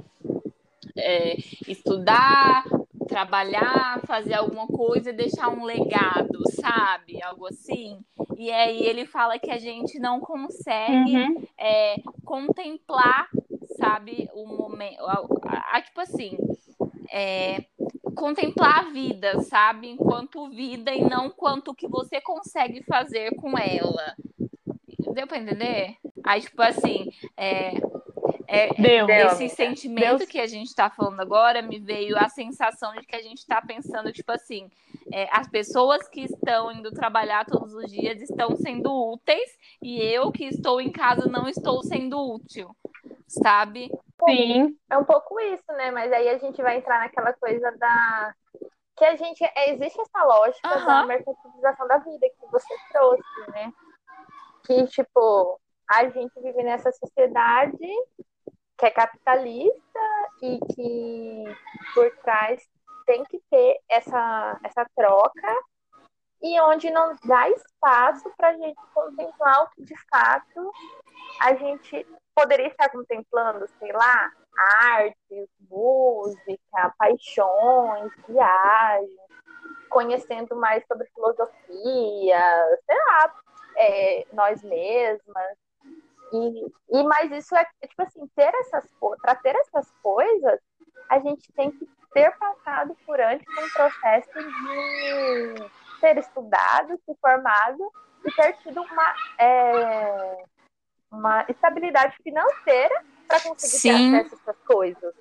é, 0.96 1.36
estudar, 1.68 2.64
trabalhar, 3.06 4.00
fazer 4.06 4.34
alguma 4.34 4.66
coisa 4.66 5.10
e 5.10 5.16
deixar 5.16 5.48
um 5.48 5.64
legado, 5.64 6.42
sabe? 6.60 7.22
Algo 7.22 7.46
assim. 7.46 7.98
E 8.36 8.50
aí 8.50 8.82
ele 8.84 9.04
fala 9.06 9.38
que 9.38 9.50
a 9.50 9.58
gente 9.58 9.98
não 9.98 10.20
consegue 10.20 11.16
uhum. 11.16 11.46
é, 11.58 11.96
contemplar, 12.24 13.28
sabe, 13.76 14.28
o 14.34 14.46
momento. 14.46 15.00
A, 15.02 15.26
a, 15.46 15.76
a, 15.76 15.82
tipo 15.82 16.00
assim, 16.00 16.36
é, 17.10 17.64
contemplar 18.14 18.80
a 18.80 18.90
vida, 18.90 19.40
sabe? 19.42 19.88
Enquanto 19.88 20.48
vida 20.50 20.92
e 20.92 21.02
não 21.02 21.30
quanto 21.30 21.74
que 21.74 21.88
você 21.88 22.20
consegue 22.20 22.82
fazer 22.84 23.34
com 23.36 23.58
ela. 23.58 24.14
Deu 25.12 25.26
para 25.26 25.38
entender? 25.38 25.96
Aí, 26.24 26.40
tipo 26.40 26.60
assim, 26.62 27.10
é, 27.36 27.74
é, 28.46 28.68
Deu. 28.74 29.08
Esse 29.08 29.48
sentimento 29.48 30.18
Deus. 30.18 30.30
que 30.30 30.40
a 30.40 30.46
gente 30.46 30.68
está 30.68 30.90
falando 30.90 31.20
agora 31.20 31.62
me 31.62 31.78
veio 31.78 32.16
a 32.16 32.28
sensação 32.28 32.92
de 32.94 33.06
que 33.06 33.16
a 33.16 33.22
gente 33.22 33.38
está 33.38 33.60
pensando, 33.60 34.12
tipo 34.12 34.30
assim, 34.30 34.70
é, 35.12 35.28
as 35.30 35.48
pessoas 35.48 36.08
que 36.08 36.22
estão 36.22 36.70
indo 36.72 36.90
trabalhar 36.92 37.44
todos 37.46 37.74
os 37.74 37.90
dias 37.90 38.20
estão 38.20 38.56
sendo 38.56 38.92
úteis 39.12 39.50
e 39.82 40.00
eu 40.00 40.30
que 40.30 40.44
estou 40.44 40.80
em 40.80 40.90
casa 40.90 41.26
não 41.28 41.48
estou 41.48 41.82
sendo 41.82 42.18
útil, 42.18 42.74
sabe? 43.26 43.90
Sim. 44.26 44.76
É 44.90 44.98
um 44.98 45.04
pouco 45.04 45.38
isso, 45.40 45.72
né? 45.72 45.90
Mas 45.90 46.12
aí 46.12 46.28
a 46.28 46.38
gente 46.38 46.60
vai 46.62 46.78
entrar 46.78 47.00
naquela 47.00 47.32
coisa 47.34 47.70
da. 47.72 48.34
Que 48.96 49.04
a 49.04 49.16
gente. 49.16 49.42
É, 49.44 49.70
existe 49.72 50.00
essa 50.00 50.24
lógica 50.24 50.78
uhum. 50.78 50.86
da 50.86 51.06
mercantilização 51.06 51.86
da 51.88 51.98
vida 51.98 52.28
que 52.28 52.46
você 52.50 52.74
trouxe, 52.92 53.50
né? 53.50 53.72
Que, 54.66 54.86
tipo, 54.86 55.60
a 55.90 56.08
gente 56.08 56.40
vive 56.40 56.62
nessa 56.62 56.90
sociedade 56.92 57.88
que 58.76 58.86
é 58.86 58.90
capitalista 58.90 60.00
e 60.42 60.58
que 60.74 61.44
por 61.94 62.10
trás 62.22 62.62
tem 63.06 63.22
que 63.24 63.40
ter 63.50 63.78
essa, 63.88 64.58
essa 64.64 64.86
troca 64.96 65.58
e 66.42 66.60
onde 66.60 66.90
não 66.90 67.16
dá 67.24 67.48
espaço 67.50 68.30
para 68.36 68.48
a 68.48 68.52
gente 68.54 68.80
contemplar 68.92 69.64
o 69.64 69.70
que 69.70 69.84
de 69.84 69.94
fato 70.08 70.72
a 71.40 71.54
gente 71.54 72.06
poderia 72.34 72.68
estar 72.68 72.88
contemplando, 72.90 73.66
sei 73.78 73.92
lá, 73.92 74.32
arte, 74.80 75.48
música, 75.70 76.94
paixões, 76.98 78.12
viagens, 78.28 79.10
conhecendo 79.88 80.56
mais 80.56 80.84
sobre 80.86 81.08
filosofia, 81.14 82.78
sei 82.86 82.96
lá, 82.96 83.34
é, 83.76 84.26
nós 84.32 84.62
mesmas. 84.62 85.56
E, 86.32 86.72
e 86.90 87.02
mas 87.04 87.30
isso 87.30 87.54
é, 87.54 87.64
tipo 87.86 88.02
assim, 88.02 88.26
ter 88.34 88.52
essas 88.54 88.84
para 89.22 89.34
ter 89.36 89.54
essas 89.56 89.90
coisas, 90.02 90.60
a 91.08 91.18
gente 91.20 91.52
tem 91.52 91.70
que 91.70 91.86
ter 92.12 92.36
passado 92.38 92.96
por 93.06 93.20
antes 93.20 93.46
um 93.48 93.68
processo 93.70 94.32
de 94.32 95.70
ter 96.00 96.18
estudado, 96.18 96.96
se 97.04 97.14
formado 97.20 97.90
e 98.24 98.32
ter 98.32 98.56
tido 98.58 98.82
uma, 98.82 99.14
é, 99.38 100.44
uma 101.14 101.44
estabilidade 101.48 102.16
financeira 102.22 103.04
para 103.26 103.40
conseguir 103.40 103.78
Sim. 103.78 104.10
ter 104.10 104.18
acesso 104.18 104.34
a 104.34 104.38
essas 104.50 104.62
coisas. 104.64 105.14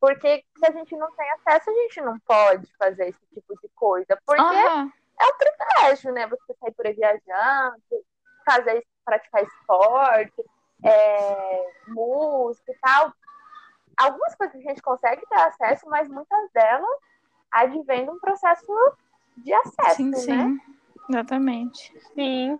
Porque 0.00 0.44
se 0.58 0.66
a 0.66 0.72
gente 0.72 0.96
não 0.96 1.10
tem 1.12 1.30
acesso, 1.32 1.70
a 1.70 1.72
gente 1.72 2.00
não 2.02 2.18
pode 2.20 2.66
fazer 2.76 3.08
esse 3.08 3.26
tipo 3.34 3.58
de 3.60 3.68
coisa. 3.74 4.18
Porque 4.26 4.42
uhum. 4.42 4.92
é 5.20 5.24
um 5.24 5.38
privilégio, 5.38 6.12
né? 6.12 6.26
Você 6.26 6.54
sair 6.60 6.72
por 6.72 6.86
aí 6.86 6.92
viajando, 6.92 7.82
fazer 8.44 8.86
praticar 9.04 9.42
esporte, 9.42 10.44
é, 10.84 11.70
música 11.88 12.72
e 12.72 12.78
tal. 12.78 13.12
Algumas 13.96 14.34
coisas 14.34 14.56
a 14.56 14.60
gente 14.60 14.82
consegue 14.82 15.24
ter 15.26 15.40
acesso, 15.40 15.88
mas 15.88 16.08
muitas 16.08 16.50
delas 16.52 16.98
advêm 17.50 18.04
de 18.04 18.10
um 18.10 18.18
processo 18.18 18.66
de 19.38 19.52
acesso, 19.54 19.96
sim, 19.96 20.10
né? 20.10 20.18
Sim, 20.18 20.60
exatamente. 21.08 21.92
Sim. 22.14 22.58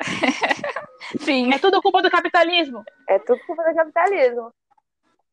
sim. 1.20 1.52
É 1.52 1.58
tudo 1.58 1.82
culpa 1.82 2.02
do 2.02 2.10
capitalismo. 2.10 2.84
É 3.08 3.18
tudo 3.18 3.40
culpa 3.46 3.64
do 3.64 3.74
capitalismo. 3.74 4.52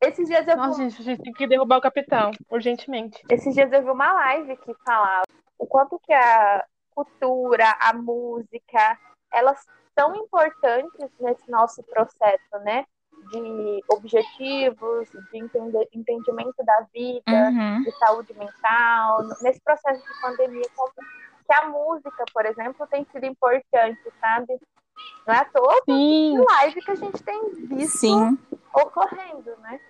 Esses 0.00 0.28
dias 0.28 0.46
eu 0.46 0.56
Nossa, 0.56 0.82
vi... 0.82 0.90
gente, 0.90 1.00
a 1.00 1.04
gente 1.04 1.22
tem 1.22 1.32
que 1.32 1.46
derrubar 1.46 1.78
o 1.78 1.82
capital, 1.82 2.30
urgentemente. 2.50 3.22
Esses 3.30 3.54
dias 3.54 3.72
eu 3.72 3.82
vi 3.82 3.90
uma 3.90 4.12
live 4.12 4.56
que 4.58 4.74
falava 4.84 5.24
o 5.58 5.66
quanto 5.66 5.98
que 6.00 6.12
a 6.12 6.64
cultura, 6.90 7.76
a 7.80 7.92
música, 7.94 8.98
elas 9.32 9.64
tão 9.94 10.14
importantes 10.14 11.10
nesse 11.20 11.50
nosso 11.50 11.82
processo, 11.84 12.58
né? 12.62 12.84
De 13.30 13.80
objetivos, 13.88 15.08
de 15.30 15.38
entender, 15.38 15.88
entendimento 15.92 16.62
da 16.64 16.86
vida, 16.92 17.22
uhum. 17.26 17.82
de 17.82 17.90
saúde 17.92 18.34
mental, 18.34 19.22
nesse 19.40 19.60
processo 19.60 20.02
de 20.02 20.20
pandemia, 20.20 20.66
como 20.76 20.92
que 21.46 21.54
a 21.54 21.68
música, 21.68 22.24
por 22.32 22.46
exemplo, 22.46 22.86
tem 22.86 23.06
sido 23.12 23.26
importante, 23.26 24.00
sabe? 24.20 24.58
Não 25.26 25.34
é 25.34 25.38
à 25.38 25.44
toa 25.44 25.82
Sim. 25.84 26.38
live 26.38 26.80
que 26.80 26.90
a 26.90 26.94
gente 26.94 27.22
tem 27.22 27.50
visto 27.68 27.98
Sim. 27.98 28.38
ocorrendo, 28.72 29.56
né? 29.62 29.80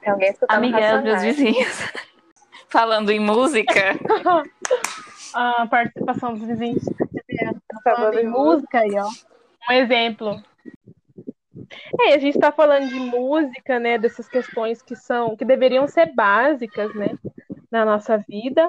Tem 0.00 0.12
alguém 0.12 0.30
escutando 0.30 0.56
Amigas, 0.56 1.02
meus 1.02 1.22
vizinhos. 1.22 1.78
Falando 2.68 3.10
em 3.10 3.20
música. 3.20 3.96
a 5.34 5.66
participação 5.66 6.34
dos 6.34 6.46
vizinhos. 6.46 6.84
Falando 7.84 8.18
em 8.18 8.28
música 8.28 8.80
aí, 8.80 8.98
ó 8.98 9.08
um 9.68 9.72
exemplo. 9.72 10.42
É, 12.00 12.14
a 12.14 12.18
gente 12.18 12.36
está 12.36 12.50
falando 12.50 12.88
de 12.88 12.98
música, 12.98 13.78
né? 13.78 13.98
Dessas 13.98 14.28
questões 14.28 14.82
que 14.82 14.96
são, 14.96 15.36
que 15.36 15.44
deveriam 15.44 15.86
ser 15.86 16.12
básicas, 16.14 16.94
né? 16.94 17.16
Na 17.70 17.84
nossa 17.84 18.18
vida. 18.18 18.68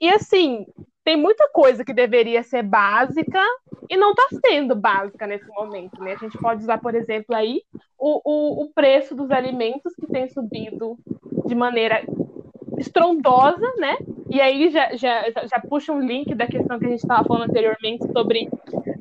E 0.00 0.08
assim, 0.08 0.66
tem 1.08 1.16
muita 1.16 1.48
coisa 1.48 1.86
que 1.86 1.94
deveria 1.94 2.42
ser 2.42 2.62
básica 2.62 3.40
e 3.88 3.96
não 3.96 4.10
está 4.10 4.28
sendo 4.44 4.76
básica 4.76 5.26
nesse 5.26 5.48
momento, 5.48 6.02
né? 6.02 6.12
A 6.12 6.16
gente 6.18 6.36
pode 6.36 6.62
usar, 6.62 6.76
por 6.76 6.94
exemplo, 6.94 7.34
aí 7.34 7.62
o, 7.98 8.20
o, 8.22 8.64
o 8.64 8.72
preço 8.74 9.14
dos 9.14 9.30
alimentos 9.30 9.94
que 9.94 10.06
tem 10.06 10.28
subido 10.28 10.98
de 11.46 11.54
maneira 11.54 12.04
estrondosa, 12.76 13.72
né? 13.78 13.96
E 14.28 14.38
aí 14.38 14.68
já, 14.68 14.94
já, 14.96 15.24
já 15.30 15.58
puxa 15.66 15.94
um 15.94 16.00
link 16.00 16.34
da 16.34 16.46
questão 16.46 16.78
que 16.78 16.84
a 16.84 16.90
gente 16.90 17.00
estava 17.00 17.26
falando 17.26 17.48
anteriormente 17.48 18.04
sobre 18.12 18.46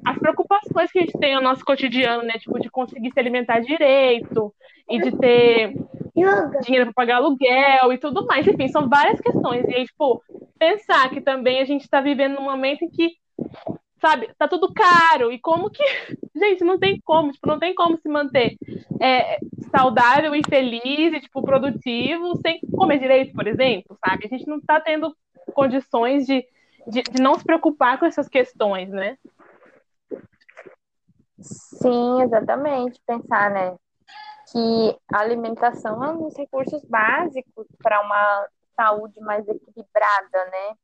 as 0.05 0.17
preocupações 0.17 0.89
que 0.89 0.99
a 0.99 1.01
gente 1.01 1.19
tem 1.19 1.35
no 1.35 1.41
nosso 1.41 1.65
cotidiano, 1.65 2.23
né? 2.23 2.35
Tipo, 2.39 2.57
de 2.57 2.69
conseguir 2.69 3.11
se 3.11 3.19
alimentar 3.19 3.59
direito 3.59 4.53
e 4.89 5.01
de 5.01 5.11
ter 5.11 5.73
dinheiro 6.63 6.85
para 6.85 6.93
pagar 6.93 7.17
aluguel 7.17 7.91
e 7.91 7.97
tudo 7.97 8.25
mais. 8.25 8.47
Enfim, 8.47 8.69
são 8.69 8.87
várias 8.87 9.19
questões. 9.19 9.65
E 9.67 9.75
aí, 9.75 9.85
tipo, 9.85 10.23
pensar 10.57 11.09
que 11.09 11.21
também 11.21 11.59
a 11.59 11.65
gente 11.65 11.81
está 11.81 12.01
vivendo 12.01 12.35
num 12.35 12.43
momento 12.43 12.83
em 12.83 12.89
que, 12.89 13.15
sabe, 14.01 14.29
tá 14.37 14.47
tudo 14.47 14.73
caro. 14.73 15.31
E 15.31 15.39
como 15.39 15.69
que. 15.69 15.83
Gente, 16.35 16.63
não 16.63 16.77
tem 16.77 17.01
como, 17.03 17.31
tipo, 17.31 17.47
não 17.47 17.57
tem 17.57 17.73
como 17.73 17.97
se 17.97 18.07
manter 18.07 18.55
é, 19.01 19.39
saudável 19.71 20.35
e 20.35 20.41
feliz 20.47 21.13
e, 21.13 21.19
tipo, 21.19 21.41
produtivo 21.41 22.35
sem 22.37 22.59
comer 22.75 22.99
direito, 22.99 23.33
por 23.33 23.47
exemplo, 23.47 23.97
sabe? 24.05 24.25
A 24.25 24.29
gente 24.29 24.47
não 24.47 24.57
está 24.57 24.79
tendo 24.79 25.15
condições 25.53 26.27
de, 26.27 26.45
de, 26.87 27.01
de 27.01 27.21
não 27.21 27.33
se 27.35 27.43
preocupar 27.43 27.97
com 27.97 28.05
essas 28.05 28.27
questões, 28.27 28.89
né? 28.89 29.17
Sim, 31.39 32.21
exatamente. 32.21 33.01
Pensar, 33.05 33.51
né? 33.51 33.75
Que 34.51 34.97
a 35.13 35.19
alimentação 35.19 36.03
é 36.03 36.11
um 36.11 36.23
dos 36.23 36.37
recursos 36.37 36.83
básicos 36.85 37.67
para 37.81 38.01
uma 38.01 38.47
saúde 38.79 39.19
mais 39.21 39.47
equilibrada, 39.47 40.45
né? 40.45 40.75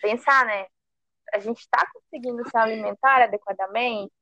Pensar, 0.00 0.46
né? 0.46 0.66
A 1.32 1.38
gente 1.38 1.60
está 1.60 1.86
conseguindo 1.92 2.48
se 2.48 2.56
alimentar 2.56 3.22
adequadamente, 3.22 4.12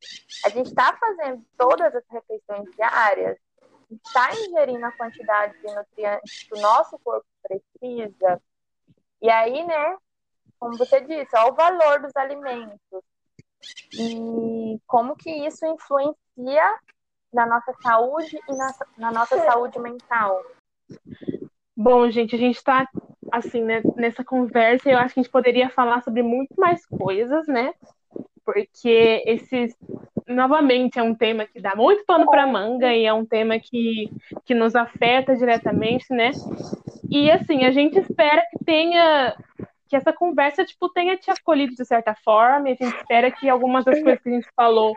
a 0.44 0.48
gente 0.48 0.66
está 0.66 0.96
fazendo 0.96 1.44
todas 1.56 1.94
as 1.94 2.04
refeições 2.08 2.70
diárias, 2.74 3.38
está 3.90 4.30
ingerindo 4.32 4.86
a 4.86 4.92
quantidade 4.92 5.58
de 5.60 5.74
nutrientes 5.74 6.44
que 6.44 6.54
o 6.54 6.60
nosso 6.60 6.98
corpo 7.00 7.26
precisa. 7.42 8.40
E 9.20 9.30
aí, 9.30 9.64
né, 9.64 9.96
como 10.58 10.78
você 10.78 11.00
disse, 11.00 11.36
olha 11.36 11.52
o 11.52 11.54
valor 11.54 12.00
dos 12.00 12.14
alimentos 12.16 13.02
e 13.94 14.80
como 14.86 15.16
que 15.16 15.30
isso 15.30 15.66
influencia 15.66 16.78
na 17.32 17.46
nossa 17.46 17.72
saúde 17.82 18.38
e 18.48 18.56
na, 18.56 18.74
na 18.96 19.12
nossa 19.12 19.38
saúde 19.44 19.78
mental. 19.78 20.42
Bom, 21.76 22.10
gente, 22.10 22.36
a 22.36 22.38
gente 22.38 22.56
está 22.56 22.86
assim, 23.32 23.64
né, 23.64 23.82
nessa 23.96 24.22
conversa, 24.22 24.90
eu 24.90 24.98
acho 24.98 25.14
que 25.14 25.20
a 25.20 25.22
gente 25.22 25.32
poderia 25.32 25.70
falar 25.70 26.02
sobre 26.02 26.22
muito 26.22 26.54
mais 26.58 26.84
coisas, 26.86 27.46
né? 27.46 27.72
Porque 28.44 29.22
esses 29.26 29.74
novamente 30.26 30.98
é 30.98 31.02
um 31.02 31.14
tema 31.14 31.46
que 31.46 31.60
dá 31.60 31.74
muito 31.74 32.04
pano 32.04 32.26
para 32.26 32.46
manga 32.46 32.92
e 32.92 33.04
é 33.04 33.12
um 33.12 33.24
tema 33.24 33.58
que, 33.58 34.10
que 34.44 34.54
nos 34.54 34.74
afeta 34.74 35.34
diretamente, 35.36 36.06
né? 36.10 36.30
E 37.10 37.30
assim, 37.30 37.64
a 37.64 37.70
gente 37.70 37.98
espera 37.98 38.42
que 38.50 38.64
tenha 38.64 39.34
que 39.88 39.96
essa 39.96 40.12
conversa 40.12 40.64
tipo 40.64 40.88
tenha 40.88 41.18
te 41.18 41.30
acolhido 41.30 41.74
de 41.74 41.84
certa 41.84 42.14
forma, 42.14 42.70
e 42.70 42.72
a 42.72 42.76
gente 42.76 42.96
espera 42.96 43.30
que 43.30 43.48
algumas 43.48 43.84
das 43.84 44.00
coisas 44.02 44.22
que 44.22 44.28
a 44.30 44.32
gente 44.32 44.48
falou 44.56 44.96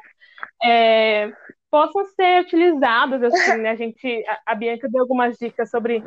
é, 0.63 1.29
possam 1.69 2.05
ser 2.05 2.41
utilizadas 2.41 3.21
assim, 3.21 3.57
né? 3.57 3.71
A 3.71 3.75
gente 3.75 4.23
a, 4.45 4.55
Bianca 4.55 4.87
deu 4.89 5.01
algumas 5.01 5.37
dicas 5.37 5.69
sobre 5.69 6.01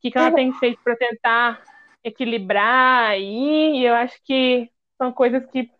que, 0.00 0.10
que 0.10 0.18
ela 0.18 0.32
tem 0.32 0.52
feito 0.54 0.80
para 0.82 0.96
tentar 0.96 1.62
equilibrar 2.02 3.10
aí, 3.10 3.78
e 3.78 3.84
eu 3.84 3.94
acho 3.94 4.18
que 4.24 4.70
são 4.96 5.12
coisas 5.12 5.44
que 5.46 5.70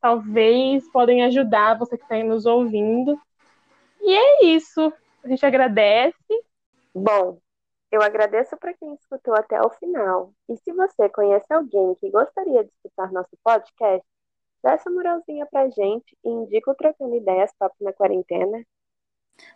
talvez 0.00 0.90
podem 0.90 1.24
ajudar 1.24 1.78
você 1.78 1.96
que 1.96 2.02
está 2.02 2.16
aí 2.16 2.22
nos 2.22 2.46
ouvindo. 2.46 3.18
E 4.00 4.12
é 4.12 4.44
isso. 4.46 4.92
A 5.24 5.28
gente 5.28 5.46
agradece. 5.46 6.16
Bom, 6.94 7.38
eu 7.90 8.02
agradeço 8.02 8.56
para 8.56 8.74
quem 8.74 8.94
escutou 8.94 9.34
até 9.34 9.60
o 9.60 9.70
final. 9.70 10.32
E 10.48 10.56
se 10.56 10.72
você 10.72 11.08
conhece 11.08 11.46
alguém 11.52 11.94
que 11.96 12.10
gostaria 12.10 12.64
de 12.64 12.70
escutar 12.70 13.12
nosso 13.12 13.36
podcast, 13.44 14.04
dá 14.62 14.72
essa 14.72 14.90
moralzinha 14.90 15.46
pra 15.46 15.68
gente 15.68 16.16
e 16.24 16.28
indica 16.28 16.70
o 16.70 16.74
Trocando 16.74 17.14
Ideias 17.14 17.52
Papo 17.58 17.76
na 17.80 17.92
Quarentena. 17.92 18.64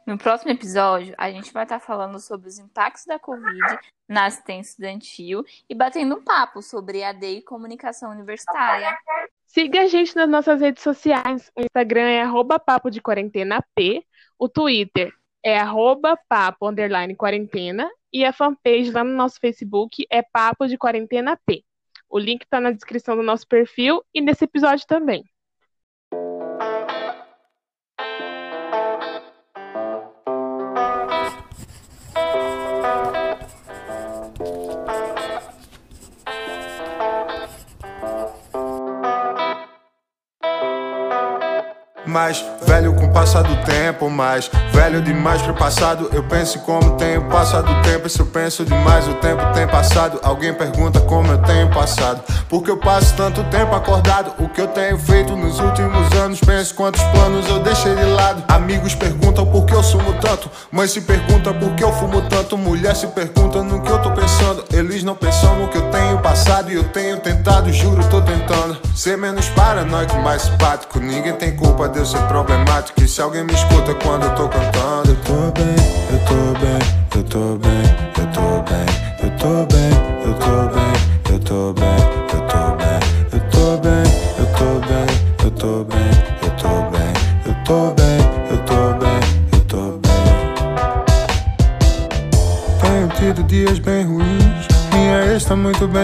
No 0.07 0.17
próximo 0.17 0.51
episódio, 0.51 1.15
a 1.19 1.31
gente 1.31 1.53
vai 1.53 1.65
estar 1.65 1.81
falando 1.81 2.19
sobre 2.21 2.49
os 2.49 2.59
impactos 2.59 3.05
da 3.05 3.19
Covid 3.19 3.79
na 4.09 4.27
assistência 4.27 4.71
estudantil 4.71 5.45
e 5.69 5.75
batendo 5.75 6.17
um 6.17 6.23
papo 6.23 6.63
sobre 6.63 7.03
AD 7.03 7.27
e 7.27 7.43
comunicação 7.43 8.11
universitária. 8.11 8.97
Siga 9.47 9.83
a 9.83 9.87
gente 9.87 10.15
nas 10.15 10.29
nossas 10.29 10.61
redes 10.61 10.83
sociais. 10.83 11.51
O 11.57 11.61
Instagram 11.61 12.09
é 12.09 12.23
arroba 12.23 12.59
papo 12.59 12.91
de 12.91 13.01
quarentena 13.01 13.65
P, 13.75 14.05
o 14.39 14.49
Twitter 14.49 15.13
é 15.43 15.59
arroba 15.59 16.19
papo 16.29 16.69
underline 16.69 17.15
quarentena 17.15 17.89
e 18.13 18.25
a 18.25 18.33
fanpage 18.33 18.91
lá 18.91 19.05
no 19.05 19.15
nosso 19.15 19.39
Facebook 19.39 20.05
é 20.11 20.21
papo 20.21 20.67
de 20.67 20.77
quarentena 20.77 21.39
P. 21.47 21.65
O 22.09 22.19
link 22.19 22.43
está 22.43 22.61
na 22.61 22.71
descrição 22.71 23.17
do 23.17 23.23
nosso 23.23 23.47
perfil 23.47 24.05
e 24.15 24.21
nesse 24.21 24.45
episódio 24.45 24.87
também. 24.87 25.25
Velho 42.67 42.95
com 42.95 43.05
o 43.05 43.13
passar 43.13 43.43
do 43.43 43.57
tempo, 43.65 44.09
mais 44.09 44.51
velho 44.73 45.03
demais 45.03 45.43
pro 45.43 45.55
passado. 45.55 46.09
Eu 46.13 46.23
penso 46.25 46.59
como 46.61 46.97
tenho 46.97 47.23
passado 47.29 47.71
o 47.71 47.83
tempo. 47.83 48.07
E 48.07 48.11
se 48.11 48.21
eu 48.21 48.27
penso 48.27 48.65
demais, 48.65 49.07
o 49.07 49.15
tempo 49.15 49.43
tem 49.53 49.67
passado. 49.67 50.19
Alguém 50.23 50.55
pergunta 50.55 51.01
como 51.01 51.31
eu 51.33 51.39
tenho 51.39 51.69
passado. 51.71 52.23
Porque 52.49 52.71
eu 52.71 52.79
passo 52.79 53.15
tanto 53.17 53.45
tempo 53.45 53.75
acordado. 53.75 54.33
O 54.43 54.49
que 54.49 54.61
eu 54.61 54.69
tenho 54.69 54.99
feito 54.99 55.37
nos 55.37 55.61
últimos 55.61 56.11
anos. 56.13 56.41
Penso 56.41 56.75
quantos 56.75 57.03
planos 57.03 57.49
eu 57.49 57.59
deixei 57.61 57.95
de 57.95 58.05
lado. 58.05 58.45
Amigos 58.49 58.95
perguntam 58.95 59.45
por 59.47 59.67
que 59.67 59.75
eu 59.75 59.83
sumo 59.83 60.15
tanto. 60.15 60.51
Mãe 60.73 60.87
se 60.87 61.03
pergunta 61.03 61.53
por 61.53 61.75
que 61.75 61.85
eu 61.85 61.93
fumo 61.93 62.23
tanto. 62.23 62.57
Mulher 62.57 62.97
se 62.97 63.07
pergunta 63.09 63.63
no 63.63 63.83
que 63.83 63.91
eu 63.91 64.01
tô 64.01 64.11
pensando. 64.13 64.65
Eles 64.73 65.03
não 65.03 65.15
pensam 65.15 65.55
no 65.59 65.69
que 65.69 65.77
eu 65.77 65.91
tenho 65.91 66.19
passado. 66.19 66.73
E 66.73 66.77
eu 66.77 66.85
tenho 66.85 67.19
tentado, 67.21 67.71
juro, 67.73 68.03
tô 68.09 68.23
tentando. 68.23 68.79
Ser 68.95 69.19
menos 69.19 69.49
paranoico, 69.51 70.17
mais 70.21 70.43
simpático. 70.43 70.99
Ninguém 70.99 71.35
tem 71.35 71.55
culpa, 71.57 71.89
Deus 71.89 72.06
ser 72.07 72.23
problemático. 72.29 73.03
E 73.03 73.09
se 73.09 73.21
alguém 73.21 73.45
me 73.45 73.53
escuta 73.53 73.95
quando 73.95 74.25
eu 74.25 74.35
tô 74.35 74.49
cantando, 74.49 75.11
eu 75.11 75.17
tô 75.17 75.51
bem, 75.53 75.75
eu 76.11 76.19
tô 76.25 76.35
bem, 76.61 76.79
eu 77.17 77.25
tô 77.25 77.57
bem, 77.57 77.83
eu 78.17 78.27
tô 78.33 78.63
bem, 78.63 78.87
eu 79.23 79.31
tô 79.37 79.67
bem, 79.67 79.91
eu 80.25 80.35
tô 80.39 80.69
bem, 80.69 80.93
eu 81.33 81.39
tô 81.41 81.73
bem, 81.73 81.99
eu 82.33 82.41
tô 82.47 82.77
bem, 82.77 82.86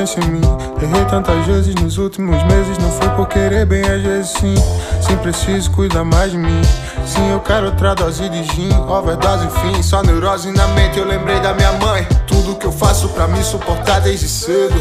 bem 0.02 0.06
sem 0.06 0.24
mim. 0.24 0.40
Errei 0.82 1.04
tantas 1.04 1.46
vezes 1.46 1.74
nos 1.76 1.96
últimos 1.96 2.42
meses. 2.44 2.76
Não 2.78 2.90
foi 2.90 3.08
por 3.10 3.28
querer 3.28 3.64
bem, 3.64 3.82
às 3.82 4.02
vezes 4.02 4.30
sim. 4.32 4.54
Sim, 5.00 5.16
preciso 5.18 5.70
cuidar 5.70 6.04
mais 6.04 6.32
de 6.32 6.38
mim. 6.38 6.62
Sim, 7.06 7.30
eu 7.30 7.40
quero 7.40 7.66
outra 7.66 7.94
dose 7.94 8.28
de 8.28 8.42
gin. 8.44 8.72
Overdose, 8.88 9.46
enfim, 9.46 9.82
só 9.82 10.02
neurose 10.02 10.50
na 10.50 10.66
mente. 10.68 10.98
Eu 10.98 11.06
lembrei 11.06 11.38
da 11.40 11.54
minha 11.54 11.72
mãe. 11.72 12.06
Tudo 12.26 12.56
que 12.56 12.66
eu 12.66 12.72
faço 12.72 13.08
pra 13.10 13.28
me 13.28 13.42
suportar 13.44 14.00
desde 14.00 14.28
cedo. 14.28 14.74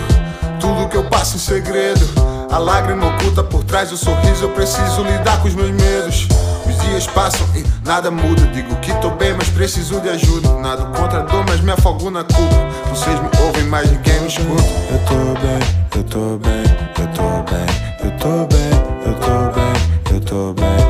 Tudo 0.60 0.90
que 0.90 0.98
eu 0.98 1.04
passo 1.04 1.36
em 1.36 1.40
segredo. 1.40 2.08
A 2.52 2.58
lágrima 2.58 3.08
oculta 3.08 3.44
por 3.44 3.64
trás 3.64 3.90
do 3.90 3.98
sorriso. 3.98 4.46
Eu 4.46 4.50
preciso 4.50 5.04
lidar 5.04 5.40
com 5.42 5.48
os 5.48 5.54
meus 5.54 5.72
medos. 5.72 6.28
Os 6.66 6.78
dias 6.82 7.06
passam 7.08 7.46
nada 7.84 8.12
muda. 8.12 8.42
Digo 8.54 8.76
que 8.78 8.94
tô 9.02 9.10
bem, 9.12 9.34
mas 9.34 9.50
preciso 9.50 10.00
de 10.02 10.10
ajuda. 10.10 10.50
Nada 10.60 10.86
contra 10.86 11.20
a 11.20 11.24
dor, 11.24 11.46
mas 11.48 11.62
me 11.62 11.72
afogo 11.72 12.10
na 12.10 12.24
culpa. 12.24 12.56
Vocês 12.90 13.20
me 13.20 13.30
ouvem, 13.46 13.64
mas 13.66 13.90
ninguém 13.92 14.20
me 14.22 14.28
escuta. 14.28 14.64
Eu 14.92 15.00
tô 15.06 15.40
bem, 15.40 15.60
eu 15.96 16.04
tô 16.04 16.38
bem, 16.38 16.64
eu 16.98 17.08
tô 17.08 17.44
bem, 17.44 17.66
eu 18.04 18.18
tô 18.18 18.46
bem, 18.46 18.72
eu 19.06 19.16
tô 19.20 19.52
bem, 19.52 19.74
eu 20.12 20.22
tô 20.22 20.54
bem, 20.54 20.62
eu 20.66 20.66
tô 20.76 20.81